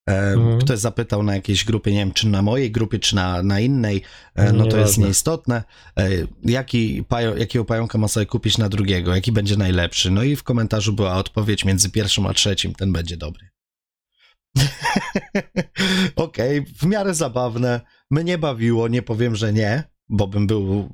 E, 0.09 0.33
Mhm. 0.33 0.59
Ktoś 0.59 0.79
zapytał 0.79 1.23
na 1.23 1.35
jakiejś 1.35 1.65
grupie, 1.65 1.91
nie 1.91 1.97
wiem, 1.99 2.11
czy 2.11 2.27
na 2.27 2.41
mojej 2.41 2.71
grupie, 2.71 2.99
czy 2.99 3.15
na, 3.15 3.43
na 3.43 3.59
innej, 3.59 4.01
e, 4.35 4.53
no 4.53 4.65
to 4.67 4.77
jest 4.77 4.97
nieistotne. 4.97 5.63
E, 5.97 6.09
Jaki 6.43 7.03
pajo, 7.07 7.37
jakiego 7.37 7.65
pająka 7.65 7.97
ma 7.97 8.07
sobie 8.07 8.25
kupić 8.25 8.57
na 8.57 8.69
drugiego, 8.69 9.15
jaki 9.15 9.31
będzie 9.31 9.57
najlepszy? 9.57 10.11
No 10.11 10.23
i 10.23 10.35
w 10.35 10.43
komentarzu 10.43 10.93
była 10.93 11.15
odpowiedź 11.15 11.65
między 11.65 11.89
pierwszym 11.91 12.25
a 12.25 12.33
trzecim, 12.33 12.73
ten 12.75 12.93
będzie 12.93 13.17
dobry. 13.17 13.49
Okej, 16.15 16.65
w 16.65 16.85
miarę 16.85 17.13
zabawne. 17.13 17.81
Mnie 18.11 18.37
bawiło, 18.37 18.87
nie 18.87 19.01
powiem, 19.01 19.35
że 19.35 19.53
nie, 19.53 19.83
bo 20.09 20.27
bym 20.27 20.47
był 20.47 20.89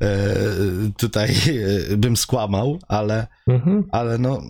e, 0.00 0.34
tutaj, 0.98 1.30
e, 1.92 1.96
bym 1.96 2.16
skłamał, 2.16 2.78
ale, 2.88 3.26
Mhm. 3.46 3.84
ale 3.92 4.18
no, 4.18 4.42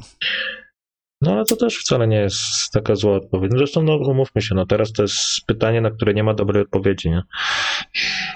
No 1.25 1.33
ale 1.33 1.45
to 1.45 1.57
też 1.57 1.79
wcale 1.79 2.09
nie 2.09 2.17
jest 2.17 2.71
taka 2.73 2.97
zła 2.97 3.17
odpowiedź. 3.17 3.53
Zresztą, 3.57 3.83
no 3.83 3.97
umówmy 3.97 4.43
się, 4.43 4.55
no 4.55 4.67
teraz 4.67 4.93
to 4.93 5.03
jest 5.03 5.19
pytanie, 5.47 5.81
na 5.81 5.91
które 5.91 6.15
nie 6.15 6.25
ma 6.25 6.35
dobrej 6.35 6.63
odpowiedzi, 6.63 7.11
nie? 7.11 7.23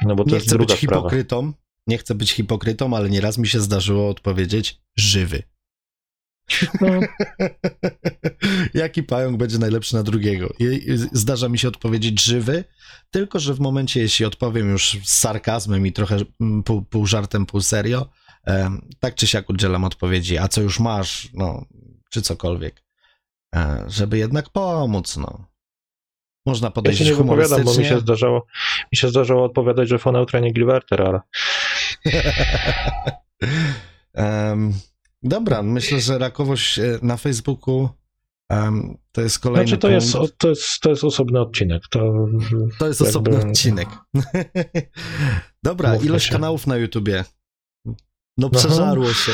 No 0.02 0.14
bo 0.14 0.24
to 0.24 0.30
nie 0.30 0.36
jest 0.36 0.46
chcę 0.46 0.58
być 0.58 0.72
sprawa. 0.72 0.96
hipokrytą, 0.96 1.52
nie 1.86 1.98
chcę 1.98 2.14
być 2.14 2.32
hipokrytą, 2.32 2.96
ale 2.96 3.10
nieraz 3.10 3.38
mi 3.38 3.48
się 3.48 3.60
zdarzyło 3.60 4.08
odpowiedzieć 4.08 4.80
żywy. 4.96 5.42
No, 6.80 6.88
Jaki 8.74 9.02
pająk 9.02 9.36
będzie 9.36 9.58
najlepszy 9.58 9.94
na 9.94 10.02
drugiego? 10.02 10.54
Zdarza 11.12 11.48
mi 11.48 11.58
się 11.58 11.68
odpowiedzieć 11.68 12.24
żywy, 12.24 12.64
tylko 13.10 13.38
że 13.38 13.54
w 13.54 13.60
momencie, 13.60 14.00
jeśli 14.00 14.24
odpowiem 14.24 14.70
już 14.70 14.96
z 15.04 15.20
sarkazmem 15.20 15.86
i 15.86 15.92
trochę 15.92 16.16
mm, 16.40 16.62
pół, 16.62 16.82
pół 16.82 17.06
żartem, 17.06 17.46
pół 17.46 17.60
serio, 17.60 18.08
tak 19.00 19.14
czy 19.14 19.26
siak 19.26 19.50
udzielam 19.50 19.84
odpowiedzi, 19.84 20.38
a 20.38 20.48
co 20.48 20.62
już 20.62 20.80
masz, 20.80 21.28
no, 21.34 21.64
czy 22.08 22.22
cokolwiek, 22.22 22.82
e, 23.54 23.84
żeby 23.86 24.18
jednak 24.18 24.50
pomóc, 24.50 25.16
no. 25.16 25.44
Można 26.46 26.66
ja 26.66 26.70
podejść 26.72 26.98
się 26.98 27.04
nie 27.04 27.10
wypowiadam, 27.14 27.36
bo 27.50 27.56
mi 27.56 27.60
humorystycznie. 27.64 27.88
się 27.96 28.00
zdarzało, 28.00 28.46
mi 28.92 28.96
się 28.98 29.08
zdarzało 29.08 29.44
odpowiadać, 29.44 29.88
że 29.88 29.98
Foneutra 29.98 30.40
nie 30.40 30.52
Gilberter, 30.52 31.02
ale 31.02 31.20
Em, 34.14 34.72
dobra, 35.22 35.62
myślę, 35.62 36.00
że 36.00 36.18
rakowość 36.18 36.78
e, 36.78 36.98
na 37.02 37.16
Facebooku 37.16 37.88
em, 38.50 38.98
to 39.12 39.20
jest 39.20 39.38
kolejny 39.38 39.66
znaczy 39.68 39.80
to 39.80 39.88
jest, 39.90 40.12
to, 40.38 40.48
jest, 40.48 40.80
to 40.80 40.90
jest 40.90 41.04
osobny 41.04 41.40
odcinek. 41.40 41.82
To, 41.90 41.98
To 42.78 42.86
jest 42.86 43.00
jakby- 43.00 43.10
osobny 43.10 43.50
odcinek. 43.50 43.88
Dobra, 45.62 45.92
Mówmy 45.92 46.06
ilość 46.06 46.26
się. 46.26 46.32
kanałów 46.32 46.66
na 46.66 46.76
YouTubie. 46.76 47.24
No 48.38 48.50
Aha. 48.52 48.58
przeżarło 48.58 49.12
się. 49.12 49.32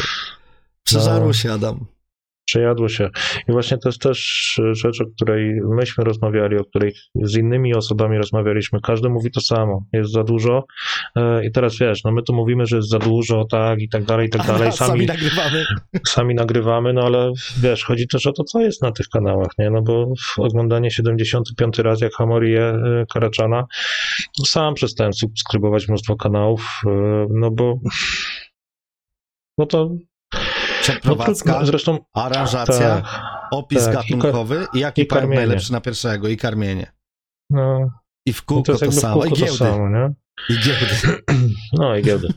Przeżarło 0.82 1.26
No. 1.26 1.32
się, 1.32 1.52
Adam. 1.52 1.86
Przejadło 2.44 2.88
się. 2.88 3.10
I 3.48 3.52
właśnie 3.52 3.78
to 3.78 3.88
jest 3.88 4.00
też 4.00 4.60
rzecz, 4.72 5.00
o 5.00 5.04
której 5.16 5.60
myśmy 5.76 6.04
rozmawiali, 6.04 6.58
o 6.58 6.64
której 6.64 6.94
z 7.22 7.36
innymi 7.36 7.74
osobami 7.74 8.18
rozmawialiśmy. 8.18 8.80
Każdy 8.80 9.08
mówi 9.08 9.30
to 9.30 9.40
samo. 9.40 9.84
Jest 9.92 10.12
za 10.12 10.24
dużo. 10.24 10.64
E, 11.16 11.46
I 11.46 11.52
teraz 11.52 11.78
wiesz, 11.78 12.04
no 12.04 12.12
my 12.12 12.22
tu 12.22 12.34
mówimy, 12.34 12.66
że 12.66 12.76
jest 12.76 12.88
za 12.88 12.98
dużo, 12.98 13.44
tak 13.50 13.80
i 13.80 13.88
tak 13.88 14.04
dalej, 14.04 14.26
i 14.26 14.30
tak 14.30 14.46
dalej. 14.52 14.68
A, 14.68 14.72
sami 14.72 14.94
Sami, 14.94 15.06
nagrywamy. 15.06 15.64
sami 16.14 16.34
nagrywamy, 16.34 16.92
no 16.92 17.02
ale 17.02 17.32
wiesz, 17.62 17.84
chodzi 17.84 18.08
też 18.08 18.26
o 18.26 18.32
to, 18.32 18.44
co 18.44 18.60
jest 18.60 18.82
na 18.82 18.92
tych 18.92 19.08
kanałach, 19.08 19.50
nie? 19.58 19.70
No 19.70 19.82
bo 19.82 20.12
oglądanie 20.38 20.90
75 20.90 21.78
raz 21.78 22.00
jak 22.00 22.12
Hamori 22.12 22.52
je 22.52 22.62
e, 22.62 23.04
Karaczana, 23.12 23.64
sam 24.46 24.74
przestałem 24.74 25.12
subskrybować 25.12 25.88
mnóstwo 25.88 26.16
kanałów, 26.16 26.80
e, 26.86 27.26
no 27.30 27.50
bo 27.50 27.78
no 29.58 29.66
to 29.66 29.90
no, 30.88 30.92
Przeprowadzka, 30.94 31.50
trudno. 31.50 31.66
zresztą 31.66 31.98
aranżacja, 32.14 33.00
tak, 33.00 33.04
opis 33.50 33.84
tak, 33.84 33.94
gatunkowy 33.94 34.66
i 34.74 34.78
jaki 34.80 35.02
i 35.02 35.06
pająk 35.06 35.22
karmienie. 35.22 35.46
najlepszy 35.46 35.72
na 35.72 35.80
pierwszego 35.80 36.28
i 36.28 36.36
karmienie. 36.36 36.92
no, 37.50 37.90
I 38.26 38.32
w 38.32 38.36
no 38.36 38.42
kółko 38.46 38.64
to 38.64 38.72
jest 38.72 38.84
to, 38.84 38.90
w 38.90 38.94
samo. 38.94 39.24
I 39.24 39.30
to 39.30 39.36
giełdy. 39.36 39.52
samo? 39.58 39.88
I 40.48 40.54
giełdy. 40.64 41.22
No 41.78 41.96
i 41.96 42.02
giełdy. 42.02 42.28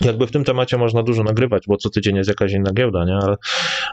Jakby 0.00 0.26
w 0.26 0.30
tym 0.30 0.44
temacie 0.44 0.76
można 0.78 1.02
dużo 1.02 1.22
nagrywać, 1.22 1.62
bo 1.68 1.76
co 1.76 1.90
tydzień 1.90 2.16
jest 2.16 2.28
jakaś 2.28 2.52
inna 2.52 2.72
giełda, 2.72 3.04
nie? 3.04 3.14
Ale, 3.14 3.36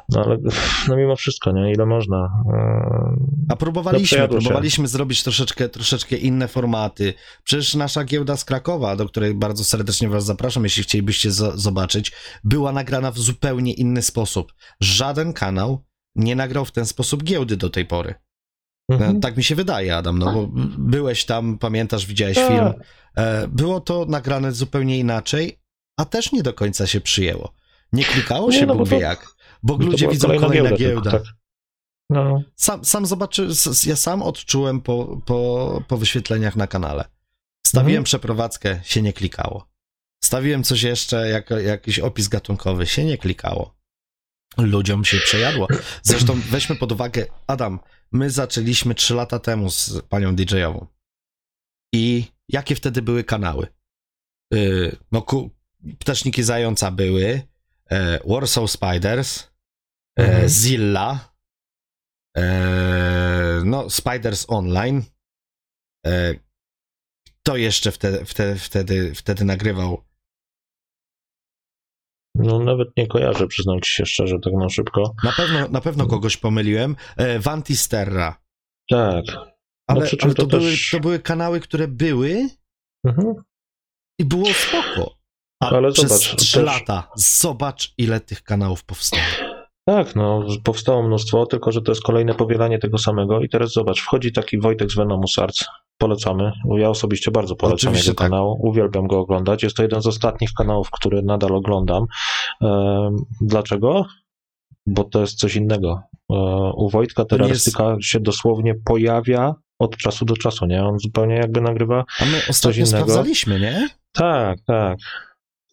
no, 0.09 0.23
ale 0.25 0.37
no 0.87 0.95
mimo 0.95 1.15
wszystko, 1.15 1.51
nie? 1.51 1.71
Ile 1.71 1.85
można. 1.85 2.43
Eee, 2.53 3.45
A 3.49 3.55
próbowaliśmy, 3.55 4.17
się. 4.17 4.27
próbowaliśmy 4.27 4.87
zrobić 4.87 5.23
troszeczkę, 5.23 5.69
troszeczkę 5.69 6.15
inne 6.17 6.47
formaty. 6.47 7.13
Przecież 7.43 7.75
nasza 7.75 8.03
giełda 8.03 8.37
z 8.37 8.45
Krakowa, 8.45 8.95
do 8.95 9.05
której 9.05 9.33
bardzo 9.35 9.63
serdecznie 9.63 10.09
was 10.09 10.25
zapraszam, 10.25 10.63
jeśli 10.63 10.83
chcielibyście 10.83 11.29
zo- 11.29 11.57
zobaczyć, 11.57 12.11
była 12.43 12.71
nagrana 12.71 13.11
w 13.11 13.19
zupełnie 13.19 13.73
inny 13.73 14.01
sposób. 14.01 14.53
Żaden 14.79 15.33
kanał 15.33 15.83
nie 16.15 16.35
nagrał 16.35 16.65
w 16.65 16.71
ten 16.71 16.85
sposób 16.85 17.23
giełdy 17.23 17.57
do 17.57 17.69
tej 17.69 17.85
pory. 17.85 18.13
mhm. 18.91 19.19
Tak 19.21 19.37
mi 19.37 19.43
się 19.43 19.55
wydaje, 19.55 19.95
Adam, 19.95 20.19
no 20.19 20.33
bo 20.33 20.49
byłeś 20.77 21.25
tam, 21.25 21.57
pamiętasz, 21.57 22.05
widziałeś 22.05 22.35
Tak. 22.37 22.47
film. 22.47 22.73
E, 23.17 23.47
Było 23.47 23.79
to 23.81 24.05
nagrane 24.09 24.51
zupełnie 24.51 24.99
inaczej, 24.99 25.59
a 25.97 26.05
też 26.05 26.31
nie 26.31 26.43
do 26.43 26.53
końca 26.53 26.87
się 26.87 27.01
przyjęło. 27.01 27.53
Nie 27.93 28.03
klikało 28.03 28.49
Nie, 28.51 28.59
się, 28.59 28.65
no 28.65 28.75
Bóg 28.75 28.89
wie 28.89 28.99
jak. 28.99 29.27
Bo 29.63 29.77
To 29.77 29.83
ludzie 29.85 30.07
widzą 30.07 30.27
kolejna 30.39 30.69
tylko, 30.69 30.77
giełda. 30.77 31.11
tak. 31.11 31.23
No, 32.09 32.43
Sam, 32.55 32.85
sam 32.85 33.05
zobaczy, 33.05 33.47
ja 33.85 33.95
sam 33.95 34.21
odczułem 34.21 34.81
po, 34.81 35.21
po, 35.25 35.83
po 35.87 35.97
wyświetleniach 35.97 36.55
na 36.55 36.67
kanale. 36.67 37.05
Stawiłem 37.67 37.91
Mhm. 37.91 38.03
przeprowadzkę, 38.03 38.79
się 38.83 39.01
nie 39.01 39.13
klikało. 39.13 39.67
Stawiłem 40.23 40.63
coś 40.63 40.83
jeszcze, 40.83 41.29
jak, 41.29 41.49
jakiś 41.49 41.99
opis 41.99 42.27
gatunkowy, 42.27 42.85
się 42.85 43.05
nie 43.05 43.17
klikało. 43.17 43.75
Ludziom 44.57 45.05
się 45.05 45.17
przejadło. 45.17 45.67
Zresztą 46.03 46.33
weźmy 46.51 46.75
pod 46.75 46.91
uwagę, 46.91 47.25
Adam, 47.47 47.79
my 48.11 48.29
zaczęliśmy 48.29 48.95
3 48.95 49.13
lata 49.13 49.39
temu 49.39 49.69
z 49.69 50.01
panią 50.09 50.35
DJ-ową. 50.35 50.87
I 51.93 52.25
jakie 52.49 52.75
wtedy 52.75 53.01
były 53.01 53.23
kanały? 53.23 53.67
Yy, 54.51 54.95
no, 55.11 55.21
ku, 55.21 55.49
Ptaszniki 55.99 56.43
Zająca 56.43 56.91
były, 56.91 57.41
e, 57.91 58.19
Warsaw 58.27 58.71
Spiders, 58.71 59.39
e, 60.19 60.23
Mhm. 60.23 60.49
Zilla, 60.49 61.33
e, 62.37 63.61
no, 63.65 63.89
Spiders 63.89 64.45
Online. 64.47 65.03
E, 66.05 66.33
kto 67.41 67.57
jeszcze 67.57 67.91
wtedy, 67.91 68.25
wtedy, 68.25 68.59
wtedy, 68.59 69.15
wtedy 69.15 69.45
nagrywał? 69.45 70.03
no 72.35 72.59
nawet 72.59 72.97
nie 72.97 73.07
kojarzę, 73.07 73.47
przyznam 73.47 73.81
ci 73.81 73.91
się 73.91 74.05
szczerze, 74.05 74.39
tak 74.39 74.53
na 74.53 74.69
szybko. 74.69 75.15
Na 75.23 75.31
pewno, 75.31 75.67
na 75.67 75.81
pewno 75.81 76.07
kogoś 76.07 76.37
pomyliłem. 76.37 76.95
E, 77.17 77.39
Vantisterra. 77.39 78.41
Tak. 78.89 79.25
Ale, 79.87 80.07
czym 80.07 80.19
ale 80.23 80.33
to, 80.33 80.41
to 80.41 80.47
były, 80.57 80.71
też- 80.71 80.89
to 80.91 80.99
były 80.99 81.19
kanały, 81.19 81.59
które 81.59 81.87
były 81.87 82.49
Mhm. 83.05 83.33
i 84.19 84.25
było 84.25 84.45
spoko. 84.53 85.17
A 85.63 85.69
Ale 85.69 85.91
przez 85.91 86.09
zobacz, 86.09 86.35
3 86.35 86.57
też- 86.57 86.65
lata, 86.65 87.07
zobacz 87.15 87.93
ile 87.97 88.19
tych 88.19 88.43
kanałów 88.43 88.83
powstało. 88.83 89.23
Tak, 89.85 90.15
no, 90.15 90.45
powstało 90.63 91.03
mnóstwo, 91.03 91.45
tylko 91.45 91.71
że 91.71 91.81
to 91.81 91.91
jest 91.91 92.03
kolejne 92.03 92.33
powielanie 92.33 92.79
tego 92.79 92.97
samego. 92.97 93.41
I 93.41 93.49
teraz 93.49 93.71
zobacz, 93.71 94.01
wchodzi 94.01 94.31
taki 94.31 94.59
Wojtek 94.59 94.91
z 94.91 94.95
Venomus 94.95 95.39
Arts. 95.39 95.65
Polecamy. 95.97 96.51
Ja 96.77 96.89
osobiście 96.89 97.31
bardzo 97.31 97.55
polecam 97.55 97.75
Oczywiście 97.75 98.09
jego 98.11 98.17
tak. 98.19 98.29
kanał. 98.29 98.57
Uwielbiam 98.61 99.07
go 99.07 99.19
oglądać. 99.19 99.63
Jest 99.63 99.75
to 99.75 99.83
jeden 99.83 100.01
z 100.01 100.07
ostatnich 100.07 100.49
kanałów, 100.57 100.89
który 100.91 101.21
nadal 101.21 101.55
oglądam. 101.55 102.05
Dlaczego? 103.41 104.05
Bo 104.85 105.03
to 105.03 105.21
jest 105.21 105.39
coś 105.39 105.55
innego. 105.55 106.01
E, 106.31 106.35
U 106.75 106.89
Wojtka 106.89 107.21
nie 107.21 107.23
jest- 107.23 107.29
terrorystyka 107.29 107.95
się 108.01 108.19
dosłownie 108.19 108.73
pojawia 108.85 109.53
od 109.79 109.97
czasu 109.97 110.25
do 110.25 110.37
czasu, 110.37 110.65
nie? 110.65 110.83
On 110.83 110.99
zupełnie 110.99 111.35
jakby 111.35 111.61
nagrywa. 111.61 112.03
A 112.19 112.25
my 112.25 112.41
ostatnio 112.49 112.85
innego. 112.85 112.97
sprawdzaliśmy, 113.03 113.59
nie? 113.59 113.89
Tak, 114.11 114.57
tak. 114.67 114.97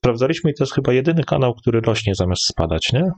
Sprawdzaliśmy 0.04 0.50
i 0.50 0.54
to 0.54 0.64
jest 0.64 0.74
chyba 0.74 0.92
jedyny 0.92 1.24
kanał, 1.24 1.54
który 1.54 1.80
rośnie 1.80 2.14
zamiast 2.14 2.42
spadać, 2.46 2.92
nie? 2.92 3.10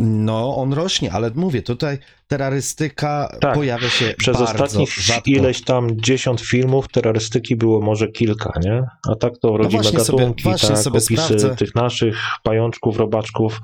No, 0.00 0.56
on 0.56 0.72
rośnie, 0.72 1.12
ale 1.12 1.30
mówię, 1.34 1.62
tutaj 1.62 1.98
terrorystyka 2.28 3.36
Tak. 3.40 3.54
pojawia 3.54 3.88
się 3.88 4.14
Przez 4.18 4.36
ostatnich 4.40 4.90
rzadko. 4.92 5.30
ileś 5.30 5.64
tam 5.64 6.00
dziesiąt 6.00 6.40
filmów 6.40 6.88
terrorystyki 6.88 7.56
było 7.56 7.80
może 7.80 8.08
kilka, 8.08 8.52
nie? 8.64 8.82
A 9.08 9.14
tak 9.14 9.32
to 9.38 9.56
rodzime 9.56 9.82
sobie- 9.82 9.98
gatunki, 10.18 10.42
właśnie 10.42 10.68
tak, 10.68 10.78
sobie 10.78 10.98
opisy 10.98 11.14
sprawdzę. 11.16 11.56
tych 11.56 11.74
naszych 11.74 12.16
pajączków, 12.42 12.96
robaczków, 12.98 13.60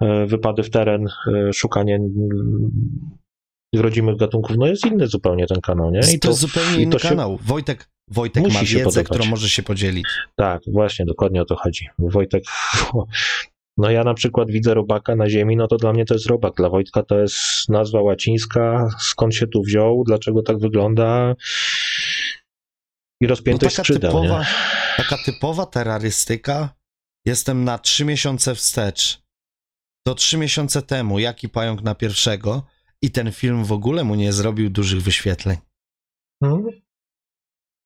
e, 0.00 0.26
wypady 0.26 0.62
w 0.62 0.70
teren, 0.70 1.06
e, 1.48 1.52
szukanie 1.52 1.98
rodzimych 3.76 4.16
gatunków, 4.16 4.56
no 4.56 4.66
jest 4.66 4.86
inny 4.86 5.06
zupełnie 5.06 5.46
ten 5.46 5.60
kanał, 5.60 5.90
nie? 5.90 6.00
to, 6.18 6.28
jest 6.28 6.40
zupełnie 6.40 6.78
i 6.78 6.82
inny 6.82 6.92
to 6.92 6.98
się- 6.98 7.08
kanał. 7.08 7.38
Wojtek, 7.42 7.88
Wojtek 8.10 8.42
Musi 8.44 8.54
ma 8.56 8.64
się 8.64 8.74
wiedzę, 8.78 8.84
podobać. 8.84 9.06
którą 9.08 9.24
może 9.24 9.48
się 9.48 9.62
podzielić. 9.62 10.04
Tak, 10.36 10.62
właśnie, 10.72 11.04
dokładnie 11.06 11.42
o 11.42 11.44
to 11.44 11.56
chodzi. 11.56 11.88
Wojtek, 11.98 12.44
no 13.76 13.90
ja 13.90 14.04
na 14.04 14.14
przykład 14.14 14.50
widzę 14.50 14.74
robaka 14.74 15.16
na 15.16 15.28
ziemi, 15.30 15.56
no 15.56 15.66
to 15.66 15.76
dla 15.76 15.92
mnie 15.92 16.04
to 16.04 16.14
jest 16.14 16.26
robak, 16.26 16.54
dla 16.56 16.68
Wojtka 16.70 17.02
to 17.02 17.18
jest 17.18 17.68
nazwa 17.68 18.02
łacińska, 18.02 18.88
skąd 19.00 19.34
się 19.34 19.46
tu 19.46 19.62
wziął, 19.62 20.04
dlaczego 20.06 20.42
tak 20.42 20.58
wygląda 20.58 21.34
i 23.20 23.24
No, 23.24 23.28
rozpiętość 23.28 23.76
taka, 23.76 23.84
skrzydeł, 23.84 24.14
nie? 24.14 24.22
typowa, 24.22 24.44
taka 24.96 25.16
typowa 25.24 25.66
terrorystyka. 25.66 26.74
Jestem 27.26 27.64
na 27.64 27.78
trzy 27.78 28.04
miesiące 28.04 28.54
wstecz. 28.54 29.22
To 30.06 30.14
trzy 30.14 30.38
miesiące 30.38 30.82
temu, 30.82 31.18
jaki 31.18 31.48
pająk 31.48 31.82
na 31.82 31.94
pierwszego 31.94 32.62
i 33.02 33.10
ten 33.10 33.32
film 33.32 33.64
w 33.64 33.72
ogóle 33.72 34.04
mu 34.04 34.14
nie 34.14 34.32
zrobił 34.32 34.70
dużych 34.70 35.02
wyświetleń. 35.02 35.58
Mhm. 36.42 36.83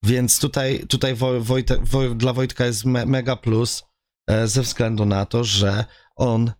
Więc 0.04 0.38
tutaj, 0.40 0.86
tutaj 0.88 1.14
Woj, 1.14 1.40
Wojtek, 1.40 1.84
Woj, 1.84 2.16
dla 2.16 2.32
Wojtka 2.32 2.66
jest 2.66 2.84
me, 2.84 3.06
mega 3.06 3.36
plus 3.36 3.84
e, 4.30 4.48
ze 4.48 4.62
względu 4.62 5.04
na 5.04 5.26
to, 5.26 5.44
że 5.44 5.84
on 6.16 6.52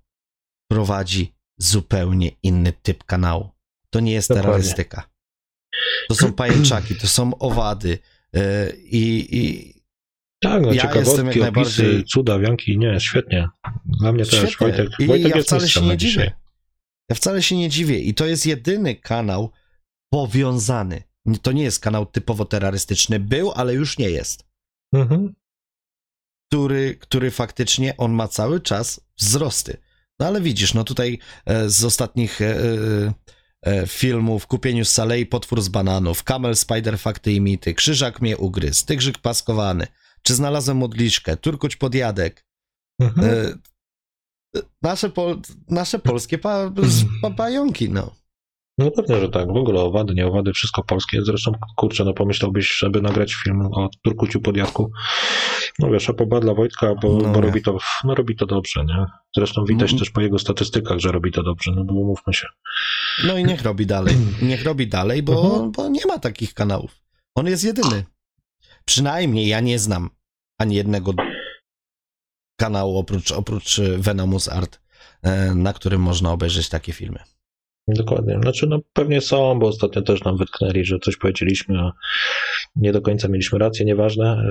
prowadzi 0.71 1.35
zupełnie 1.59 2.31
inny 2.43 2.73
typ 2.83 3.05
kanału. 3.05 3.51
To 3.91 4.01
nie 4.01 4.13
jest 4.13 4.29
Dokładnie. 4.29 4.47
terrorystyka. 4.51 5.09
To 6.09 6.15
są 6.15 6.33
pajęczaki, 6.33 6.95
to 6.95 7.07
są 7.07 7.39
owady 7.39 7.99
e, 8.35 8.73
i, 8.77 9.37
i 9.39 9.75
Tak, 10.43 10.63
no 10.63 10.69
Ja 10.69 10.75
jestem 10.75 10.89
ciekawostki, 10.89 11.21
opisy, 11.23 11.41
najbardziej- 11.41 12.05
cuda, 12.05 12.39
wianki, 12.39 12.79
nie, 12.79 13.01
świetnie. 13.01 13.49
Dla 13.85 14.13
mnie 14.13 14.25
też, 14.27 14.51
Świetnie. 14.51 14.57
Wojtek, 14.67 14.89
I 15.01 15.07
Wojtek 15.07 15.31
ja 15.31 15.37
jest 15.37 15.49
wcale 15.49 15.69
się 15.69 15.81
nie 15.81 15.87
na 15.89 15.97
dziwię. 15.97 16.11
dzisiaj. 16.11 16.31
Ja 17.11 17.17
wcale 17.17 17.43
się 17.43 17.57
nie 17.57 17.69
dziwię. 17.69 17.99
I 17.99 18.15
to 18.15 18.27
jest 18.27 18.47
jedyny 18.47 18.95
kanał 18.97 19.51
powiązany. 20.13 21.03
To 21.43 21.53
nie 21.53 21.63
jest 21.63 21.81
kanał 21.81 22.07
typowo 22.07 22.45
terrorystyczny. 22.45 23.21
Był, 23.21 23.53
ale 23.53 23.75
już 23.75 23.99
nie 23.99 24.11
jest. 24.11 24.45
Mhm. 24.95 25.35
Który, 26.49 26.97
który 27.01 27.31
faktycznie 27.31 27.97
on 27.97 28.13
ma 28.13 28.29
cały 28.29 28.61
czas 28.61 29.01
wzrosty. 29.19 29.77
No 30.19 30.27
ale 30.27 30.41
widzisz, 30.41 30.75
no 30.75 30.85
tutaj 30.85 31.19
e, 31.47 31.71
z 31.71 31.85
ostatnich 31.85 32.41
e, 32.41 32.57
e, 33.63 33.87
filmów 33.87 34.47
Kupieniu 34.47 34.85
z 34.85 34.91
Salei, 34.91 35.27
Potwór 35.27 35.63
z 35.63 35.69
bananów, 35.69 36.25
Kamel, 36.25 36.57
Spider, 36.57 36.99
Fakty 36.99 37.33
i 37.33 37.41
Mity, 37.41 37.75
Krzyżak 37.75 38.21
mnie 38.21 38.37
ugryzł, 38.37 38.87
Tygrzyk 38.87 39.19
paskowany, 39.19 39.87
czy 40.23 40.35
znalazłem 40.35 40.77
modliszkę, 40.77 41.37
Turkuć 41.37 41.77
podjadek, 41.77 42.49
Mhm. 43.01 43.63
Nasze, 44.83 45.11
nasze 45.69 45.99
polskie 45.99 46.39
pa, 46.39 46.73
pa, 47.23 47.31
pająki, 47.31 47.91
no. 47.91 48.15
No 48.79 48.91
pewnie, 48.91 49.21
że 49.21 49.29
tak. 49.29 49.47
W 49.53 49.57
ogóle 49.57 49.81
owady, 49.81 50.15
nie 50.15 50.27
owady, 50.27 50.53
wszystko 50.53 50.83
polskie. 50.85 51.25
Zresztą, 51.25 51.53
kurczę, 51.77 52.05
no 52.05 52.13
pomyślałbyś, 52.13 52.77
żeby 52.79 53.03
nagrać 53.03 53.35
film 53.35 53.61
o 53.73 53.89
Turkuciu 54.03 54.41
Podjadku. 54.41 54.91
No 55.79 55.91
wiesz, 55.91 56.11
a 56.11 56.13
poba 56.13 56.41
dla 56.41 56.55
Wojtka, 56.55 56.95
bo, 57.03 57.19
No 57.23 57.29
bo 57.33 57.41
robi, 57.41 57.63
to, 57.63 57.79
no, 58.05 58.15
robi 58.15 58.37
to 58.37 58.47
dobrze, 58.47 58.85
nie? 58.85 59.07
Zresztą 59.37 59.65
widać 59.65 59.91
Mm. 59.91 59.99
też 59.99 60.11
po 60.11 60.21
jego 60.21 60.39
statystykach, 60.39 60.99
że 60.99 61.13
robi 61.13 61.33
to 61.33 61.43
dobrze, 61.43 61.73
no 61.77 61.85
bo 61.85 61.95
umówmy 61.95 62.35
się. 62.35 62.47
No 63.27 63.39
i 63.39 63.45
niech 63.45 63.63
robi 63.63 63.87
dalej. 63.87 64.17
Niech 64.43 64.65
robi 64.65 64.89
dalej, 64.89 65.23
bo, 65.23 65.45
Mhm. 65.45 65.73
bo 65.73 65.89
nie 65.89 66.07
ma 66.07 66.19
takich 66.19 66.55
kanałów. 66.55 67.01
On 67.35 67.47
jest 67.47 67.65
jedyny. 67.65 68.05
Przynajmniej 68.85 69.49
ja 69.49 69.61
nie 69.61 69.79
znam 69.79 70.11
ani 70.59 70.75
jednego 70.77 71.13
kanału 72.57 72.99
oprócz, 72.99 73.33
oprócz 73.33 73.81
Venomus 73.99 74.49
Art, 74.49 74.81
e, 75.23 75.55
na 75.55 75.73
którym 75.73 76.01
można 76.03 76.33
obejrzeć 76.33 76.69
takie 76.69 76.93
filmy. 76.93 77.19
Dokładnie. 77.89 78.39
Znaczy, 78.43 78.67
no 78.67 78.79
pewnie 78.93 79.21
są, 79.21 79.59
bo 79.59 79.67
ostatnio 79.67 80.03
też 80.03 80.25
nam 80.25 80.37
wytknęli, 80.37 80.85
że 80.85 80.99
coś 80.99 81.17
powiedzieliśmy, 81.17 81.79
a 81.79 81.93
nie 82.77 82.93
do 82.93 83.03
końca 83.03 83.29
mieliśmy 83.29 83.59
rację, 83.59 83.87
nieważne. 83.87 84.45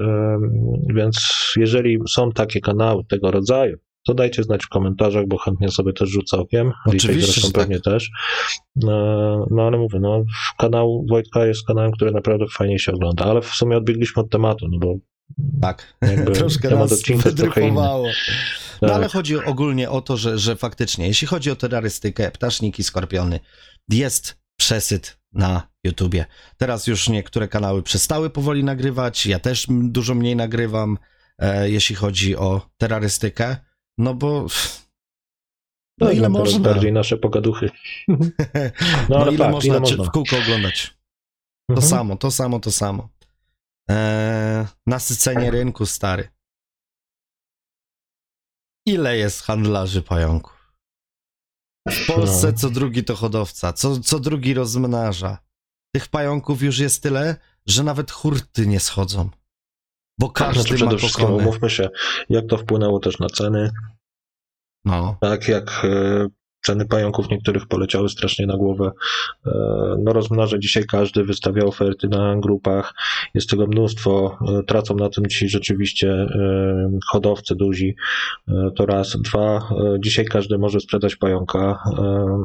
Więc 0.96 1.18
jeżeli 1.56 1.98
są 2.10 2.32
takie 2.32 2.62
kanały 2.62 3.04
tego 3.10 3.32
rodzaju, 3.32 3.78
to 4.08 4.14
dajcie 4.14 4.44
znać 4.44 4.64
w 4.64 4.70
komentarzach, 4.70 5.28
bo 5.28 5.38
chętnie 5.38 5.70
sobie 5.70 5.94
też 5.94 6.10
rzucę 6.10 6.38
okiem. 6.38 6.72
Oczywiście, 6.86 7.14
Liczę, 7.14 7.26
zresztą 7.26 7.52
tak. 7.52 7.62
pewnie 7.62 7.80
też. 7.80 8.10
E, 8.88 9.46
No 9.52 9.64
ale 9.68 9.78
mówię, 9.78 10.00
no 10.00 10.24
kanał 10.58 11.06
Wojtka 11.10 11.46
jest 11.46 11.68
kanałem, 11.68 11.92
który 11.92 12.12
naprawdę 12.12 12.46
fajnie 12.58 12.80
się 12.80 12.92
ogląda, 12.92 13.26
ale 13.26 13.42
w 13.42 13.46
sumie 13.46 13.78
odbiegliśmy 13.78 14.22
od 14.22 14.30
tematu, 14.30 14.68
no 14.72 14.80
bo 14.80 14.96
Tak, 15.62 15.94
Jakby 16.02 16.32
troszkę 16.40 16.70
nas 16.70 17.02
wydryfowało. 17.24 18.08
No 18.82 18.88
Tak. 18.88 18.96
ale 18.98 19.08
chodzi 19.10 19.46
ogólnie 19.46 19.90
o 19.90 20.02
to, 20.02 20.18
że, 20.18 20.38
że 20.40 20.56
faktycznie, 20.56 21.08
jeśli 21.08 21.28
chodzi 21.28 21.52
o 21.52 21.56
terrorystykę, 21.56 22.32
ptaszniki, 22.32 22.84
skorpiony, 22.84 23.40
jest 23.90 24.38
przesyt 24.60 25.18
na 25.34 25.68
YouTubie. 25.84 26.26
Teraz 26.58 26.88
już 26.88 27.10
niektóre 27.10 27.48
kanały 27.48 27.84
przestały 27.84 28.30
powoli 28.30 28.64
nagrywać, 28.64 29.26
ja 29.26 29.40
też 29.40 29.68
dużo 29.70 30.16
mniej 30.16 30.36
nagrywam, 30.36 30.98
e, 31.40 31.70
jeśli 31.70 31.96
chodzi 31.96 32.36
o 32.36 32.70
terrorystykę, 32.78 33.58
no 33.98 34.14
bo 34.14 34.48
no 36.00 36.08
Tak, 36.08 36.16
ile 36.16 36.30
mam 36.30 36.42
teraz 36.42 36.54
można, 36.54 36.70
bardziej 36.74 36.94
nasze 36.94 37.18
pogaduchy. 37.18 37.70
no, 38.08 38.18
No 39.10 39.28
ile 39.30 39.38
tak, 39.38 39.52
można, 39.52 39.70
ile 39.74 39.80
można. 39.80 40.04
w 40.04 40.12
kółko 40.12 40.38
oglądać. 40.38 40.98
To 41.68 41.74
Mhm. 41.74 41.90
samo, 41.90 42.16
to 42.18 42.32
samo, 42.32 42.60
to 42.60 42.72
samo. 42.72 43.10
Eee, 43.90 44.66
nasycenie 44.88 45.52
rynku, 45.52 45.86
stary. 45.86 46.30
Ile 48.86 49.18
jest 49.18 49.42
handlarzy 49.42 50.02
pająków? 50.02 50.74
W 51.90 52.08
Polsce 52.08 52.48
No. 52.52 52.58
co 52.58 52.70
drugi 52.70 53.04
to 53.04 53.16
hodowca, 53.16 53.74
co, 53.74 54.00
co 54.00 54.20
drugi 54.20 54.54
rozmnaża. 54.54 55.38
Tych 55.96 56.08
pająków 56.08 56.62
już 56.62 56.80
jest 56.80 57.04
tyle, 57.04 57.36
że 57.66 57.84
nawet 57.84 58.12
hurty 58.12 58.68
nie 58.68 58.80
schodzą. 58.80 59.30
Bo 60.20 60.30
każdy 60.30 60.62
Znaczy 60.62 60.74
ma 60.74 60.78
przede 60.78 60.98
wszystkim 60.98 61.26
kokony. 61.26 61.44
umówmy 61.44 61.70
się, 61.70 61.90
jak 62.30 62.46
to 62.50 62.58
wpłynęło 62.58 63.00
też 63.00 63.20
na 63.20 63.28
ceny, 63.30 63.72
No, 64.86 65.18
tak 65.22 65.48
jak 65.48 65.86
e, 65.86 66.28
ceny 66.68 66.86
pająków 66.86 67.30
niektórych 67.30 67.68
poleciały 67.68 68.10
strasznie 68.10 68.46
na 68.46 68.58
głowę. 68.58 68.92
E, 69.46 69.52
no 70.04 70.14
rozmnaża 70.14 70.58
dzisiaj 70.58 70.84
każdy, 70.84 71.24
wystawia 71.24 71.64
oferty 71.64 72.08
na 72.08 72.36
grupach, 72.36 72.94
jest 73.34 73.50
tego 73.50 73.68
mnóstwo, 73.68 74.38
e, 74.48 74.64
tracą 74.64 74.96
na 74.96 75.10
tym 75.10 75.26
ci 75.26 75.50
rzeczywiście 75.50 76.12
e, 76.12 76.90
hodowcy 77.08 77.56
duzi, 77.56 77.96
to 78.76 78.86
raz. 78.86 79.18
Dwa, 79.22 79.70
dzisiaj 80.00 80.26
każdy 80.26 80.58
może 80.58 80.80
sprzedać 80.80 81.16
pająka, 81.16 81.80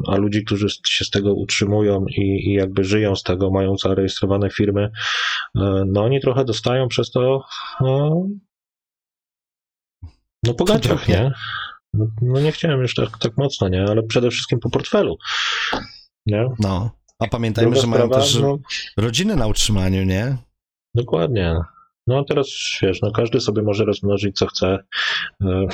a 0.07 0.17
ludzi, 0.17 0.43
którzy 0.45 0.67
się 0.87 1.05
z 1.05 1.09
tego 1.09 1.33
utrzymują 1.33 2.05
i, 2.07 2.21
i 2.21 2.53
jakby 2.53 2.83
żyją 2.83 3.15
z 3.15 3.23
tego, 3.23 3.51
mają 3.51 3.77
zarejestrowane 3.77 4.49
firmy, 4.49 4.89
no 5.85 6.03
oni 6.03 6.21
trochę 6.21 6.45
dostają 6.45 6.87
przez 6.87 7.11
to 7.11 7.43
no, 7.81 8.25
no 10.43 10.53
po 10.53 10.65
gaciach, 10.65 11.07
nie? 11.07 11.31
No, 11.93 12.07
no 12.21 12.39
nie 12.41 12.51
chciałem 12.51 12.81
już 12.81 12.95
tak, 12.95 13.17
tak 13.17 13.37
mocno, 13.37 13.69
nie? 13.69 13.83
Ale 13.83 14.03
przede 14.03 14.29
wszystkim 14.31 14.59
po 14.59 14.69
portfelu. 14.69 15.17
Nie? 16.25 16.49
no. 16.59 16.91
A 17.19 17.27
pamiętajmy, 17.27 17.71
Druga 17.71 17.81
że 17.81 17.87
mają 17.87 18.05
sprawa, 18.05 18.21
też 18.23 18.35
no, 18.35 18.57
rodziny 18.97 19.35
na 19.35 19.47
utrzymaniu, 19.47 20.03
nie? 20.03 20.37
dokładnie. 20.95 21.55
No 22.07 22.19
a 22.19 22.23
teraz 22.23 22.47
wiesz, 22.81 23.01
no 23.01 23.11
każdy 23.11 23.39
sobie 23.39 23.61
może 23.61 23.85
rozmnożyć 23.85 24.37
co 24.37 24.47
chce. 24.47 24.79
E, 25.41 25.67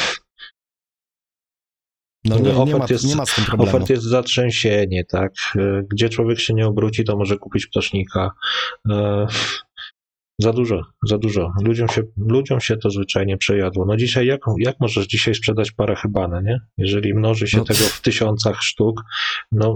No 2.25 2.35
nie, 2.35 2.41
nie, 2.41 2.55
Ofert 2.57 2.79
ma, 2.79 2.85
jest- 2.89 3.05
nie 3.05 3.15
ma 3.15 3.25
z 3.25 3.35
tym 3.35 3.45
problemu. 3.45 3.69
Ofert 3.75 3.89
jest 3.89 4.03
zatrzęsienie, 4.03 5.05
tak? 5.05 5.31
E, 5.55 5.83
Gdzie 5.89 6.09
człowiek 6.09 6.39
się 6.39 6.53
nie 6.53 6.67
obróci, 6.67 7.03
to 7.03 7.17
może 7.17 7.37
kupić 7.37 7.67
ptasznika. 7.67 8.31
Za 10.39 10.53
dużo, 10.53 10.81
za 11.07 11.17
dużo. 11.17 11.51
Ludziom 11.63 11.87
się, 11.87 12.01
ludziom 12.17 12.59
się 12.59 12.77
to 12.77 12.89
zwyczajnie 12.89 13.37
przejadło. 13.37 13.85
No 13.85 13.97
dzisiaj, 13.97 14.27
jak, 14.27 14.41
jak 14.59 14.75
możesz 14.79 15.07
dzisiaj 15.07 15.35
sprzedać 15.35 15.71
parę 15.71 15.95
chybane, 15.95 16.43
nie? 16.43 16.59
Jeżeli 16.77 17.13
mnoży 17.13 17.47
się 17.47 17.57
No. 17.57 17.63
tego 17.63 17.79
w 17.83 18.01
tysiącach 18.01 18.61
sztuk, 18.61 19.01
no 19.51 19.75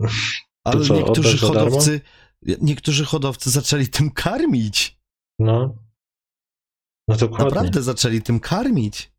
Ale 0.63 0.85
co, 0.85 0.95
niektórzy 0.95 1.37
hodowcy, 1.37 2.01
niektórzy 2.61 3.05
hodowcy 3.05 3.49
zaczęli 3.49 3.87
tym 3.87 4.11
karmić. 4.11 4.97
No. 5.39 5.77
No 7.07 7.15
dokładnie. 7.15 7.45
Naprawdę 7.45 7.81
zaczęli 7.81 8.21
tym 8.21 8.39
karmić. 8.39 9.11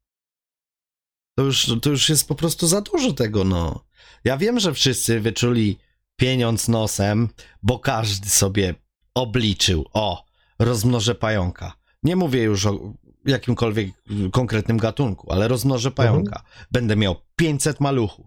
To 1.39 1.45
już, 1.45 1.71
to 1.83 1.91
już 1.91 2.09
jest 2.09 2.29
po 2.29 2.35
prostu 2.35 2.67
za 2.67 2.81
dużo 2.81 3.13
tego, 3.13 3.45
no. 3.45 3.85
Ja 4.25 4.37
wiem, 4.37 4.61
że 4.61 4.75
wszyscy 4.75 5.21
wyczuli 5.21 5.79
pieniądz 6.17 6.69
nosem, 6.69 7.29
bo 7.63 7.79
każdy 7.79 8.29
sobie 8.29 8.75
obliczył, 9.15 9.85
o, 9.93 10.25
rozmnożę 10.59 11.15
pająka. 11.15 11.73
Nie 12.03 12.17
mówię 12.17 12.43
już 12.43 12.67
o 12.67 12.93
jakimkolwiek 13.27 13.89
konkretnym 14.33 14.77
gatunku, 14.79 15.33
ale 15.33 15.49
rozmnożę 15.49 15.91
pająka. 15.91 16.43
Będę 16.73 16.97
miał 16.97 17.17
500 17.37 17.81
maluchów. 17.81 18.27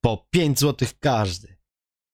Po 0.00 0.26
5 0.30 0.60
zł 0.60 0.88
każdy. 1.00 1.56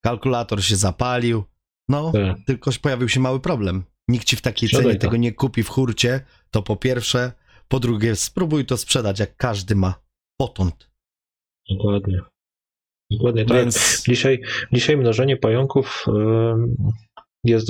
Kalkulator 0.05 0.65
się 0.65 0.77
zapalił. 0.77 1.45
No, 1.89 2.13
Tak. 2.13 2.37
tylko 2.47 2.71
pojawił 2.83 3.09
się 3.09 3.21
mały 3.21 3.41
problem. 3.41 3.85
Nikt 4.09 4.27
ci 4.27 4.37
w 4.37 4.43
takiej 4.43 4.69
Sprzedaj 4.69 4.85
cenie 4.87 4.99
to. 4.99 5.01
tego 5.01 5.17
nie 5.17 5.33
kupi 5.33 5.63
w 5.63 5.69
hurcie, 5.69 6.21
to 6.51 6.63
po 6.63 6.77
pierwsze. 6.77 7.33
Po 7.69 7.81
drugie, 7.81 8.17
spróbuj 8.17 8.67
to 8.67 8.77
sprzedać, 8.77 9.19
jak 9.21 9.37
każdy 9.37 9.75
ma 9.77 9.95
potąd. 10.37 10.91
Dokładnie. 11.71 12.21
Dokładnie 13.11 13.45
tak. 13.45 13.57
Więc 13.57 14.03
Dzisiaj, 14.07 14.43
dzisiaj 14.73 14.97
mnożenie 14.97 15.37
pająków 15.37 16.05
ym, 16.09 16.77
jest. 17.45 17.69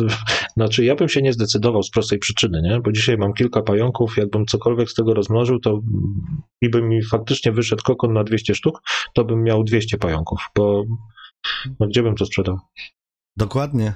Znaczy, 0.57 0.85
ja 0.85 0.95
bym 0.95 1.09
się 1.09 1.23
nie 1.23 1.33
zdecydował 1.33 1.83
z 1.83 1.91
prostej 1.91 2.19
przyczyny, 2.19 2.63
nie? 2.63 2.81
Bo 2.81 2.93
dzisiaj 2.93 3.17
mam 3.19 3.33
kilka 3.35 3.63
pająków. 3.63 4.17
Jakbym 4.17 4.47
cokolwiek 4.47 4.91
z 4.91 4.95
tego 4.95 5.15
rozmnożył, 5.15 5.61
to 5.61 5.81
i 6.61 6.69
by 6.71 6.83
mi 6.83 7.03
faktycznie 7.05 7.53
wyszedł 7.53 7.83
kokon 7.83 8.13
na 8.13 8.25
200 8.25 8.55
sztuk, 8.55 8.81
to 9.15 9.25
bym 9.25 9.43
miał 9.43 9.65
200 9.65 9.99
pająków, 9.99 10.41
bo 10.57 10.85
no, 11.81 11.87
gdzie 11.87 12.03
bym 12.03 12.15
to 12.15 12.27
sprzedał? 12.27 12.59
dokładnie. 13.37 13.95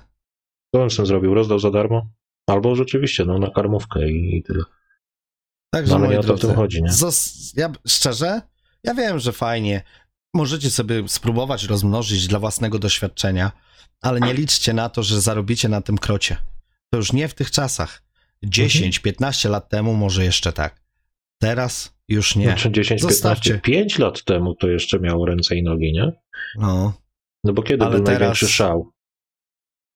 Co 0.74 0.80
bym 0.80 0.90
z 0.90 0.96
tym 0.96 1.06
zrobił? 1.06 1.34
Rozdał 1.34 1.58
za 1.58 1.70
darmo? 1.70 2.06
Albo 2.46 2.76
rzeczywiście, 2.76 3.24
no 3.24 3.38
na 3.38 3.50
karmówkę 3.50 4.10
i, 4.10 4.36
i 4.36 4.42
tyle. 4.42 4.64
Także 5.72 5.90
No, 5.90 5.96
ale 5.96 6.06
moi 6.06 6.14
nie 6.14 6.20
o 6.20 6.22
to 6.22 6.24
w 6.24 6.26
drodzy, 6.26 6.46
tym 6.46 6.56
chodzi, 6.56 6.82
zos- 6.82 7.52
ja 7.56 7.72
szczerze, 7.86 8.40
ja 8.84 8.94
wiem, 8.94 9.18
że 9.18 9.32
fajnie. 9.32 9.82
Możecie 10.34 10.70
sobie 10.70 11.08
spróbować 11.08 11.64
rozmnożyć 11.64 12.26
dla 12.26 12.38
własnego 12.38 12.78
doświadczenia, 12.78 13.52
ale 14.02 14.20
nie 14.20 14.34
liczcie 14.34 14.72
na 14.72 14.88
to, 14.88 15.02
że 15.02 15.20
zarobicie 15.20 15.68
na 15.68 15.80
tym 15.80 15.98
krocie. 15.98 16.36
To 16.90 16.96
już 16.96 17.12
nie 17.12 17.28
w 17.28 17.34
tych 17.34 17.50
czasach. 17.50 18.02
10-15 18.46 19.50
lat 19.50 19.68
temu 19.68 19.94
może 19.94 20.24
jeszcze 20.24 20.52
tak. 20.52 20.80
Teraz 21.40 21.94
już 22.08 22.36
nie. 22.36 22.44
Znaczy 22.46 22.70
10, 22.72 22.88
15, 23.00 23.08
Zostawcie. 23.14 23.58
5 23.58 23.98
lat 23.98 24.24
temu 24.24 24.54
to 24.54 24.68
jeszcze 24.68 25.00
miało 25.00 25.26
ręce 25.26 25.56
i 25.56 25.62
nogi, 25.62 25.92
nie? 25.92 26.12
No, 26.58 26.92
No 27.44 27.52
bo 27.52 27.62
kiedy 27.62 27.84
Ale 27.84 27.96
był 27.96 28.04
teraz- 28.04 28.18
największy 28.20 28.48
szał? 28.48 28.92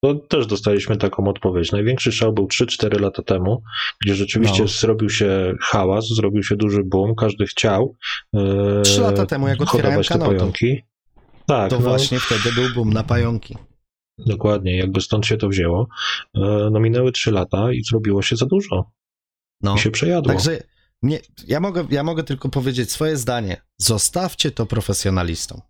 To 0.03 0.15
też 0.15 0.47
dostaliśmy 0.47 0.97
taką 0.97 1.29
odpowiedź. 1.29 1.73
Największy 1.73 2.13
szał 2.13 2.33
był 2.33 2.47
3-4 2.47 3.01
lata 3.01 3.23
temu, 3.23 3.63
gdzie 4.05 4.15
rzeczywiście 4.15 4.63
No. 4.63 4.69
zrobił 4.69 5.11
się 5.11 5.55
hałas, 5.61 6.09
zrobił 6.09 6.43
się 6.43 6.57
duży 6.57 6.83
boom, 6.85 7.15
każdy 7.15 7.47
chciał. 7.47 7.97
E, 8.35 8.83
Trzy 8.83 9.01
lata 9.01 9.27
temu, 9.27 9.49
jak 9.49 9.61
otwierałem 9.63 10.03
kanał, 10.03 10.29
to- 10.29 10.35
pająki. 10.37 10.83
Tak, 11.47 11.71
to 11.71 11.77
no, 11.81 11.83
właśnie 11.89 12.21
wtedy 12.21 12.53
był 12.55 12.75
boom 12.75 12.93
na 12.93 13.03
pająki. 13.05 13.57
dokładnie, 14.27 14.77
jakby 14.77 15.01
stąd 15.01 15.27
się 15.27 15.37
to 15.37 15.49
wzięło. 15.49 15.89
E, 16.35 16.41
no 16.73 16.81
minęły 16.81 17.13
3 17.13 17.31
lata 17.31 17.73
i 17.73 17.83
zrobiło 17.85 18.23
się 18.23 18.37
za 18.37 18.47
dużo. 18.47 18.91
No. 19.63 19.75
I 19.75 19.79
się 19.79 19.91
przejadło. 19.91 20.33
Także 20.33 20.63
nie, 21.03 21.21
ja, 21.47 21.61
mogę, 21.61 21.87
ja 21.91 22.05
mogę 22.05 22.23
tylko 22.25 22.49
powiedzieć 22.49 22.93
swoje 22.93 23.17
zdanie. 23.17 23.63
Zostawcie 23.79 24.51
to 24.51 24.67
profesjonalistom. 24.67 25.61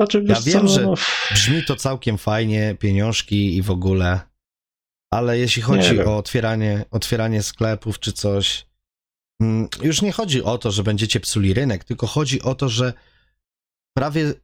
Znaczy, 0.00 0.24
ja 0.28 0.40
wiem, 0.40 0.60
co, 0.60 0.68
że- 0.68 0.82
no, 0.82 0.94
Brzmi 1.32 1.64
to 1.64 1.76
całkiem 1.76 2.18
fajnie, 2.18 2.76
pieniążki 2.80 3.56
i 3.56 3.62
w 3.62 3.70
ogóle, 3.70 4.20
ale 5.12 5.38
jeśli 5.38 5.62
chodzi 5.62 5.88
o 6.06 6.16
otwieranie, 6.16 6.84
otwieranie 6.90 7.42
sklepów 7.42 8.00
czy 8.00 8.12
coś, 8.12 8.66
mm, 9.42 9.68
już 9.82 10.02
nie 10.02 10.12
chodzi 10.12 10.42
o 10.42 10.58
to, 10.58 10.70
że 10.70 10.82
będziecie 10.82 11.20
psuli 11.20 11.54
rynek, 11.54 11.84
tylko 11.84 12.06
chodzi 12.06 12.42
o 12.42 12.54
to, 12.54 12.68
że 12.68 12.92
prawie, 13.96 14.34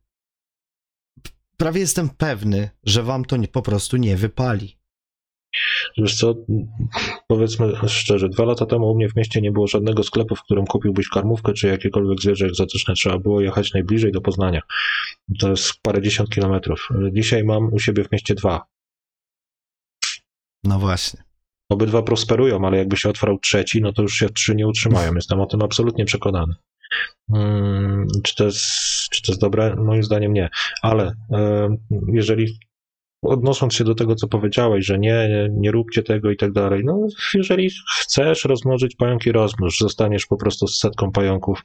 prawie 1.56 1.80
jestem 1.80 2.08
pewny, 2.10 2.70
że 2.84 3.02
wam 3.02 3.24
to 3.24 3.36
nie, 3.36 3.48
po 3.48 3.62
prostu 3.62 3.96
nie 3.96 4.16
wypali. 4.16 4.78
Wiesz 5.98 6.16
co, 6.16 6.34
powiedzmy 7.28 7.72
szczerze, 7.88 8.28
dwa 8.28 8.44
lata 8.44 8.66
temu 8.66 8.90
u 8.90 8.94
mnie 8.96 9.08
w 9.08 9.16
mieście 9.16 9.40
nie 9.40 9.52
było 9.52 9.66
żadnego 9.66 10.02
sklepu, 10.02 10.36
w 10.36 10.42
którym 10.42 10.66
kupiłbyś 10.66 11.08
karmówkę 11.08 11.52
czy 11.52 11.66
jakiekolwiek 11.66 12.20
zwierzę 12.20 12.46
egzotyczne. 12.46 12.94
Trzeba 12.94 13.18
było 13.18 13.40
jechać 13.40 13.72
najbliżej 13.72 14.12
do 14.12 14.20
Poznania. 14.20 14.60
To 15.38 15.50
jest 15.50 15.72
parędziesiąt 15.82 16.30
kilometrów. 16.30 16.88
Dzisiaj 17.12 17.44
mam 17.44 17.72
u 17.72 17.78
siebie 17.78 18.04
w 18.04 18.12
mieście 18.12 18.34
dwa. 18.34 18.62
No 20.64 20.78
właśnie. 20.78 21.22
Obydwa 21.70 22.02
prosperują, 22.02 22.66
ale 22.66 22.78
jakby 22.78 22.96
się 22.96 23.08
otwarł 23.08 23.38
trzeci, 23.38 23.80
no 23.80 23.92
to 23.92 24.02
już 24.02 24.14
się 24.14 24.28
trzy 24.28 24.54
nie 24.54 24.66
utrzymają. 24.68 25.14
Jestem 25.14 25.40
o 25.40 25.46
tym 25.46 25.62
absolutnie 25.62 26.04
przekonany. 26.04 26.54
Hmm, 27.30 28.06
czy, 28.22 28.34
to 28.34 28.44
jest, 28.44 28.64
czy 29.10 29.22
to 29.22 29.32
jest 29.32 29.40
dobre? 29.40 29.76
Moim 29.76 30.02
zdaniem 30.02 30.32
nie. 30.32 30.48
Ale 30.82 31.14
e, 31.32 31.76
jeżeli 32.06 32.58
odnosząc 33.22 33.74
się 33.74 33.84
do 33.84 33.94
tego, 33.94 34.14
co 34.14 34.28
powiedziałeś, 34.28 34.86
że 34.86 34.98
nie, 34.98 35.48
nie, 35.52 35.70
róbcie 35.70 36.02
tego 36.02 36.30
i 36.30 36.36
tak 36.36 36.52
dalej, 36.52 36.82
no 36.84 37.06
jeżeli 37.34 37.70
chcesz 38.00 38.44
rozmnożyć 38.44 38.96
pająki, 38.96 39.32
rozmnóż, 39.32 39.78
zostaniesz 39.78 40.26
po 40.26 40.36
prostu 40.36 40.66
z 40.66 40.78
setką 40.78 41.12
pająków, 41.12 41.64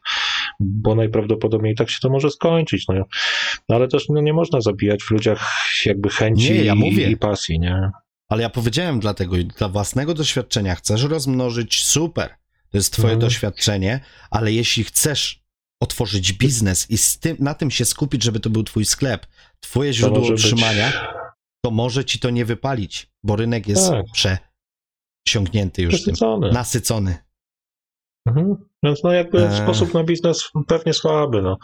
bo 0.60 0.96
najprawdopodobniej 0.96 1.76
tak 1.76 1.90
się 1.90 1.98
to 2.02 2.10
może 2.10 2.30
skończyć, 2.32 2.86
no. 2.88 2.94
Ale 3.70 3.88
też 3.88 4.10
no, 4.10 4.22
nie 4.22 4.34
można 4.34 4.62
zabijać 4.62 5.04
w 5.04 5.12
ludziach 5.12 5.54
jakby 5.86 6.10
chęci 6.10 6.54
Nie, 6.54 6.64
ja 6.64 6.74
i, 6.74 7.12
i 7.12 7.18
pasji, 7.18 7.60
nie? 7.60 7.92
Ale 8.30 8.42
ja 8.44 8.50
powiedziałem 8.50 9.00
dlatego, 9.00 9.36
dla 9.58 9.70
własnego 9.70 10.14
doświadczenia 10.14 10.76
chcesz 10.76 11.04
rozmnożyć, 11.04 11.86
super. 11.86 12.30
To 12.72 12.78
jest 12.78 12.94
twoje 12.94 13.14
Mhm. 13.14 13.20
doświadczenie, 13.20 14.00
ale 14.32 14.52
jeśli 14.52 14.84
chcesz 14.84 15.44
otworzyć 15.80 16.34
biznes 16.34 16.92
i 16.92 16.98
z 16.98 17.20
tym, 17.20 17.38
na 17.40 17.54
tym 17.54 17.72
się 17.72 17.86
skupić, 17.86 18.24
żeby 18.24 18.40
to 18.40 18.50
był 18.50 18.64
twój 18.64 18.86
sklep, 18.86 19.26
twoje 19.60 19.94
źródło 19.94 20.20
może 20.20 20.34
być- 20.34 20.44
utrzymania, 20.46 20.92
to 21.68 21.72
może 21.72 22.06
ci 22.06 22.20
to 22.20 22.30
nie 22.30 22.46
wypalić, 22.46 23.12
bo 23.24 23.36
rynek 23.36 23.68
jest 23.68 23.90
Tak. 23.90 24.06
przesiągnięty 25.28 25.82
już 25.82 25.92
tym, 25.94 26.00
Przesycony. 26.14 26.52
nasycony. 26.52 27.18
Mhm. 28.28 28.56
Więc 28.84 29.04
no 29.04 29.12
jakby 29.12 29.48
Eee. 29.50 29.58
sposób 29.58 29.94
na 29.94 30.04
biznes 30.04 30.50
pewnie 30.68 30.94
słaby, 30.94 31.42
no. 31.42 31.58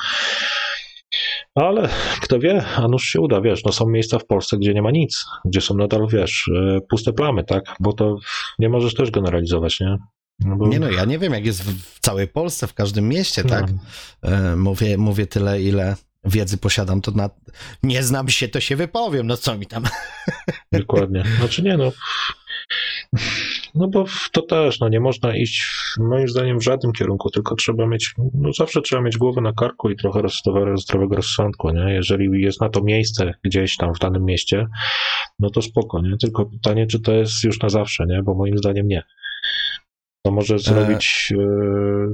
Ale 1.55 1.89
kto 2.21 2.39
wie, 2.39 2.65
a 2.75 2.87
nuż 2.87 3.03
się 3.05 3.21
uda, 3.21 3.41
wiesz, 3.41 3.63
no 3.63 3.71
są 3.71 3.89
miejsca 3.89 4.19
w 4.19 4.25
Polsce, 4.25 4.57
gdzie 4.57 4.73
nie 4.73 4.81
ma 4.81 4.91
nic, 4.91 5.25
gdzie 5.45 5.61
są 5.61 5.75
nadal, 5.77 6.07
wiesz, 6.11 6.49
e, 6.55 6.79
puste 6.89 7.13
plamy, 7.13 7.43
tak? 7.43 7.75
Bo 7.79 7.93
to 7.93 8.17
nie 8.59 8.69
możesz 8.69 8.93
też 8.93 9.11
generalizować, 9.11 9.79
nie? 9.79 9.97
No 10.39 10.55
bo, 10.55 10.67
Nie 10.67 10.79
no, 10.79 10.89
ja 10.91 11.05
nie 11.05 11.19
wiem, 11.19 11.33
jak 11.33 11.45
jest 11.45 11.63
w, 11.63 11.95
w 11.95 11.99
całej 11.99 12.27
Polsce, 12.27 12.67
w 12.67 12.73
każdym 12.73 13.07
mieście, 13.09 13.43
tak? 13.43 13.65
no, 14.23 14.29
E, 14.29 14.55
mówię, 14.55 14.97
mówię 14.97 15.27
tyle, 15.27 15.61
ile 15.61 15.95
wiedzy 16.25 16.57
posiadam, 16.57 17.01
to 17.01 17.11
na... 17.11 17.29
nie 17.83 18.03
znam 18.03 18.29
się, 18.29 18.47
to 18.47 18.59
się 18.59 18.75
wypowiem, 18.75 19.27
no 19.27 19.37
co 19.37 19.57
mi 19.57 19.65
tam. 19.65 19.83
Dokładnie. 20.71 21.23
Znaczy 21.39 21.63
nie, 21.63 21.77
no. 21.77 21.91
No 23.75 23.87
bo 23.87 24.05
to 24.31 24.41
też, 24.41 24.79
no 24.79 24.89
nie 24.89 24.99
można 24.99 25.35
iść, 25.35 25.65
moim 25.99 26.27
zdaniem, 26.27 26.59
w 26.59 26.63
żadnym 26.63 26.91
kierunku, 26.91 27.29
tylko 27.29 27.55
trzeba 27.55 27.87
mieć, 27.87 28.13
no 28.33 28.53
zawsze 28.53 28.81
trzeba 28.81 29.01
mieć 29.01 29.17
głowę 29.17 29.41
na 29.41 29.53
karku 29.53 29.89
i 29.89 29.95
trochę 29.95 30.21
zdrowego, 30.41 30.77
zdrowego 30.77 31.15
rozsądku, 31.15 31.69
nie? 31.69 31.93
Jeżeli 31.93 32.41
jest 32.41 32.61
na 32.61 32.69
to 32.69 32.83
miejsce 32.83 33.33
gdzieś 33.43 33.77
tam 33.77 33.93
w 33.93 33.99
danym 33.99 34.25
mieście, 34.25 34.67
no 35.39 35.49
to 35.49 35.61
spoko, 35.61 36.01
nie? 36.01 36.17
Tylko 36.17 36.45
pytanie, 36.45 36.87
czy 36.87 36.99
to 36.99 37.13
jest 37.13 37.43
już 37.43 37.59
na 37.59 37.69
zawsze, 37.69 38.05
nie? 38.07 38.23
Bo 38.23 38.33
moim 38.33 38.57
zdaniem 38.57 38.87
nie. 38.87 39.03
To 40.25 40.31
może 40.31 40.59
zrobić 40.59 41.33
e, 41.37 41.45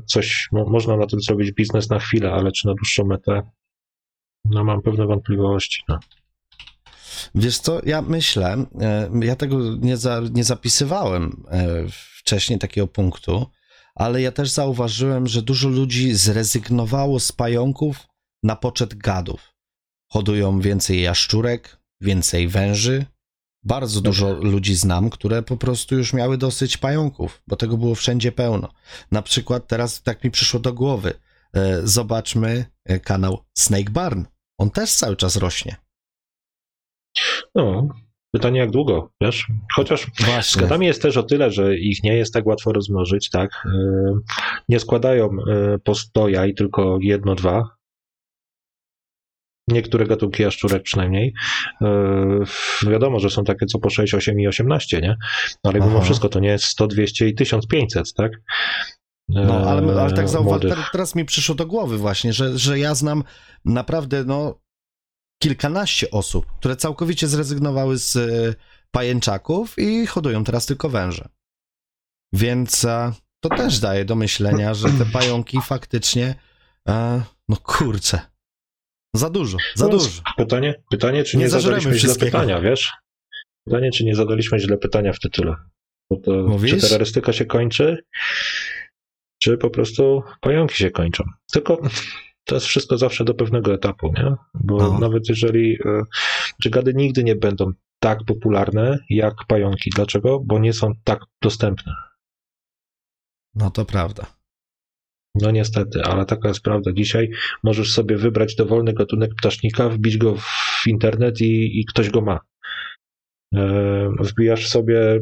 coś, 0.06 0.48
mo, 0.52 0.66
można 0.66 0.98
na 0.98 1.06
tym 1.06 1.22
zrobić 1.22 1.52
biznes 1.52 1.90
na 1.90 2.00
chwilę, 2.00 2.32
ale 2.32 2.52
czy 2.52 2.68
na 2.68 2.74
dłuższą 2.74 3.06
metę, 3.06 3.42
no 4.46 4.64
mam 4.64 4.82
pewne 4.82 5.06
wątpliwości, 5.06 5.84
no. 5.88 6.00
Wiesz 7.36 7.60
co, 7.60 7.82
ja 7.86 8.02
myślę, 8.02 8.66
e, 8.82 9.10
ja 9.22 9.36
tego 9.36 9.60
nie, 9.76 9.98
za, 9.98 10.22
nie 10.32 10.44
zapisywałem 10.44 11.44
e, 11.52 11.86
wcześniej 12.18 12.60
takiego 12.60 12.88
punktu, 12.88 13.46
ale 13.96 14.22
ja 14.22 14.32
też 14.32 14.50
zauważyłem, 14.50 15.28
że 15.28 15.42
dużo 15.42 15.70
ludzi 15.70 16.14
zrezygnowało 16.14 17.20
z 17.20 17.32
pająków 17.32 18.08
na 18.44 18.56
poczet 18.56 18.96
gadów. 18.96 19.54
Hodują 20.12 20.60
więcej 20.60 21.02
jaszczurek, 21.02 21.78
więcej 22.02 22.48
węży. 22.48 23.06
Bardzo 23.64 24.02
dużo 24.02 24.34
ludzi 24.34 24.76
znam, 24.76 25.10
które 25.10 25.44
po 25.44 25.58
prostu 25.58 25.96
już 25.96 26.14
miały 26.14 26.38
dosyć 26.38 26.78
pająków, 26.78 27.42
bo 27.48 27.56
tego 27.56 27.78
było 27.78 27.96
wszędzie 27.96 28.32
pełno. 28.32 28.70
Na 29.12 29.22
przykład 29.22 29.68
teraz 29.68 30.02
tak 30.02 30.24
mi 30.24 30.32
przyszło 30.32 30.60
do 30.60 30.74
głowy. 30.74 31.14
E, 31.54 31.82
Zobaczmy 31.84 32.66
e, 32.86 33.00
kanał 33.00 33.46
Snake 33.58 33.92
Barn. 33.92 34.24
On 34.58 34.70
też 34.70 34.94
cały 34.94 35.16
czas 35.16 35.36
rośnie. 35.36 35.76
No, 37.56 37.88
Pytanie 38.32 38.60
jak 38.60 38.72
długo, 38.72 39.12
wiesz? 39.22 39.48
Chociaż 39.76 40.08
z 40.42 40.56
gadami 40.56 40.86
jest 40.86 41.02
też 41.02 41.18
o 41.18 41.24
tyle, 41.24 41.52
że 41.52 41.78
ich 41.78 42.04
nie 42.04 42.18
jest 42.18 42.34
tak 42.34 42.46
łatwo 42.46 42.74
rozmnożyć, 42.74 43.30
tak? 43.30 43.68
Nie 44.70 44.80
składają 44.80 45.30
po 45.84 45.96
100 45.96 46.30
jaj, 46.30 46.54
tylko 46.54 46.98
jedno, 47.02 47.36
dwa, 47.36 47.64
niektóre 49.70 50.06
gatunki 50.06 50.44
jaszczurek 50.44 50.84
przynajmniej. 50.84 51.34
Wiadomo, 52.88 53.20
że 53.20 53.30
są 53.30 53.44
takie 53.44 53.66
co 53.66 53.80
po 53.80 53.90
6, 53.90 54.14
8 54.14 54.40
i 54.40 54.48
18, 54.48 55.02
nie? 55.02 55.16
Ale 55.64 55.80
mimo 55.80 55.92
Aha. 55.96 56.02
wszystko 56.02 56.30
to 56.30 56.40
nie 56.40 56.50
jest 56.50 56.66
100, 56.66 56.88
200 56.88 57.28
i 57.28 57.36
1500, 57.36 58.14
tak? 58.14 58.32
No, 59.30 59.70
ale, 59.70 60.02
ale 60.02 60.14
tak 60.14 60.30
zauważ, 60.30 60.62
teraz 60.92 61.16
mi 61.16 61.26
przyszło 61.26 61.56
do 61.56 61.66
głowy 61.66 61.98
właśnie, 61.98 62.34
że, 62.34 62.58
że 62.58 62.80
ja 62.80 62.96
znam 62.96 63.24
naprawdę, 63.66 64.24
no, 64.24 64.62
kilkanaście 65.42 66.12
osób, 66.12 66.46
które 66.60 66.76
całkowicie 66.76 67.28
zrezygnowały 67.28 67.98
z 67.98 68.16
e, 68.16 68.56
pajęczaków 68.92 69.80
i 69.80 70.06
hodują 70.06 70.44
teraz 70.44 70.66
tylko 70.66 70.90
węże. 70.90 71.30
Więc 72.34 72.86
e, 72.86 73.14
to 73.40 73.50
też 73.50 73.80
daje 73.80 74.06
do 74.06 74.16
myślenia, 74.16 74.74
że 74.74 74.90
te 74.90 75.06
pająki 75.06 75.62
faktycznie, 75.62 76.36
e, 76.90 77.22
no 77.50 77.58
kurczę, 77.64 78.20
za 79.16 79.30
dużo, 79.30 79.58
za 79.76 79.86
no, 79.86 79.92
dużo. 79.92 80.22
Pytanie, 80.38 80.84
pytanie, 80.92 81.24
czy 81.24 81.38
nie, 81.38 81.44
nie 81.44 81.50
zadaliśmy 81.50 82.00
źle 82.00 82.16
pytania, 82.16 82.62
wiesz? 82.62 82.92
Pytanie, 83.66 83.92
czy 83.92 84.06
nie 84.06 84.16
zadaliśmy 84.16 84.60
źle 84.60 84.78
pytania 84.78 85.14
w 85.14 85.20
tytule. 85.20 85.56
Bo 86.10 86.18
to, 86.18 86.32
Mówisz? 86.32 86.72
czy 86.72 86.82
terrorystyka 86.82 87.34
się 87.34 87.46
kończy, 87.46 87.98
czy 89.40 89.58
po 89.58 89.70
prostu 89.70 90.24
pająki 90.42 90.76
się 90.76 90.92
kończą. 90.92 91.24
Tylko 91.52 91.82
to 92.46 92.56
jest 92.56 92.68
wszystko 92.68 92.98
zawsze 92.98 93.24
do 93.24 93.34
pewnego 93.34 93.74
etapu, 93.74 94.14
nie? 94.18 94.36
Bo 94.54 94.78
no. 94.78 95.00
nawet 95.00 95.30
jeżeli, 95.30 95.78
czy 96.62 96.70
gady 96.70 96.94
nigdy 96.94 97.24
nie 97.24 97.36
będą 97.36 97.72
tak 98.00 98.20
popularne 98.26 99.00
jak 99.10 99.34
pająki. 99.48 99.90
Dlaczego? 99.96 100.40
Bo 100.40 100.60
nie 100.60 100.74
są 100.74 100.92
tak 101.04 101.20
dostępne. 101.42 101.94
No 103.56 103.72
to 103.72 103.86
prawda. 103.86 104.26
No 105.36 105.52
niestety, 105.52 106.04
ale 106.04 106.26
taka 106.26 106.48
jest 106.48 106.62
prawda. 106.62 106.92
Dzisiaj 106.94 107.32
możesz 107.64 107.94
sobie 107.94 108.18
wybrać 108.18 108.56
dowolny 108.56 108.94
gatunek 108.94 109.36
ptasznika, 109.36 109.90
wbić 109.90 110.18
go 110.18 110.36
w 110.36 110.88
internet 110.88 111.42
i, 111.42 111.80
i 111.80 111.86
ktoś 111.86 112.10
go 112.10 112.22
ma. 112.22 112.40
E, 113.56 114.10
wbijasz 114.20 114.68
sobie 114.68 115.20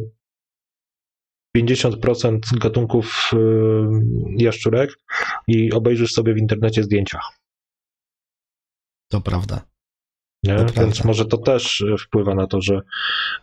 50% 1.57 2.39
gatunków 2.57 3.31
y, 3.33 3.37
jaszczurek 4.37 4.89
i 5.47 5.71
obejrzysz 5.73 6.11
sobie 6.11 6.33
w 6.33 6.37
internecie 6.37 6.83
zdjęcia. 6.83 7.19
To 9.11 9.21
prawda. 9.21 9.61
Nie? 10.43 10.55
To 10.55 10.59
Więc 10.59 10.73
prawda. 10.73 11.03
może 11.05 11.25
to 11.25 11.37
też 11.37 11.83
wpływa 11.99 12.35
na 12.35 12.47
to, 12.47 12.61
że, 12.61 12.81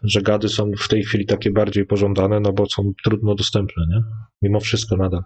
że 0.03 0.23
gady 0.23 0.49
są 0.49 0.71
w 0.79 0.89
tej 0.89 1.03
chwili 1.03 1.27
takie 1.27 1.51
bardziej 1.51 1.87
pożądane, 1.87 2.41
no 2.41 2.53
bo 2.53 2.67
są 2.67 2.93
trudno 3.05 3.35
dostępne, 3.35 3.85
nie? 3.89 4.03
Mimo 4.43 4.61
wszystko 4.61 4.97
nadal. 4.97 5.23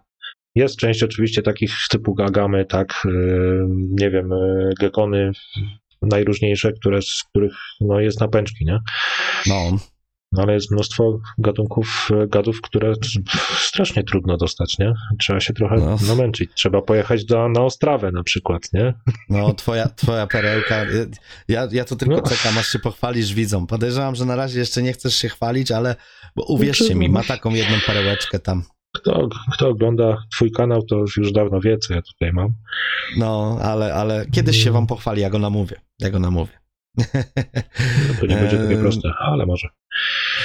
Jest 0.54 0.76
część 0.76 1.02
oczywiście 1.02 1.42
takich 1.42 1.74
typu 1.90 2.14
gagamy, 2.14 2.64
tak, 2.64 3.02
y, 3.06 3.10
nie 3.90 4.10
wiem, 4.10 4.32
y, 4.32 4.72
gekony 4.80 5.32
najróżniejsze, 6.02 6.72
które, 6.72 7.02
z 7.02 7.24
których 7.30 7.52
no, 7.80 8.00
jest 8.00 8.20
napęczki, 8.20 8.64
nie? 8.64 8.78
No. 9.46 9.78
No 10.32 10.42
ale 10.42 10.54
jest 10.54 10.70
mnóstwo 10.70 11.20
gatunków 11.38 12.08
gadów, 12.28 12.60
które 12.60 12.92
strasznie 13.58 14.04
trudno 14.04 14.36
dostać, 14.36 14.78
nie? 14.78 14.94
Trzeba 15.18 15.40
się 15.40 15.52
trochę 15.52 15.76
no. 15.76 15.96
namęczyć. 16.08 16.50
Trzeba 16.54 16.82
pojechać 16.82 17.24
do, 17.24 17.48
na 17.48 17.60
Ostrawę 17.60 18.12
na 18.12 18.22
przykład, 18.22 18.72
nie? 18.72 18.94
No, 19.28 19.54
twoja, 19.54 19.88
twoja 19.88 20.26
perełka. 20.26 20.84
Ja, 21.48 21.68
ja 21.72 21.84
to 21.84 21.96
tylko 21.96 22.16
no. 22.16 22.22
czekam, 22.22 22.58
aż 22.58 22.68
się 22.68 22.78
pochwalisz 22.78 23.34
widzom. 23.34 23.66
Podejrzewam, 23.66 24.14
że 24.14 24.24
na 24.24 24.36
razie 24.36 24.58
jeszcze 24.58 24.82
nie 24.82 24.92
chcesz 24.92 25.14
się 25.14 25.28
chwalić, 25.28 25.72
ale 25.72 25.96
bo 26.36 26.44
uwierzcie 26.44 26.94
mi, 26.94 27.08
ma 27.08 27.22
taką 27.22 27.50
jedną 27.50 27.76
perełeczkę 27.86 28.38
tam. 28.38 28.62
Kto, 28.96 29.28
kto 29.52 29.68
ogląda 29.68 30.16
twój 30.32 30.52
kanał, 30.52 30.82
to 30.82 30.96
już 31.16 31.32
dawno 31.32 31.60
wie, 31.60 31.78
co 31.78 31.94
ja 31.94 32.02
tutaj 32.02 32.32
mam. 32.32 32.52
No, 33.16 33.58
ale, 33.62 33.94
ale 33.94 34.26
kiedyś 34.26 34.64
się 34.64 34.70
wam 34.70 34.86
pochwali, 34.86 35.22
ja 35.22 35.30
go 35.30 35.38
namówię. 35.38 35.80
Ja 35.98 36.10
go 36.10 36.18
namówię. 36.18 36.58
No 38.08 38.14
to 38.20 38.26
nie 38.26 38.36
będzie 38.36 38.58
takie 38.58 38.76
proste, 38.76 39.08
ale 39.18 39.46
może. 39.46 39.68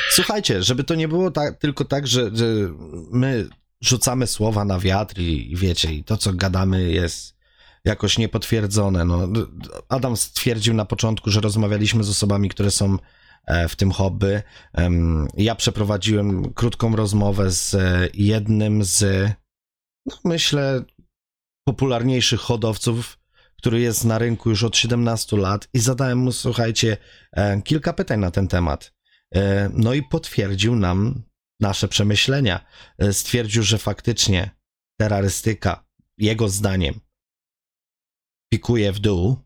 Słuchajcie, 0.09 0.63
żeby 0.63 0.83
to 0.83 0.95
nie 0.95 1.07
było 1.07 1.31
tak, 1.31 1.59
tylko 1.59 1.85
tak, 1.85 2.07
że, 2.07 2.29
że 2.33 2.45
my 3.11 3.49
rzucamy 3.81 4.27
słowa 4.27 4.65
na 4.65 4.79
wiatr 4.79 5.19
i, 5.19 5.51
i 5.51 5.55
wiecie, 5.55 5.93
i 5.93 6.03
to, 6.03 6.17
co 6.17 6.33
gadamy, 6.33 6.91
jest 6.91 7.35
jakoś 7.85 8.17
niepotwierdzone. 8.17 9.05
No, 9.05 9.27
Adam 9.89 10.17
stwierdził 10.17 10.73
na 10.73 10.85
początku, 10.85 11.29
że 11.29 11.41
rozmawialiśmy 11.41 12.03
z 12.03 12.09
osobami, 12.09 12.49
które 12.49 12.71
są 12.71 12.97
e, 13.45 13.67
w 13.67 13.75
tym 13.75 13.91
hobby. 13.91 14.41
Ja 15.37 15.55
przeprowadziłem 15.55 16.53
krótką 16.53 16.95
rozmowę 16.95 17.51
z 17.51 17.75
jednym 18.13 18.83
z, 18.83 19.29
no 20.05 20.17
myślę, 20.25 20.83
popularniejszych 21.65 22.39
hodowców 22.39 23.17
który 23.63 23.79
jest 23.79 24.05
na 24.05 24.17
rynku 24.17 24.49
już 24.49 24.63
od 24.63 24.77
17 24.77 25.37
lat 25.37 25.67
i 25.73 25.79
zadałem 25.79 26.17
mu, 26.17 26.31
słuchajcie, 26.31 26.97
e, 27.31 27.61
kilka 27.61 27.93
pytań 27.93 28.19
na 28.19 28.31
ten 28.31 28.47
temat. 28.47 28.92
E, 29.35 29.69
no 29.73 29.93
i 29.93 30.03
potwierdził 30.03 30.75
nam 30.75 31.23
nasze 31.59 31.87
przemyślenia. 31.87 32.65
E, 32.97 33.13
stwierdził, 33.13 33.63
że 33.63 33.77
faktycznie 33.77 34.49
terrorystyka, 34.99 35.85
jego 36.17 36.49
zdaniem, 36.49 36.99
pikuje 38.53 38.91
w 38.91 38.99
dół. 38.99 39.37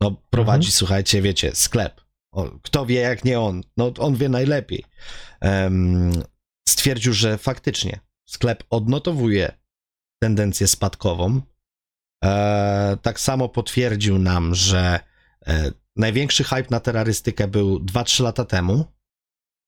No, 0.00 0.22
prowadzi, 0.30 0.66
mhm. 0.66 0.72
słuchajcie, 0.72 1.22
wiecie, 1.22 1.54
sklep. 1.54 2.00
O, 2.32 2.50
kto 2.62 2.86
wie, 2.86 3.00
jak 3.00 3.24
nie 3.24 3.40
on? 3.40 3.62
No, 3.76 3.92
on 3.98 4.16
wie 4.16 4.28
najlepiej. 4.28 4.84
Um, 5.42 6.12
stwierdził, 6.68 7.12
że 7.12 7.38
faktycznie 7.38 8.00
sklep 8.28 8.64
odnotowuje 8.70 9.58
tendencję 10.22 10.66
spadkową, 10.66 11.40
E, 12.24 12.96
tak 13.02 13.20
samo 13.20 13.48
potwierdził 13.48 14.18
nam, 14.18 14.54
że 14.54 15.00
e, 15.46 15.72
największy 15.96 16.44
hype 16.44 16.70
na 16.70 16.80
terrorystykę 16.80 17.48
był 17.48 17.78
2-3 17.78 18.22
lata 18.22 18.44
temu, 18.44 18.84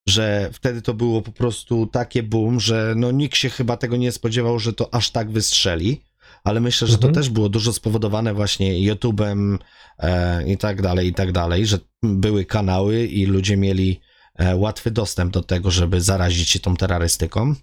że 0.07 0.49
wtedy 0.53 0.81
to 0.81 0.93
było 0.93 1.21
po 1.21 1.31
prostu 1.31 1.87
takie 1.87 2.23
boom, 2.23 2.59
że 2.59 2.93
no 2.97 3.11
nikt 3.11 3.37
się 3.37 3.49
chyba 3.49 3.77
tego 3.77 3.97
nie 3.97 4.11
spodziewał, 4.11 4.59
że 4.59 4.73
to 4.73 4.93
aż 4.93 5.11
tak 5.11 5.31
wystrzeli, 5.31 6.01
ale 6.43 6.59
myślę, 6.59 6.87
że 6.87 6.95
mhm. 6.95 7.13
to 7.13 7.19
też 7.19 7.29
było 7.29 7.49
dużo 7.49 7.73
spowodowane 7.73 8.33
właśnie 8.33 8.73
YouTube'em 8.73 9.57
e, 9.97 10.47
i 10.51 10.57
tak 10.57 10.81
dalej, 10.81 11.07
i 11.07 11.13
tak 11.13 11.31
dalej, 11.31 11.65
że 11.65 11.79
były 12.03 12.45
kanały 12.45 13.05
i 13.05 13.25
ludzie 13.25 13.57
mieli 13.57 13.99
e, 14.35 14.55
łatwy 14.55 14.91
dostęp 14.91 15.33
do 15.33 15.43
tego, 15.43 15.71
żeby 15.71 16.01
zarazić 16.01 16.49
się 16.49 16.59
tą 16.59 16.75
terrorystyką. 16.75 17.55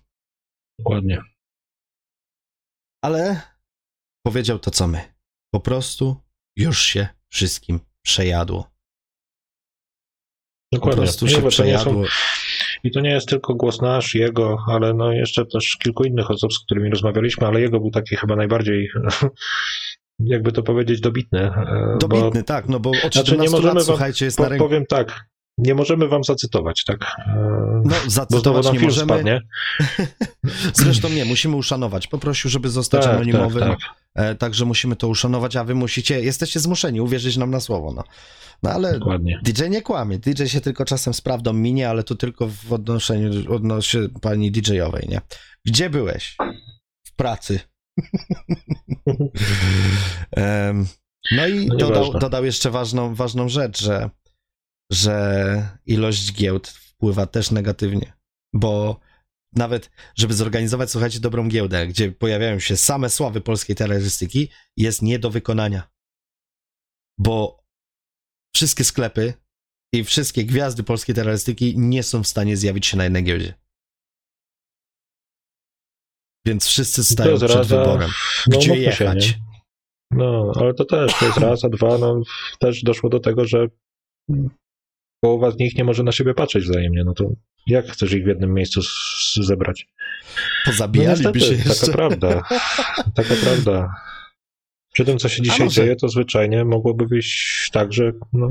Dokładnie. 0.79 1.23
Ale 3.05 3.41
powiedział 4.23 4.59
to 4.59 4.71
co 4.71 4.87
my. 4.89 5.15
Po 5.51 5.61
prostu 5.61 6.17
już 6.57 6.83
się 6.83 7.09
wszystkim 7.29 7.81
przejadło. 8.03 8.71
Dokładnie. 10.73 10.97
Po 10.97 11.03
prostu 11.03 11.29
się 11.29 11.49
przejadło. 11.49 12.05
Są... 12.05 12.11
I 12.85 12.91
to 12.91 13.01
nie 13.01 13.11
jest 13.11 13.29
tylko 13.29 13.55
głos 13.55 13.81
nasz, 13.83 14.15
jego, 14.15 14.59
ale 14.69 14.95
no 14.95 15.13
jeszcze 15.13 15.47
też 15.47 15.77
kilku 15.83 16.05
innych 16.05 16.31
osób, 16.31 16.53
z 16.53 16.59
którymi 16.59 16.91
rozmawialiśmy, 16.91 17.47
ale 17.47 17.61
jego 17.61 17.81
był 17.81 17.91
taki 17.91 18.17
chyba 18.17 18.37
najbardziej 18.37 18.89
jakby 20.19 20.53
to 20.53 20.63
powiedzieć, 20.63 21.01
dobitny. 21.01 21.41
E, 21.41 21.97
dobitny, 22.01 22.41
bo, 22.41 22.47
tak, 22.47 22.69
no 22.69 22.81
bo 22.81 22.91
od 22.91 23.15
znaczy 23.15 23.37
nie 23.37 23.51
możemy 23.51 23.67
lat, 23.67 23.75
wam, 23.75 23.85
słuchajcie, 23.85 24.25
jest 24.25 24.37
po, 24.37 24.43
na 24.43 24.49
rynku. 24.49 24.65
Powiem 24.65 24.87
tak, 24.87 25.25
nie 25.59 25.75
możemy 25.75 26.09
wam 26.09 26.25
zacytować, 26.25 26.85
tak? 26.85 27.17
E, 27.27 27.83
no, 27.85 27.95
zacytować 28.07 28.73
nie 28.73 28.81
możemy. 28.81 29.07
Spadnie. 29.07 29.41
Zresztą 30.75 31.09
nie, 31.09 31.25
musimy 31.25 31.57
uszanować. 31.57 32.07
Poprosił, 32.07 32.51
żeby 32.51 32.69
zostać 32.69 33.05
tak, 33.05 33.15
anonimowym. 33.15 33.63
Tak, 33.63 33.81
tak. 33.81 34.00
E, 34.15 34.35
także 34.35 34.65
musimy 34.65 34.97
to 34.97 35.09
uszanować, 35.09 35.57
a 35.57 35.65
wy 35.65 35.75
musicie, 35.75 36.21
jesteście 36.21 36.61
zmuszeni 36.61 37.01
uwierzyć 37.01 37.37
nam 37.37 37.51
na 37.51 37.61
słowo, 37.61 37.93
no. 37.93 38.05
No 38.63 38.71
ale 38.71 38.99
Dokładnie. 38.99 39.41
DJ 39.45 39.63
nie 39.71 39.83
kłamie, 39.83 40.19
DJ 40.19 40.47
się 40.47 40.61
tylko 40.61 40.85
czasem 40.85 41.15
z 41.15 41.21
prawdą 41.21 41.53
minie, 41.53 41.89
ale 41.89 42.03
to 42.03 42.15
tylko 42.15 42.49
w 42.49 42.73
odnoszeniu, 42.73 43.55
odnośnie 43.55 44.01
pani 44.21 44.53
DJ-owej, 44.53 45.09
nie? 45.09 45.21
Gdzie 45.65 45.91
byłeś? 45.91 46.37
W 47.07 47.15
pracy. 47.17 47.61
no 51.37 51.47
i 51.47 51.67
no 51.67 51.77
dodał, 51.77 52.13
dodał, 52.13 52.45
jeszcze 52.45 52.71
ważną, 52.71 53.15
ważną 53.15 53.49
rzecz, 53.49 53.83
że, 53.83 54.11
że 54.93 55.69
ilość 55.87 56.33
giełd 56.33 56.69
wpływa 56.69 57.27
też 57.27 57.51
negatywnie, 57.51 58.13
bo 58.53 59.01
nawet, 59.53 59.91
żeby 60.17 60.35
zorganizować, 60.35 60.91
słuchajcie, 60.91 61.21
dobrą 61.21 61.49
giełdę, 61.49 61.87
gdzie 61.87 62.13
pojawiają 62.13 62.59
się 62.61 62.77
same 62.77 63.11
sławy 63.11 63.41
polskiej 63.41 63.77
terrorystyki, 63.77 64.49
jest 64.77 65.03
nie 65.03 65.19
do 65.19 65.31
wykonania. 65.31 65.91
Bo 67.19 67.65
wszystkie 68.55 68.85
sklepy 68.85 69.35
i 69.95 70.05
wszystkie 70.05 70.45
gwiazdy 70.45 70.83
polskiej 70.83 71.15
terrorystyki 71.15 71.79
nie 71.79 72.03
są 72.03 72.23
w 72.23 72.27
stanie 72.27 72.57
zjawić 72.57 72.87
się 72.87 72.97
na 72.97 73.05
jednej 73.05 73.25
giełdzie. 73.25 73.55
Więc 76.47 76.67
wszyscy 76.67 77.05
stają 77.05 77.37
przed 77.37 77.51
rada, 77.51 77.65
wyborem, 77.65 78.11
no, 78.47 78.59
gdzie 78.59 78.77
jechać. 78.77 79.25
Się, 79.25 79.35
no, 80.11 80.53
ale 80.57 80.75
to 80.75 80.85
też, 80.85 81.19
to 81.19 81.25
jest 81.25 81.39
raz, 81.49 81.65
a 81.65 81.69
dwa, 81.69 81.99
no 81.99 82.23
też 82.59 82.83
doszło 82.83 83.11
do 83.11 83.21
tego, 83.21 83.45
że 83.45 83.67
połowa 85.25 85.51
z 85.51 85.59
nich 85.59 85.75
nie 85.75 85.85
może 85.85 86.03
na 86.03 86.13
siebie 86.13 86.35
patrzeć 86.35 86.65
wzajemnie, 86.65 87.05
no 87.05 87.15
to 87.15 87.31
jak 87.67 87.87
chcesz 87.87 88.13
ich 88.13 88.25
w 88.25 88.27
jednym 88.27 88.55
miejscu 88.55 88.81
zebrać? 89.43 89.89
Pozabijaliby 90.65 91.39
no 91.39 91.47
się 91.47 91.53
jeszcze. 91.53 91.87
Taka 91.87 91.93
prawda, 91.93 92.43
taka 93.15 93.35
prawda. 93.45 93.95
Przy 94.93 95.05
tym, 95.05 95.19
co 95.19 95.29
się 95.29 95.43
dzisiaj 95.43 95.67
może... 95.67 95.75
dzieje, 95.83 95.97
to 95.97 96.09
zwyczajnie 96.09 96.65
mogłoby 96.65 97.07
wyjść 97.07 97.71
tak, 97.73 97.93
że 97.93 98.13
no, 98.33 98.51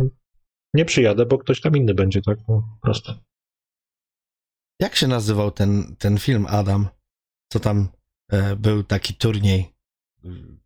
nie 0.73 0.85
przyjadę, 0.85 1.25
bo 1.25 1.37
ktoś 1.37 1.61
tam 1.61 1.77
inny 1.77 1.93
będzie, 1.93 2.21
tak 2.21 2.37
no, 2.47 2.77
prosto. 2.81 3.19
Jak 4.79 4.95
się 4.95 5.07
nazywał 5.07 5.51
ten, 5.51 5.95
ten 5.95 6.17
film, 6.17 6.45
Adam? 6.49 6.87
Co 7.51 7.59
tam 7.59 7.89
e, 8.31 8.55
był 8.55 8.83
taki 8.83 9.13
turniej? 9.13 9.73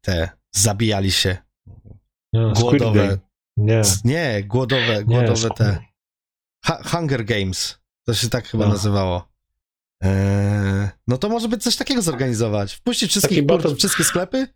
Te 0.01 0.29
zabijali 0.51 1.11
się. 1.11 1.37
No, 2.33 2.53
głodowe. 2.53 3.19
Nie. 3.57 3.81
Nie, 4.03 4.43
głodowe, 4.43 5.03
głodowe 5.03 5.49
nie, 5.49 5.55
te. 5.55 5.79
Hunger 6.85 7.25
Games. 7.25 7.82
To 8.05 8.13
się 8.13 8.29
tak 8.29 8.47
chyba 8.47 8.65
no. 8.65 8.71
nazywało. 8.71 9.27
Eee, 10.01 10.89
no 11.07 11.17
to 11.17 11.29
może 11.29 11.47
być 11.47 11.63
coś 11.63 11.75
takiego 11.75 12.01
zorganizować. 12.01 12.73
Wpuścić 12.73 13.11
wszystkich 13.11 13.45
battle... 13.45 13.75
wszystkie 13.75 14.03
sklepy? 14.03 14.47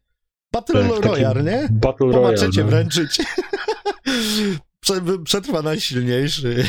Battle 0.53 0.89
tak, 0.89 1.05
Royale, 1.05 1.43
nie? 1.43 1.67
Battle 1.71 2.07
Royale. 2.07 2.49
no. 2.57 2.63
wręczyć. 2.63 3.17
Przetrwa 5.23 5.61
najsilniejszy. 5.61 6.63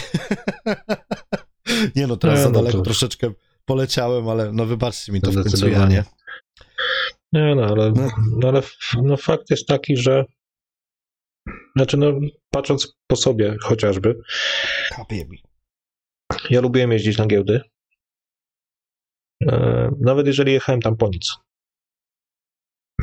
nie 1.97 2.07
no, 2.07 2.17
teraz 2.17 2.39
nie, 2.39 2.43
za 2.43 2.49
no 2.49 2.55
daleko 2.55 2.79
to... 2.79 2.85
troszeczkę 2.85 3.33
poleciałem, 3.65 4.29
ale 4.29 4.53
no 4.53 4.67
wybaczcie 4.67 5.13
mi 5.13 5.21
to 5.21 5.31
w 5.31 5.35
końcu 5.35 5.69
ja, 5.69 5.87
nie? 5.87 6.05
Nie 7.33 7.55
no, 7.55 7.63
ale, 7.63 7.93
no. 7.93 8.09
no. 8.37 8.49
ale 8.49 8.63
no, 9.03 9.17
fakt 9.17 9.51
jest 9.51 9.67
taki, 9.67 9.97
że 9.97 10.25
znaczy 11.77 11.97
no, 11.97 12.13
patrząc 12.51 12.93
po 13.07 13.17
sobie 13.17 13.57
chociażby, 13.63 14.21
ja 16.51 16.61
lubiłem 16.61 16.93
jeździć 16.93 17.19
na 17.19 17.27
giełdy, 17.27 17.61
e, 19.47 19.91
nawet 20.01 20.27
jeżeli 20.27 20.53
jechałem 20.53 20.81
tam 20.81 20.97
po 20.97 21.09
nic 21.09 21.39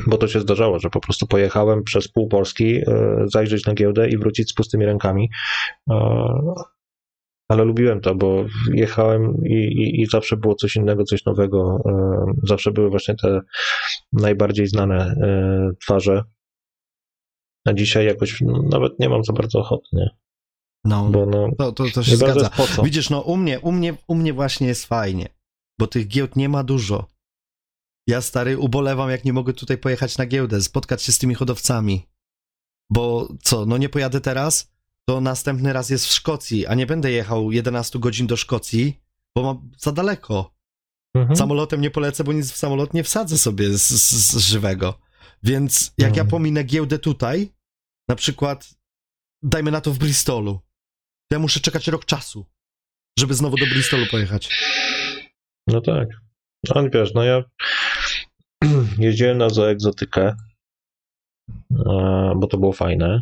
bo 0.07 0.17
to 0.17 0.27
się 0.27 0.39
zdarzało, 0.39 0.79
że 0.79 0.89
po 0.89 0.99
prostu 0.99 1.27
pojechałem 1.27 1.83
przez 1.83 2.07
pół 2.07 2.27
Polski 2.27 2.77
e, 2.77 2.83
zajrzeć 3.25 3.65
na 3.65 3.73
giełdę 3.73 4.09
i 4.09 4.17
wrócić 4.17 4.49
z 4.49 4.53
pustymi 4.53 4.85
rękami. 4.85 5.29
E, 5.89 5.95
ale 7.49 7.63
lubiłem 7.63 8.01
to, 8.01 8.15
bo 8.15 8.45
jechałem 8.73 9.37
i, 9.45 9.53
i, 9.53 10.01
i 10.01 10.05
zawsze 10.05 10.37
było 10.37 10.55
coś 10.55 10.75
innego, 10.75 11.03
coś 11.03 11.25
nowego. 11.25 11.77
Zawsze 12.43 12.71
były 12.71 12.89
właśnie 12.89 13.15
te 13.15 13.41
najbardziej 14.13 14.67
znane 14.67 15.15
twarze. 15.81 16.23
A 17.65 17.73
dzisiaj 17.73 18.05
jakoś 18.05 18.41
nawet 18.71 18.99
nie 18.99 19.09
mam 19.09 19.23
za 19.23 19.33
bardzo 19.33 19.59
ochoty, 19.59 19.87
nie? 19.93 20.09
No, 20.85 21.09
bo 21.09 21.25
no, 21.25 21.49
to, 21.57 21.71
to, 21.71 21.83
to 21.93 22.03
się 22.03 22.17
zgadza. 22.17 22.49
Widzisz, 22.83 23.09
no 23.09 23.21
u 23.21 23.37
mnie, 23.37 23.59
u, 23.59 23.71
mnie, 23.71 23.97
u 24.07 24.15
mnie 24.15 24.33
właśnie 24.33 24.67
jest 24.67 24.85
fajnie, 24.85 25.29
bo 25.79 25.87
tych 25.87 26.07
giełd 26.07 26.35
nie 26.35 26.49
ma 26.49 26.63
dużo. 26.63 27.07
Ja 28.07 28.21
stary 28.21 28.57
ubolewam, 28.57 29.09
jak 29.09 29.25
nie 29.25 29.33
mogę 29.33 29.53
tutaj 29.53 29.77
pojechać 29.77 30.17
na 30.17 30.25
giełdę, 30.25 30.61
spotkać 30.61 31.03
się 31.03 31.11
z 31.11 31.17
tymi 31.17 31.35
hodowcami. 31.35 32.07
Bo 32.91 33.27
co, 33.41 33.65
no 33.65 33.77
nie 33.77 33.89
pojadę 33.89 34.21
teraz, 34.21 34.71
to 35.09 35.21
następny 35.21 35.73
raz 35.73 35.89
jest 35.89 36.05
w 36.05 36.11
Szkocji, 36.11 36.65
a 36.65 36.75
nie 36.75 36.85
będę 36.85 37.11
jechał 37.11 37.51
11 37.51 37.99
godzin 37.99 38.27
do 38.27 38.37
Szkocji, 38.37 39.01
bo 39.35 39.43
mam 39.43 39.71
za 39.77 39.91
daleko. 39.91 40.55
Mhm. 41.15 41.35
Samolotem 41.35 41.81
nie 41.81 41.91
polecę, 41.91 42.23
bo 42.23 42.33
nic 42.33 42.51
w 42.51 42.57
samolot 42.57 42.93
nie 42.93 43.03
wsadzę 43.03 43.37
sobie 43.37 43.77
z, 43.77 43.87
z, 43.87 44.31
z 44.31 44.37
żywego. 44.37 44.99
Więc 45.43 45.93
jak 45.97 46.09
mhm. 46.09 46.27
ja 46.27 46.31
pominę 46.31 46.63
giełdę 46.63 46.99
tutaj, 46.99 47.53
na 48.09 48.15
przykład 48.15 48.75
dajmy 49.43 49.71
na 49.71 49.81
to 49.81 49.91
w 49.91 49.97
Bristolu, 49.97 50.59
ja 51.31 51.39
muszę 51.39 51.59
czekać 51.59 51.87
rok 51.87 52.05
czasu, 52.05 52.45
żeby 53.19 53.33
znowu 53.33 53.57
do 53.57 53.65
Bristolu 53.65 54.05
pojechać. 54.11 54.49
No 55.67 55.81
tak. 55.81 56.07
No 56.75 56.89
wiesz, 56.93 57.13
no 57.13 57.23
ja 57.23 57.43
jeździłem 58.97 59.37
na 59.37 59.49
zoegzotykę, 59.49 60.35
bo 62.35 62.47
to 62.49 62.57
było 62.57 62.73
fajne. 62.73 63.21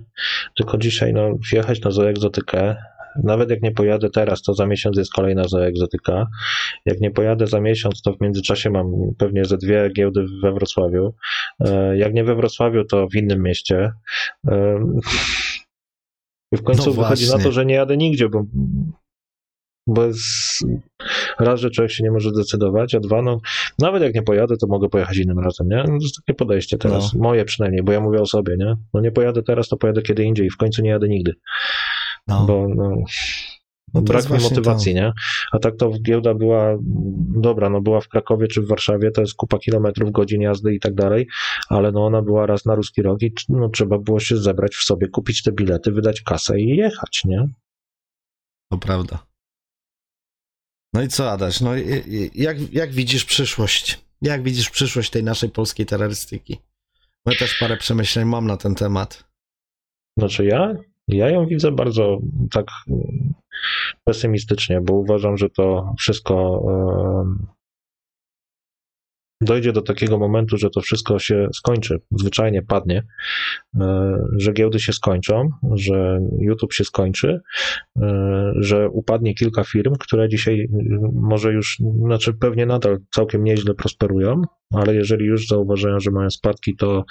Tylko 0.55 0.77
dzisiaj, 0.77 1.13
no, 1.13 1.37
wjechać 1.51 1.81
na 1.81 1.91
zoegzotykę, 1.91 2.75
nawet 3.23 3.49
jak 3.49 3.61
nie 3.61 3.71
pojadę 3.71 4.09
teraz, 4.09 4.41
to 4.41 4.53
za 4.53 4.65
miesiąc 4.65 4.97
jest 4.97 5.13
kolejna 5.13 5.43
zoegzotyka. 5.43 6.27
Jak 6.85 6.99
nie 6.99 7.11
pojadę 7.11 7.47
za 7.47 7.61
miesiąc, 7.61 8.01
to 8.01 8.13
w 8.13 8.21
międzyczasie 8.21 8.69
mam 8.69 8.91
pewnie 9.17 9.45
ze 9.45 9.57
dwie 9.57 9.89
giełdy 9.97 10.25
we 10.43 10.53
Wrocławiu. 10.53 11.15
E, 11.59 11.97
jak 11.97 12.13
nie 12.13 12.23
we 12.23 12.35
Wrocławiu, 12.35 12.83
to 12.83 13.07
w 13.07 13.15
innym 13.15 13.43
mieście. 13.43 13.91
I 16.53 16.57
w 16.57 16.63
końcu 16.63 16.89
no 16.89 17.01
wychodzi 17.01 17.29
na 17.29 17.39
to, 17.39 17.51
że 17.51 17.65
nie 17.65 17.75
jadę 17.75 17.97
nigdzie, 17.97 18.29
bo 18.29 18.43
bo 19.87 20.05
jest, 20.05 20.21
raz, 21.39 21.59
że 21.59 21.69
człowiek 21.69 21.91
się 21.91 22.03
nie 22.03 22.11
może 22.11 22.29
zdecydować, 22.29 22.95
a 22.95 22.99
dwa, 22.99 23.21
no 23.21 23.39
nawet 23.79 24.03
jak 24.03 24.15
nie 24.15 24.21
pojadę, 24.21 24.57
to 24.57 24.67
mogę 24.67 24.89
pojechać 24.89 25.17
innym 25.17 25.39
razem, 25.39 25.67
nie? 25.67 25.77
No, 25.77 25.85
to 25.85 25.93
jest 25.93 26.15
takie 26.15 26.37
podejście 26.37 26.77
teraz, 26.77 27.13
no. 27.13 27.21
moje 27.21 27.45
przynajmniej, 27.45 27.83
bo 27.83 27.91
ja 27.91 27.99
mówię 27.99 28.21
o 28.21 28.25
sobie, 28.25 28.55
nie? 28.57 28.75
No 28.93 29.01
nie 29.01 29.11
pojadę 29.11 29.43
teraz, 29.43 29.67
to 29.67 29.77
pojadę 29.77 30.01
kiedy 30.01 30.23
indziej 30.23 30.45
i 30.45 30.49
w 30.49 30.57
końcu 30.57 30.81
nie 30.81 30.89
jadę 30.89 31.09
nigdy. 31.09 31.33
No. 32.27 32.45
Bo 32.45 32.67
no, 32.75 32.95
no 33.93 34.01
brak 34.01 34.29
mi 34.29 34.39
motywacji, 34.39 34.93
to. 34.93 34.99
nie? 34.99 35.11
A 35.51 35.59
tak 35.59 35.75
to 35.77 35.91
giełda 36.01 36.33
była, 36.33 36.77
dobra, 37.35 37.69
no 37.69 37.81
była 37.81 38.01
w 38.01 38.07
Krakowie 38.07 38.47
czy 38.47 38.61
w 38.61 38.67
Warszawie, 38.67 39.11
to 39.11 39.21
jest 39.21 39.33
kupa 39.33 39.59
kilometrów, 39.59 40.11
godzin 40.11 40.41
jazdy 40.41 40.75
i 40.75 40.79
tak 40.79 40.93
dalej, 40.93 41.27
ale 41.69 41.91
no 41.91 42.05
ona 42.05 42.21
była 42.21 42.45
raz 42.45 42.65
na 42.65 42.75
ruski 42.75 43.01
rok 43.01 43.21
i 43.21 43.33
no, 43.49 43.69
trzeba 43.69 43.97
było 43.97 44.19
się 44.19 44.37
zebrać 44.37 44.75
w 44.75 44.83
sobie, 44.83 45.07
kupić 45.07 45.43
te 45.43 45.51
bilety, 45.51 45.91
wydać 45.91 46.21
kasę 46.21 46.59
i 46.59 46.75
jechać, 46.77 47.21
nie? 47.25 47.47
To 48.71 48.77
prawda. 48.77 49.25
No 50.93 51.01
i 51.01 51.07
co, 51.07 51.31
Adaś? 51.31 51.61
No, 51.61 51.71
jak, 52.35 52.73
jak 52.73 52.91
widzisz 52.91 53.25
przyszłość? 53.25 54.01
Jak 54.21 54.43
widzisz 54.43 54.69
przyszłość 54.69 55.09
tej 55.09 55.23
naszej 55.23 55.49
polskiej 55.49 55.85
terrorystyki? 55.85 56.57
Ja 57.25 57.35
też 57.35 57.57
parę 57.59 57.77
przemyśleń 57.77 58.25
mam 58.25 58.47
na 58.47 58.57
ten 58.57 58.75
temat. 58.75 59.23
Znaczy 60.17 60.45
ja? 60.45 60.73
Ja 61.07 61.29
ją 61.29 61.45
widzę 61.47 61.71
bardzo 61.71 62.19
tak 62.51 62.65
pesymistycznie, 64.03 64.81
bo 64.81 64.93
uważam, 64.93 65.37
że 65.37 65.49
to 65.49 65.93
wszystko 65.97 66.63
dojdzie 69.43 69.73
do 69.73 69.81
takiego 69.81 70.19
momentu, 70.19 70.57
że 70.57 70.69
to 70.69 70.81
wszystko 70.81 71.19
się 71.19 71.47
skończy, 71.53 71.99
zwyczajnie 72.11 72.61
padnie, 72.61 73.03
e, 73.79 74.17
że 74.37 74.53
giełdy 74.53 74.79
się 74.79 74.93
skończą, 74.93 75.49
że 75.73 76.19
YouTube 76.39 76.73
się 76.73 76.83
skończy, 76.83 77.39
e, 78.01 78.51
że 78.55 78.89
upadnie 78.89 79.35
kilka 79.35 79.63
firm, 79.63 79.93
które 79.99 80.29
dzisiaj 80.29 80.67
może 81.13 81.53
już, 81.53 81.77
znaczy 82.05 82.33
pewnie 82.33 82.65
nadal 82.65 82.97
całkiem 83.11 83.43
nieźle 83.43 83.73
prosperują, 83.73 84.41
ale 84.73 84.95
jeżeli 84.95 85.25
już 85.25 85.47
zauważają, 85.47 85.99
że 85.99 86.11
mają 86.11 86.29
spadki, 86.29 86.75
to 86.75 87.05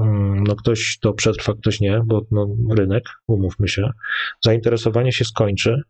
mm, 0.00 0.44
no 0.44 0.56
ktoś 0.56 0.98
to 0.98 1.12
przetrwa, 1.12 1.54
ktoś 1.54 1.80
nie, 1.80 2.00
bo 2.06 2.26
no, 2.30 2.56
rynek, 2.76 3.04
umówmy 3.26 3.68
się, 3.68 3.90
zainteresowanie 4.44 5.12
się 5.12 5.24
skończy, 5.24 5.82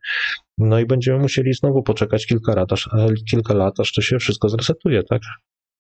no 0.59 0.80
i 0.80 0.86
będziemy 0.86 1.18
musieli 1.18 1.55
znowu 1.55 1.82
poczekać 1.82 2.26
kilka 2.26 2.55
lat, 2.55 2.72
aż, 2.72 2.89
kilka 3.30 3.55
lat, 3.55 3.80
aż 3.80 3.93
to 3.93 4.03
się 4.03 4.18
wszystko 4.18 4.49
zresetuje, 4.49 5.03
tak? 5.03 5.22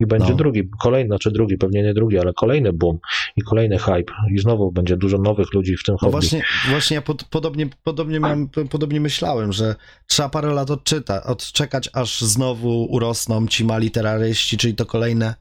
I 0.00 0.06
będzie 0.06 0.30
no. 0.30 0.36
drugi, 0.36 0.70
kolejny, 0.80 1.08
znaczy 1.08 1.30
drugi, 1.30 1.58
pewnie 1.58 1.82
nie 1.82 1.94
drugi, 1.94 2.18
ale 2.18 2.32
kolejny 2.32 2.72
boom 2.72 2.98
i 3.36 3.42
kolejny 3.42 3.78
hype 3.78 4.12
i 4.34 4.38
znowu 4.38 4.72
będzie 4.72 4.96
dużo 4.96 5.18
nowych 5.18 5.54
ludzi 5.54 5.76
w 5.76 5.82
tym 5.82 5.92
no 5.92 5.98
hobby. 5.98 6.12
Właśnie, 6.12 6.42
właśnie 6.70 6.94
ja 6.94 7.02
pod, 7.02 7.24
podobnie, 7.24 7.68
podobnie, 7.84 8.20
miałem, 8.20 8.48
podobnie 8.70 9.00
myślałem, 9.00 9.52
że 9.52 9.74
trzeba 10.06 10.28
parę 10.28 10.54
lat 10.54 10.70
odczyta, 10.70 11.22
odczekać, 11.22 11.90
aż 11.92 12.20
znowu 12.20 12.84
urosną 12.84 13.46
ci 13.46 13.64
mali 13.64 13.90
terroryści, 13.90 14.56
czyli 14.56 14.74
to 14.74 14.86
kolejne 14.86 15.34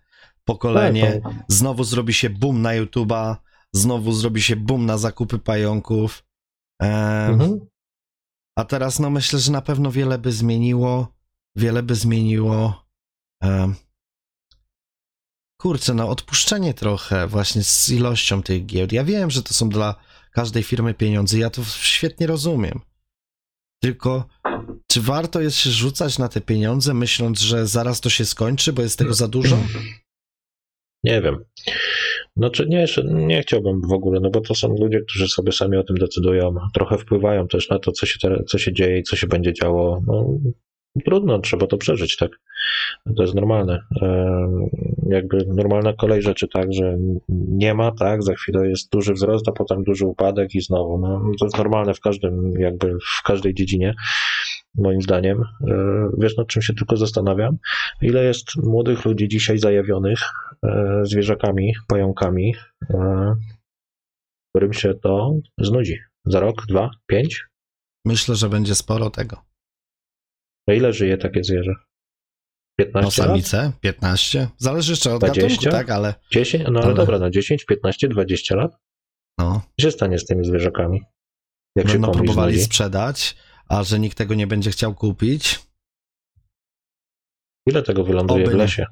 pokolenie, 0.46 1.12
tak, 1.12 1.24
tak. 1.24 1.44
znowu 1.48 1.84
zrobi 1.84 2.14
się 2.14 2.30
boom 2.30 2.62
na 2.62 2.70
YouTube'a, 2.70 3.36
znowu 3.74 4.12
zrobi 4.12 4.42
się 4.42 4.56
boom 4.56 4.86
na 4.86 4.98
zakupy 4.98 5.40
pająków. 5.40 6.24
mhm. 6.82 7.60
A 8.56 8.66
teraz 8.66 9.00
no 9.00 9.10
myślę, 9.10 9.40
że 9.40 9.52
na 9.52 9.62
pewno 9.62 9.92
wiele 9.92 10.18
by 10.18 10.32
zmieniło, 10.32 11.08
wiele 11.56 11.84
by 11.84 11.96
zmieniło 11.96 12.88
kurczę, 15.58 15.94
no 15.94 16.10
odpuszczenie 16.10 16.74
trochę 16.74 17.28
właśnie 17.28 17.64
z 17.64 17.90
ilością 17.90 18.44
tych 18.44 18.66
giełd. 18.66 18.92
Ja 18.92 19.04
wiem, 19.04 19.32
że 19.32 19.44
to 19.44 19.54
są 19.54 19.70
dla 19.70 19.96
każdej 20.32 20.64
firmy 20.64 20.94
pieniądze, 20.94 21.38
ja 21.38 21.50
to 21.50 21.64
świetnie 21.64 22.28
rozumiem. 22.28 22.80
Tylko 23.82 24.26
czy 24.88 25.02
warto 25.02 25.42
jest 25.42 25.58
się 25.58 25.70
rzucać 25.70 26.20
na 26.20 26.28
te 26.28 26.42
pieniądze, 26.42 26.94
myśląc, 26.94 27.40
że 27.40 27.68
zaraz 27.68 28.02
to 28.02 28.10
się 28.10 28.26
skończy, 28.26 28.74
bo 28.74 28.82
jest 28.82 29.00
tego 29.00 29.14
za 29.14 29.28
dużo? 29.28 29.58
Nie 31.04 31.22
wiem. 31.22 31.44
Znaczy 32.38 32.66
nie, 32.70 32.86
nie 33.06 33.42
chciałbym 33.42 33.82
w 33.82 33.92
ogóle, 33.92 34.20
no 34.20 34.30
bo 34.30 34.42
to 34.42 34.56
są 34.56 34.76
ludzie, 34.78 35.02
którzy 35.02 35.28
sobie 35.28 35.52
sami 35.52 35.78
o 35.78 35.84
tym 35.84 35.98
decydują, 35.98 36.56
trochę 36.74 36.98
wpływają 36.98 37.48
też 37.48 37.70
na 37.70 37.80
to, 37.80 37.92
co 37.92 38.06
się, 38.06 38.20
co 38.48 38.58
się 38.58 38.74
dzieje 38.74 39.00
i 39.00 39.04
co 39.04 39.16
się 39.16 39.28
będzie 39.28 39.54
działo. 39.54 40.02
No, 40.08 40.26
trudno, 41.06 41.40
trzeba 41.40 41.68
to 41.68 41.78
przeżyć, 41.78 42.18
tak? 42.18 42.32
To 43.16 43.24
jest 43.24 43.36
normalne. 43.36 43.80
Jakby 45.10 45.46
normalna 45.48 45.94
kolej 45.94 46.22
rzeczy, 46.22 46.48
tak, 46.54 46.74
że 46.74 46.98
nie 47.30 47.74
ma, 47.74 47.92
tak, 47.92 48.24
za 48.24 48.34
chwilę 48.34 48.70
jest 48.70 48.92
duży 48.92 49.14
wzrost, 49.14 49.50
a 49.50 49.52
potem 49.52 49.84
duży 49.84 50.06
upadek 50.06 50.56
i 50.56 50.62
znowu. 50.62 50.98
No, 50.98 51.22
to 51.40 51.46
jest 51.46 51.58
normalne 51.58 51.94
w 51.94 52.00
każdym, 52.00 52.54
jakby 52.60 52.98
w 53.20 53.24
każdej 53.24 53.54
dziedzinie, 53.54 53.94
moim 54.76 55.02
zdaniem. 55.02 55.42
E, 55.42 56.10
wiesz, 56.18 56.38
nad 56.38 56.48
czym 56.48 56.62
się 56.62 56.74
tylko 56.74 56.98
zastanawiam? 56.98 57.58
Ile 58.02 58.24
jest 58.24 58.56
młodych 58.64 59.06
ludzi 59.06 59.28
dzisiaj 59.28 59.58
zajawionych 59.58 60.20
e, 60.64 61.00
zwierzakami, 61.04 61.74
pająkami, 61.88 62.56
e, 62.90 63.36
którym 64.52 64.74
się 64.74 64.94
to 64.94 65.36
znudzi? 65.58 65.98
Za 66.26 66.40
rok, 66.40 66.66
dwa, 66.68 66.90
pięć? 67.08 67.46
Myślę, 68.06 68.36
że 68.36 68.50
będzie 68.50 68.76
sporo 68.76 69.10
tego. 69.10 69.47
A 70.68 70.74
ile 70.74 70.94
żyje 70.94 71.18
takie 71.18 71.44
zwierzę? 71.44 71.74
15 72.80 73.22
no 73.22 73.28
samice, 73.28 73.58
lat? 73.58 73.80
15. 73.80 74.48
Zależy 74.58 74.92
jeszcze 74.92 75.14
od 75.14 75.22
20? 75.22 75.42
gatunku, 75.42 75.72
tak, 75.72 75.90
ale... 75.90 76.14
10? 76.32 76.64
No 76.64 76.80
ale, 76.80 76.86
ale 76.86 76.96
dobra, 76.96 77.20
na 77.20 77.30
10, 77.30 77.66
15, 77.66 78.08
20 78.08 78.56
lat? 78.56 78.78
No. 79.38 79.62
Co 79.80 79.84
się 79.88 79.92
stanie 79.92 80.20
z 80.20 80.26
tymi 80.26 80.46
zwierzakami? 80.46 81.02
Jak 81.76 81.88
Będą 81.88 82.08
się 82.08 82.14
próbowali 82.14 82.54
znudzi? 82.54 82.66
sprzedać, 82.66 83.36
a 83.70 83.84
że 83.84 84.00
nikt 84.00 84.18
tego 84.18 84.34
nie 84.36 84.48
będzie 84.48 84.72
chciał 84.72 84.96
kupić. 84.96 85.60
Ile 87.68 87.84
tego 87.84 88.04
wyląduje 88.04 88.44
oby 88.44 88.54
w 88.54 88.58
lesie? 88.58 88.86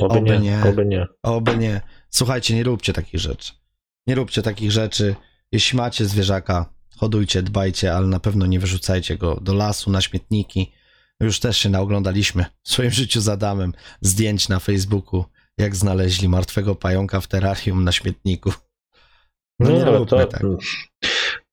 Oby, 0.00 0.18
oby 0.18 0.30
nie, 0.30 0.38
nie, 0.38 0.62
oby 0.64 0.86
nie. 0.86 1.06
Oby 1.22 1.56
nie. 1.56 1.80
Słuchajcie, 2.10 2.54
nie 2.54 2.64
róbcie 2.64 2.92
takich 2.92 3.20
rzeczy. 3.20 3.52
Nie 4.06 4.14
róbcie 4.14 4.42
takich 4.42 4.70
rzeczy. 4.70 5.14
Jeśli 5.52 5.76
macie 5.76 6.04
zwierzaka, 6.04 6.74
hodujcie, 6.96 7.42
dbajcie, 7.42 7.94
ale 7.94 8.06
na 8.06 8.20
pewno 8.20 8.46
nie 8.46 8.60
wyrzucajcie 8.60 9.16
go 9.16 9.40
do 9.40 9.54
lasu, 9.54 9.90
na 9.90 10.00
śmietniki. 10.00 10.72
Już 11.20 11.40
też 11.40 11.58
się 11.58 11.70
naoglądaliśmy 11.70 12.44
w 12.62 12.72
swoim 12.72 12.90
życiu 12.90 13.20
z 13.20 13.28
Adamem 13.28 13.72
zdjęć 14.00 14.48
na 14.48 14.58
Facebooku, 14.58 15.24
jak 15.58 15.76
znaleźli 15.76 16.28
martwego 16.28 16.74
pająka 16.74 17.20
w 17.20 17.26
terrarium 17.26 17.84
na 17.84 17.92
śmietniku. 17.92 18.52
No, 19.60 19.70
no 19.70 19.76
nie 19.76 19.86
ale 19.86 20.06
to, 20.06 20.26
tak. 20.26 20.42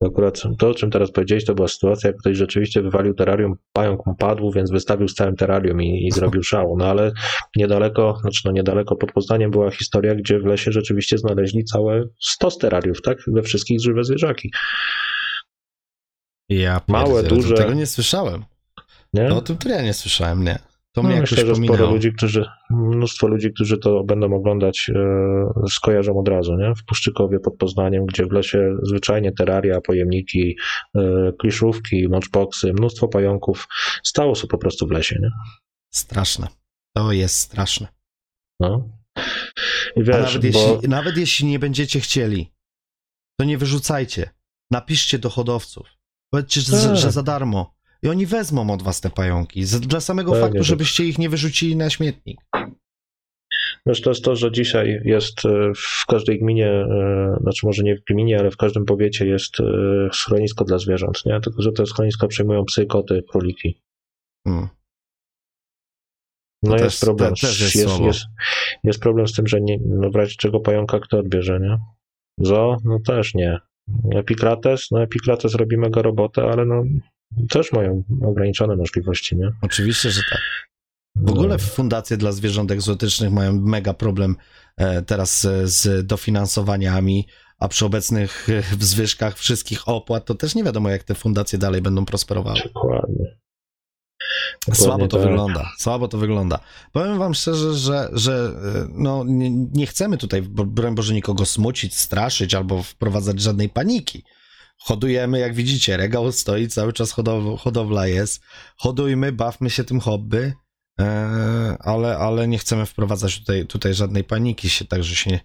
akurat 0.05 0.41
to, 0.59 0.69
o 0.69 0.73
czym 0.73 0.91
teraz 0.91 1.11
powiedziałeś, 1.11 1.45
to 1.45 1.55
była 1.55 1.67
sytuacja, 1.67 2.07
jak 2.07 2.17
ktoś 2.17 2.37
rzeczywiście 2.37 2.81
wywalił 2.81 3.13
terrarium, 3.13 3.55
pająk 3.73 4.05
mu 4.05 4.15
padł, 4.15 4.51
więc 4.51 4.71
wystawił 4.71 5.07
z 5.07 5.13
całym 5.13 5.35
terrarium 5.35 5.81
i, 5.81 6.07
i 6.07 6.11
zrobił 6.11 6.43
szał. 6.51 6.75
No 6.77 6.85
ale 6.85 7.11
niedaleko, 7.55 8.17
znaczy 8.21 8.41
no 8.45 8.51
niedaleko 8.51 8.95
pod 8.95 9.11
Poznaniem 9.11 9.51
była 9.51 9.71
historia, 9.71 10.15
gdzie 10.15 10.39
w 10.39 10.45
lesie 10.45 10.71
rzeczywiście 10.71 11.17
znaleźli 11.17 11.63
całe 11.63 12.03
100 12.19 12.51
terrariów, 12.51 13.01
tak? 13.01 13.17
We 13.27 13.41
wszystkich 13.41 13.81
żywe 13.81 14.03
zwierzaki. 14.03 14.51
Ja 16.49 16.81
Małe, 16.87 17.23
duże. 17.23 17.55
Tego 17.55 17.73
nie 17.73 17.85
słyszałem. 17.85 18.45
Nie? 19.13 19.23
No 19.23 19.37
o 19.37 19.41
tym 19.41 19.57
to 19.57 19.69
ja 19.69 19.81
nie 19.81 19.93
słyszałem, 19.93 20.43
nie. 20.43 20.59
To 20.95 21.03
no, 21.03 21.09
myślę, 21.09 21.45
że 21.45 21.55
sporo 21.55 21.91
ludzi, 21.91 22.13
którzy, 22.13 22.45
mnóstwo 22.69 23.27
ludzi, 23.27 23.53
którzy 23.53 23.77
to 23.77 24.03
będą 24.03 24.33
oglądać, 24.33 24.91
e, 24.95 25.67
skojarzą 25.69 26.19
od 26.19 26.27
razu, 26.27 26.55
nie? 26.55 26.73
W 26.75 26.85
Puszczykowie 26.85 27.39
pod 27.39 27.57
Poznaniem, 27.57 28.05
gdzie 28.05 28.25
w 28.25 28.31
lesie 28.31 28.77
zwyczajnie 28.83 29.31
teraria, 29.31 29.81
pojemniki, 29.81 30.57
e, 30.95 31.31
kliszówki, 31.39 32.07
matchboxy, 32.09 32.73
mnóstwo 32.73 33.07
pająków 33.07 33.67
stało 34.03 34.35
się 34.35 34.47
po 34.47 34.57
prostu 34.57 34.87
w 34.87 34.91
lesie, 34.91 35.19
nie? 35.21 35.29
Straszne. 35.93 36.47
To 36.95 37.11
jest 37.11 37.39
straszne. 37.39 37.87
No. 38.59 38.89
I 39.95 40.03
wiesz, 40.03 40.35
nawet, 40.35 40.51
bo... 40.51 40.59
jeśli, 40.59 40.89
nawet 40.89 41.17
jeśli 41.17 41.45
nie 41.47 41.59
będziecie 41.59 41.99
chcieli, 41.99 42.51
to 43.39 43.45
nie 43.45 43.57
wyrzucajcie. 43.57 44.29
Napiszcie 44.71 45.19
do 45.19 45.29
hodowców. 45.29 45.87
Powiedzcie, 46.31 46.61
że, 46.61 46.71
tak. 46.71 46.97
że 46.97 47.11
za 47.11 47.23
darmo. 47.23 47.74
I 48.05 48.09
oni 48.09 48.25
wezmą 48.25 48.73
od 48.73 48.83
was 48.83 49.01
te 49.01 49.09
pająki. 49.09 49.63
Dla 49.81 49.99
samego 49.99 50.31
tak, 50.31 50.41
faktu, 50.41 50.63
żebyście 50.63 51.05
ich 51.05 51.19
nie 51.19 51.29
wyrzucili 51.29 51.75
na 51.75 51.89
śmietnik. 51.89 52.39
Wiesz, 53.85 54.01
to 54.01 54.09
jest 54.09 54.23
to, 54.23 54.35
że 54.35 54.51
dzisiaj 54.51 55.01
jest 55.05 55.45
e, 55.45 55.71
w 55.75 56.05
każdej 56.07 56.39
gminie, 56.39 56.67
e, 56.67 57.37
znaczy 57.41 57.65
może 57.65 57.83
nie 57.83 57.95
w 57.95 58.03
gminie, 58.03 58.39
ale 58.39 58.51
w 58.51 58.57
każdym 58.57 58.85
powiecie 58.85 59.27
jest 59.27 59.59
e, 59.59 59.63
schronisko 60.13 60.65
dla 60.65 60.77
zwierząt, 60.77 61.25
nie? 61.25 61.39
Tylko, 61.41 61.61
że 61.61 61.71
te 61.71 61.85
schroniska 61.85 62.27
przyjmują 62.27 62.65
psy, 62.65 62.85
koty, 62.85 63.23
króliki. 63.29 63.81
Hmm. 64.47 64.67
No 66.63 66.77
jest 66.77 67.01
problem. 67.01 67.33
Te, 67.41 67.47
jest, 67.47 67.61
jest, 67.61 67.99
jest, 67.99 68.25
jest, 68.83 68.99
problem 68.99 69.27
z 69.27 69.33
tym, 69.33 69.47
że 69.47 69.61
nie, 69.61 69.77
no 69.85 70.09
w 70.09 70.15
razie 70.15 70.35
czego 70.37 70.59
pająka 70.59 70.99
kto 70.99 71.19
odbierze, 71.19 71.59
nie? 71.59 71.77
Zo? 72.39 72.77
No 72.83 72.99
też 72.99 73.33
nie. 73.33 73.59
Epikrates? 74.15 74.87
No 74.91 75.01
Epikrates 75.03 75.55
robi 75.55 75.77
mega 75.77 76.01
robotę, 76.01 76.43
ale 76.43 76.65
no 76.65 76.83
też 77.49 77.71
mają 77.71 78.03
ograniczone 78.21 78.75
możliwości, 78.75 79.35
nie? 79.35 79.51
Oczywiście, 79.61 80.11
że 80.11 80.21
tak. 80.31 80.41
W 81.15 81.29
ogóle 81.29 81.49
no. 81.49 81.57
fundacje 81.57 82.17
dla 82.17 82.31
zwierząt 82.31 82.71
egzotycznych 82.71 83.31
mają 83.31 83.61
mega 83.61 83.93
problem 83.93 84.35
e, 84.77 85.01
teraz 85.01 85.47
z 85.63 86.07
dofinansowaniami, 86.07 87.27
a 87.59 87.67
przy 87.67 87.85
obecnych 87.85 88.47
e, 88.49 88.63
zwyżkach 88.85 89.37
wszystkich 89.37 89.89
opłat, 89.89 90.25
to 90.25 90.35
też 90.35 90.55
nie 90.55 90.63
wiadomo, 90.63 90.89
jak 90.89 91.03
te 91.03 91.15
fundacje 91.15 91.59
dalej 91.59 91.81
będą 91.81 92.05
prosperowały. 92.05 92.59
Dokładnie. 92.73 93.37
Dokładnie 94.67 94.85
słabo 94.85 95.07
to 95.07 95.17
tak. 95.17 95.27
wygląda, 95.27 95.71
słabo 95.77 96.07
to 96.07 96.17
wygląda. 96.17 96.59
Powiem 96.91 97.17
wam 97.17 97.33
szczerze, 97.33 97.73
że, 97.73 98.09
że 98.13 98.51
e, 98.75 98.87
no, 98.93 99.23
nie, 99.27 99.49
nie 99.49 99.87
chcemy 99.87 100.17
tutaj, 100.17 100.41
broń 100.41 100.95
Boże, 100.95 101.13
nikogo 101.13 101.45
smucić, 101.45 101.97
straszyć 101.97 102.53
albo 102.53 102.83
wprowadzać 102.83 103.39
żadnej 103.39 103.69
paniki 103.69 104.23
hodujemy, 104.77 105.39
jak 105.39 105.53
widzicie, 105.53 105.97
regał 105.97 106.31
stoi, 106.31 106.67
cały 106.67 106.93
czas 106.93 107.11
hodow 107.11 107.61
hodowla 107.61 108.07
jest. 108.07 108.41
Hodujmy, 108.77 109.31
bawmy 109.31 109.69
się 109.69 109.83
tym 109.83 109.99
hobby, 109.99 110.53
e, 110.99 111.77
ale, 111.79 112.17
ale 112.17 112.47
nie 112.47 112.57
chcemy 112.57 112.85
wprowadzać 112.85 113.39
tutaj, 113.39 113.67
tutaj 113.67 113.93
żadnej 113.93 114.23
paniki 114.23 114.69
się, 114.69 114.85
także 114.85 115.15
się 115.15 115.31
nie, 115.31 115.39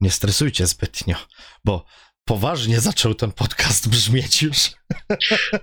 nie 0.00 0.10
stresujcie 0.10 0.66
zbytnio, 0.66 1.16
bo 1.64 1.84
poważnie 2.24 2.80
zaczął 2.80 3.14
ten 3.14 3.32
podcast 3.32 3.90
brzmieć 3.90 4.42
już. 4.42 4.58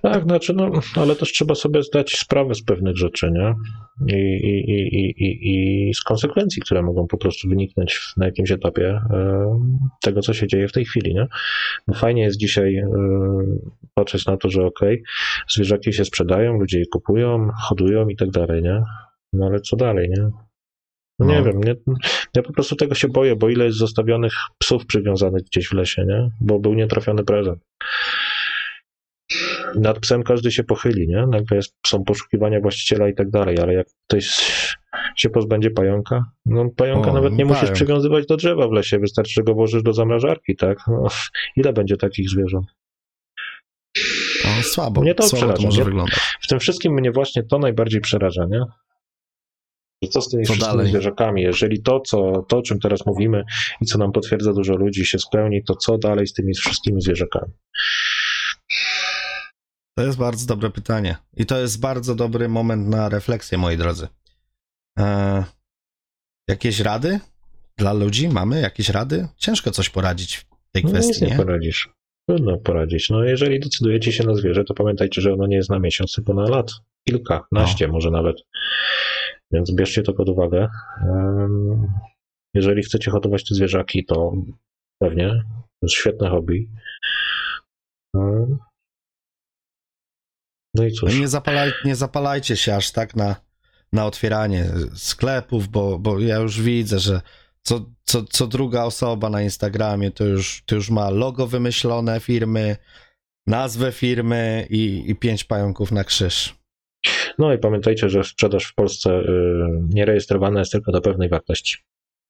Tak, 0.02 0.24
znaczy, 0.24 0.54
no, 0.54 0.72
ale 0.96 1.16
też 1.16 1.32
trzeba 1.32 1.56
sobie 1.56 1.84
zdać 1.84 2.12
sprawę 2.12 2.56
z 2.56 2.64
pewnych 2.64 2.98
rzeczy, 2.98 3.32
nie? 3.32 3.56
I, 4.08 4.20
i, 4.48 4.72
i, 4.72 5.24
i, 5.24 5.90
i 5.90 5.94
z 5.94 6.02
konsekwencji, 6.02 6.62
które 6.62 6.82
mogą 6.82 7.08
po 7.08 7.18
prostu 7.18 7.50
wyniknąć 7.50 8.14
na 8.18 8.26
jakimś 8.26 8.52
etapie 8.52 9.02
tego, 10.02 10.22
co 10.22 10.34
się 10.34 10.48
dzieje 10.48 10.68
w 10.68 10.72
tej 10.72 10.86
chwili, 10.86 11.14
nie? 11.14 11.28
No 11.88 11.94
fajnie 11.94 12.22
jest 12.22 12.38
dzisiaj 12.38 12.84
patrzeć 13.94 14.26
na 14.26 14.38
to, 14.38 14.50
że 14.50 14.66
okej, 14.66 14.94
okay, 14.94 15.04
zwierzaki 15.50 15.94
się 15.94 16.06
sprzedają, 16.06 16.54
ludzie 16.54 16.80
je 16.80 16.86
kupują, 16.86 17.50
hodują 17.58 18.08
i 18.08 18.16
tak 18.16 18.30
dalej, 18.30 18.64
nie? 18.64 18.84
No 19.34 19.46
ale 19.46 19.60
co 19.60 19.76
dalej, 19.76 20.10
nie? 20.10 20.49
No. 21.20 21.26
Nie 21.26 21.44
wiem, 21.44 21.60
nie, 21.64 21.76
ja 22.36 22.42
po 22.44 22.54
prostu 22.54 22.76
tego 22.76 22.96
się 22.96 23.08
boję, 23.08 23.36
bo 23.36 23.50
ile 23.50 23.66
jest 23.66 23.78
zostawionych 23.78 24.34
psów 24.58 24.86
przywiązanych 24.86 25.44
gdzieś 25.44 25.68
w 25.68 25.74
lesie, 25.74 26.06
nie? 26.06 26.30
Bo 26.42 26.60
był 26.60 26.74
nietrafiony 26.74 27.24
prezent. 27.24 27.60
Nad 29.76 30.00
psem 30.00 30.24
każdy 30.24 30.52
się 30.52 30.64
pochyli, 30.64 31.08
nie? 31.08 31.28
Nagle 31.28 31.58
jest, 31.58 31.76
są 31.88 32.04
poszukiwania 32.04 32.62
właściciela 32.62 33.10
i 33.10 33.16
tak 33.16 33.30
dalej, 33.30 33.60
ale 33.60 33.74
jak 33.74 33.88
ktoś 34.08 34.26
się 35.16 35.30
pozbędzie 35.30 35.72
pająka, 35.72 36.24
no 36.46 36.70
pająka 36.76 37.12
o, 37.12 37.14
nawet 37.14 37.34
nie 37.34 37.46
musisz 37.46 37.72
przywiązywać 37.72 38.26
do 38.26 38.38
drzewa 38.38 38.68
w 38.68 38.72
lesie, 38.72 39.00
wystarczy, 39.00 39.34
że 39.34 39.44
go 39.44 39.54
włożysz 39.54 39.84
do 39.84 39.94
zamrażarki, 39.94 40.56
tak? 40.56 40.78
No, 40.88 41.08
ile 41.56 41.74
będzie 41.74 41.98
takich 41.98 42.30
zwierząt? 42.30 42.68
No, 44.46 44.64
słabo. 44.64 45.02
Mnie 45.02 45.16
to 45.16 45.24
słabo 45.24 45.38
przeraża. 45.38 45.62
To 45.62 45.64
może 45.64 45.84
wyglądać. 45.84 46.20
W 46.42 46.48
tym 46.48 46.60
wszystkim 46.60 46.94
mnie 46.94 47.12
właśnie 47.12 47.44
to 47.44 47.60
najbardziej 47.60 48.02
przeraża, 48.02 48.46
nie? 48.50 48.64
Co 50.08 50.22
z 50.22 50.30
tymi 50.30 50.46
wszystkimi 50.46 50.72
dalej? 50.72 50.88
zwierzakami? 50.88 51.42
Jeżeli 51.42 51.82
to, 51.82 52.00
co, 52.00 52.46
to, 52.48 52.58
o 52.58 52.62
czym 52.62 52.80
teraz 52.80 53.06
mówimy 53.06 53.44
i 53.82 53.86
co 53.86 53.98
nam 53.98 54.12
potwierdza 54.12 54.54
dużo 54.54 54.76
ludzi, 54.76 55.06
się 55.06 55.20
spełni, 55.20 55.64
to 55.64 55.76
co 55.76 55.98
dalej 55.98 56.28
z 56.28 56.34
tymi 56.34 56.54
wszystkimi 56.54 57.02
zwierzakami? 57.02 57.54
To 59.98 60.04
jest 60.04 60.18
bardzo 60.18 60.48
dobre 60.48 60.70
pytanie. 60.70 61.16
I 61.38 61.46
to 61.46 61.60
jest 61.60 61.80
bardzo 61.80 62.16
dobry 62.16 62.50
moment 62.50 62.88
na 62.88 63.10
refleksję, 63.10 63.58
moi 63.58 63.78
drodzy. 63.78 64.08
Eee, 64.98 65.44
jakieś 66.48 66.80
rady 66.80 67.20
dla 67.78 67.94
ludzi? 67.94 68.30
Mamy 68.30 68.62
jakieś 68.62 68.90
rady? 68.90 69.28
Ciężko 69.38 69.72
coś 69.72 69.90
poradzić 69.90 70.38
w 70.38 70.46
tej 70.72 70.84
no, 70.84 70.90
kwestii. 70.90 71.26
nie, 71.26 71.32
nie 71.32 71.38
poradzisz. 71.38 71.90
Trudno 72.30 72.58
poradzić. 72.58 73.10
No, 73.10 73.24
jeżeli 73.24 73.60
decydujecie 73.60 74.12
się 74.12 74.24
na 74.24 74.36
zwierzę, 74.36 74.64
to 74.64 74.74
pamiętajcie, 74.74 75.22
że 75.22 75.34
ono 75.34 75.48
nie 75.48 75.56
jest 75.56 75.70
na 75.70 75.80
miesiąc, 75.80 76.14
tylko 76.16 76.34
na 76.34 76.50
lat. 76.50 76.72
Kilkanaście, 77.08 77.88
no. 77.88 77.94
może 77.94 78.12
nawet. 78.12 78.36
Więc 79.52 79.72
bierzcie 79.72 80.02
to 80.02 80.14
pod 80.14 80.30
uwagę. 80.30 80.68
Jeżeli 82.54 82.84
chcecie 82.84 83.12
hodować 83.12 83.48
te 83.48 83.56
zwierzaki, 83.56 84.06
to 84.06 84.34
pewnie. 85.02 85.30
To 85.54 85.86
jest 85.86 85.96
świetne 85.96 86.30
hobby. 86.30 86.70
No 90.76 90.84
i 90.86 90.92
cóż. 90.92 91.20
Nie, 91.20 91.28
zapalaj, 91.28 91.72
nie 91.86 91.96
zapalajcie 91.96 92.58
się 92.58 92.76
aż 92.76 92.92
tak 92.92 93.16
na, 93.16 93.36
na 93.94 94.06
otwieranie 94.06 94.66
sklepów, 94.94 95.68
bo, 95.68 96.00
bo 96.00 96.20
ja 96.20 96.36
już 96.36 96.62
widzę, 96.62 97.00
że 97.00 97.22
co, 97.64 97.86
co, 98.04 98.24
co 98.24 98.48
druga 98.48 98.84
osoba 98.84 99.30
na 99.30 99.42
Instagramie 99.42 100.12
to 100.12 100.26
już, 100.26 100.64
to 100.66 100.76
już 100.76 100.90
ma 100.90 101.10
logo 101.10 101.48
wymyślone 101.48 102.20
firmy, 102.20 102.78
nazwę 103.48 103.92
firmy 103.92 104.68
i, 104.70 105.04
i 105.08 105.16
pięć 105.16 105.44
pająków 105.44 105.92
na 105.92 106.04
krzyż. 106.04 106.59
No 107.40 107.54
i 107.54 107.58
pamiętajcie, 107.58 108.10
że 108.10 108.24
sprzedaż 108.24 108.66
w 108.66 108.76
Polsce 108.76 109.20
y, 109.20 109.26
nierejestrowana 109.90 110.60
jest 110.60 110.72
tylko 110.72 110.92
do 110.92 111.02
pewnej 111.02 111.30
wartości. 111.30 111.78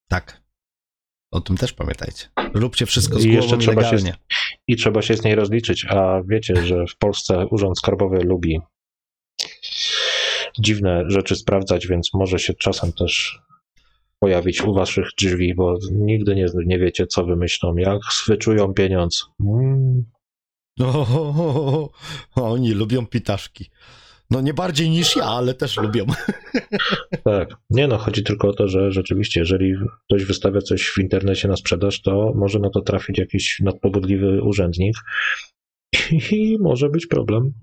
Tak. 0.07 0.41
O 1.31 1.41
tym 1.41 1.57
też 1.57 1.73
pamiętajcie. 1.73 2.27
Róbcie 2.53 2.85
wszystko 2.85 3.19
z 3.19 3.25
I 3.25 3.33
jeszcze 3.33 3.57
trzeba 3.57 3.97
się-. 3.97 4.13
I 4.67 4.75
trzeba 4.75 5.01
się 5.01 5.15
z 5.15 5.23
niej 5.23 5.35
rozliczyć, 5.35 5.85
a 5.89 6.21
wiecie, 6.27 6.55
że 6.55 6.85
w 6.87 6.97
Polsce 6.97 7.47
Urząd 7.47 7.77
Skarbowy 7.77 8.19
lubi 8.23 8.59
dziwne 10.59 11.03
rzeczy 11.07 11.35
sprawdzać, 11.35 11.87
więc 11.87 12.13
może 12.13 12.39
się 12.39 12.53
czasem 12.53 12.93
też 12.93 13.39
pojawić 14.19 14.61
u 14.61 14.73
waszych 14.73 15.07
drzwi, 15.17 15.55
bo 15.55 15.77
nigdy 15.91 16.35
nie, 16.35 16.45
nie 16.65 16.79
wiecie, 16.79 17.07
co 17.07 17.25
wymyślą, 17.25 17.75
jak 17.77 17.99
swyczują 18.11 18.73
pieniądz. 18.73 19.25
Mm, 19.41 20.05
O, 20.79 20.85
o, 20.85 21.33
o, 21.35 21.89
o, 22.35 22.51
oni 22.51 22.71
lubią 22.71 23.07
pitaszki. 23.07 23.69
No 24.31 24.41
nie 24.41 24.53
bardziej 24.53 24.89
niż 24.89 25.15
ja, 25.15 25.25
ale 25.25 25.53
też 25.53 25.77
lubią. 25.77 26.05
tak. 27.23 27.49
Nie 27.69 27.87
no, 27.87 27.97
chodzi 27.97 28.23
tylko 28.23 28.47
o 28.47 28.53
to, 28.53 28.67
że 28.67 28.91
rzeczywiście, 28.91 29.39
jeżeli 29.39 29.73
ktoś 30.05 30.25
wystawia 30.25 30.61
coś 30.61 30.89
w 30.89 30.97
internecie 30.97 31.47
na 31.47 31.55
sprzedaż, 31.55 32.01
to 32.01 32.33
może 32.35 32.59
na 32.59 32.69
to 32.69 32.81
trafić 32.81 33.17
jakiś 33.17 33.59
nadpobudliwy 33.59 34.43
urzędnik 34.43 34.95
i 36.31 36.57
może 36.59 36.89
być 36.89 37.07
problem. 37.07 37.53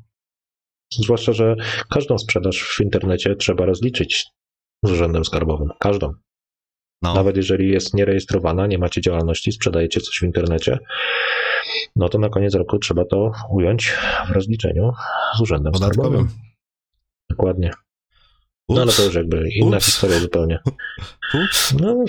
Zwłaszcza, 0.92 1.32
że 1.32 1.56
każdą 1.90 2.18
sprzedaż 2.18 2.62
w 2.62 2.80
internecie 2.80 3.36
trzeba 3.36 3.64
rozliczyć 3.66 4.26
z 4.84 4.90
urzędem 4.90 5.24
skarbowym. 5.24 5.68
Każdą. 5.80 6.12
No, 7.02 7.14
Nawet 7.14 7.36
jeżeli 7.36 7.70
jest 7.70 7.94
nierejestrowana, 7.94 8.66
nie 8.66 8.78
macie 8.78 9.00
działalności, 9.00 9.52
sprzedajecie 9.52 10.00
coś 10.00 10.18
w 10.18 10.22
internecie, 10.22 10.78
no 11.96 12.08
to 12.08 12.18
na 12.18 12.28
koniec 12.28 12.54
roku 12.54 12.78
trzeba 12.78 13.04
to 13.04 13.32
ująć 13.50 13.96
w 14.28 14.30
rozliczeniu 14.30 14.92
z 15.36 15.40
urzędem 15.40 15.72
podatkowym. 15.72 16.12
skarbowym. 16.12 16.45
Dokładnie. 17.30 17.70
No 18.68 18.76
ale 18.76 18.86
Ups. 18.86 18.96
to 18.96 19.02
już 19.04 19.14
jakby 19.14 19.48
inna 19.50 19.76
Ups. 19.76 19.86
historia 19.86 20.20
zupełnie. 20.20 20.58
Ups. 21.34 21.72
No, 21.80 22.04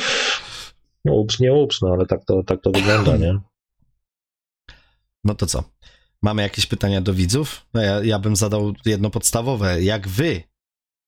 no 1.05 1.13
ups, 1.13 1.39
nie 1.39 1.53
ups, 1.53 1.82
no 1.82 1.89
ale 1.93 2.05
tak 2.05 2.26
to, 2.26 2.43
tak 2.43 2.61
to 2.61 2.72
wygląda, 2.72 3.18
nie? 3.18 3.39
No 5.24 5.36
to 5.36 5.45
co? 5.45 5.63
Mamy 6.22 6.41
jakieś 6.41 6.65
pytania 6.65 7.01
do 7.01 7.13
widzów? 7.13 7.65
No 7.74 7.82
ja, 7.82 8.03
ja 8.03 8.20
bym 8.20 8.36
zadał 8.36 8.74
jedno 8.86 9.09
podstawowe. 9.09 9.84
Jak 9.84 10.07
wy 10.07 10.43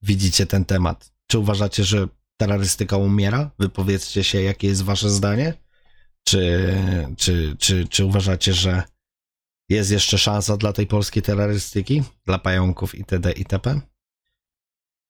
widzicie 0.01 0.45
ten 0.45 0.65
temat? 0.65 1.11
Czy 1.27 1.39
uważacie, 1.39 1.83
że 1.83 2.07
terrorystyka 2.37 2.97
umiera? 2.97 3.51
Wypowiedzcie 3.59 4.23
się, 4.23 4.41
jakie 4.41 4.67
jest 4.67 4.83
wasze 4.83 5.09
zdanie? 5.09 5.53
Czy, 6.23 6.73
czy, 7.17 7.55
czy, 7.59 7.87
czy 7.87 8.05
uważacie, 8.05 8.53
że 8.53 8.83
jest 9.69 9.91
jeszcze 9.91 10.17
szansa 10.17 10.57
dla 10.57 10.73
tej 10.73 10.87
polskiej 10.87 11.23
terrorystyki? 11.23 12.03
Dla 12.25 12.39
pająków 12.39 12.95
itd. 12.95 13.31
itp.? 13.31 13.81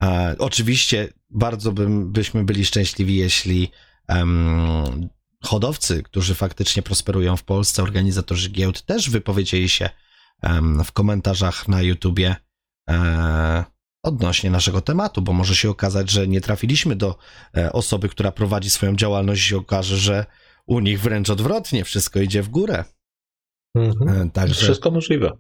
E, 0.04 0.36
oczywiście 0.40 1.14
bardzo 1.30 1.72
bym, 1.72 2.12
byśmy 2.12 2.44
byli 2.44 2.66
szczęśliwi, 2.66 3.16
jeśli 3.16 3.72
em, 4.08 5.10
hodowcy, 5.44 6.04
którzy 6.04 6.36
faktycznie 6.36 6.84
prosperują 6.84 7.38
w 7.38 7.44
Polsce, 7.44 7.84
organizatorzy 7.84 8.50
giełd 8.50 8.82
też 8.82 9.10
wypowiedzieli 9.10 9.70
się 9.70 9.90
em, 10.42 10.84
w 10.84 10.92
komentarzach 10.92 11.68
na 11.68 11.82
YouTubie 11.82 12.36
e, 12.90 13.64
odnośnie 14.04 14.50
naszego 14.50 14.82
tematu, 14.82 15.22
bo 15.22 15.34
może 15.34 15.56
się 15.56 15.70
okazać, 15.70 16.12
że 16.12 16.28
nie 16.28 16.42
trafiliśmy 16.42 16.96
do 16.96 17.18
e, 17.58 17.72
osoby, 17.74 18.10
która 18.10 18.32
prowadzi 18.32 18.70
swoją 18.70 18.96
działalność 18.96 19.42
i 19.42 19.50
się 19.50 19.58
okaże, 19.58 19.98
że 19.98 20.26
u 20.66 20.80
nich 20.80 21.02
wręcz 21.02 21.30
odwrotnie, 21.30 21.84
wszystko 21.84 22.20
idzie 22.20 22.42
w 22.42 22.50
górę. 22.50 22.84
Mhm. 23.76 24.22
E, 24.22 24.30
Także 24.30 24.64
Wszystko 24.64 24.92
możliwe. 24.92 25.38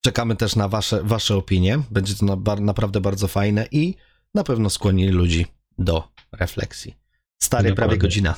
Czekamy 0.00 0.36
też 0.36 0.56
na 0.56 0.68
wasze, 0.68 1.02
wasze 1.02 1.36
opinie. 1.36 1.82
Będzie 1.90 2.14
to 2.14 2.26
na, 2.26 2.56
naprawdę 2.56 3.00
bardzo 3.00 3.28
fajne 3.28 3.66
i 3.70 3.94
na 4.34 4.44
pewno 4.44 4.70
skłoni 4.70 5.08
ludzi 5.08 5.46
do 5.78 6.08
refleksji. 6.32 6.96
Stary, 7.42 7.74
prawie 7.74 7.98
godzina. 7.98 8.34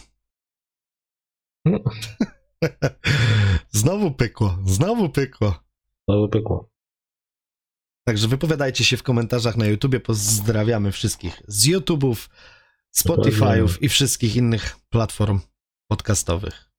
No. 1.65 1.79
Znowu 3.71 4.11
pykło, 4.11 4.59
znowu 4.67 5.09
pykło. 5.09 5.63
To 6.07 6.29
pykło. 6.29 6.71
Także 8.05 8.29
wypowiadajcie 8.29 8.85
się 8.85 8.97
w 8.97 9.03
komentarzach 9.03 9.57
na 9.57 9.67
YouTubie. 9.67 10.01
Pozdrawiamy 10.01 10.93
wszystkich 10.93 11.43
z 11.49 11.67
YouTube'ów, 11.67 12.29
Spotify'ów 12.97 13.79
i 13.81 13.89
wszystkich 13.89 14.37
innych 14.37 14.77
platform 14.89 15.41
podcastowych. 15.89 16.71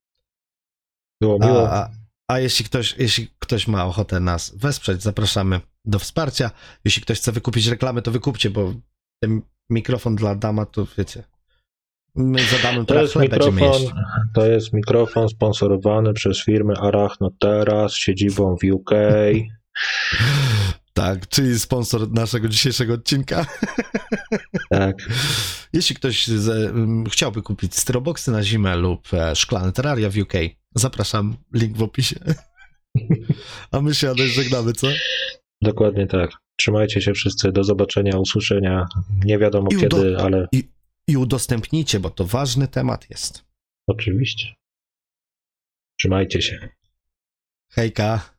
Było 1.21 1.39
miło. 1.39 1.69
a, 1.71 1.89
a 2.27 2.39
jeśli, 2.39 2.65
ktoś, 2.65 2.95
jeśli 2.97 3.27
ktoś 3.39 3.67
ma 3.67 3.85
ochotę 3.85 4.19
nas 4.19 4.55
wesprzeć, 4.55 5.01
zapraszamy 5.01 5.61
do 5.85 5.99
wsparcia. 5.99 6.51
Jeśli 6.85 7.01
ktoś 7.01 7.17
chce 7.17 7.31
wykupić 7.31 7.67
reklamy, 7.67 8.01
to 8.01 8.11
wykupcie, 8.11 8.49
bo 8.49 8.73
ten 9.21 9.41
mikrofon 9.69 10.15
dla 10.15 10.35
dama, 10.35 10.65
to 10.65 10.87
wiecie. 10.97 11.23
My 12.15 12.39
za 12.43 12.57
damem 12.57 12.85
To 12.85 13.01
jest 13.01 13.15
mikrofon, 13.15 13.81
to 14.33 14.45
jest 14.45 14.73
mikrofon 14.73 15.29
sponsorowany 15.29 16.13
przez 16.13 16.43
firmę 16.43 16.73
Arachno 16.77 17.29
Teraz 17.39 17.95
siedzibą 17.95 18.55
w 18.57 18.73
UK. 18.73 18.91
Tak, 20.93 21.27
czyli 21.27 21.59
sponsor 21.59 22.11
naszego 22.11 22.47
dzisiejszego 22.47 22.93
odcinka. 22.93 23.45
Tak. 24.69 24.95
Jeśli 25.73 25.95
ktoś 25.95 26.27
z, 26.27 26.47
um, 26.75 27.05
chciałby 27.09 27.41
kupić 27.41 27.75
styroboksy 27.75 28.31
na 28.31 28.43
zimę 28.43 28.75
lub 28.75 29.13
e, 29.13 29.35
szklane 29.35 29.71
terraria 29.71 30.09
w 30.09 30.17
UK, 30.17 30.33
zapraszam, 30.75 31.37
link 31.53 31.77
w 31.77 31.83
opisie. 31.83 32.15
A 33.71 33.81
my 33.81 33.95
się 33.95 34.09
Adaś 34.09 34.29
żegnamy, 34.29 34.73
co? 34.73 34.87
Dokładnie 35.61 36.07
tak. 36.07 36.31
Trzymajcie 36.59 37.01
się 37.01 37.13
wszyscy. 37.13 37.51
Do 37.51 37.63
zobaczenia, 37.63 38.17
usłyszenia. 38.17 38.85
Nie 39.25 39.37
wiadomo 39.39 39.67
I 39.71 39.75
kiedy, 39.77 40.17
ale 40.17 40.47
I 41.07 41.17
udostępnijcie, 41.17 41.99
bo 41.99 42.09
to 42.09 42.25
ważny 42.25 42.67
temat 42.67 43.09
jest. 43.09 43.45
oczywiście. 43.87 44.53
Trzymajcie 45.99 46.41
się. 46.41 46.69
Hejka. 47.71 48.32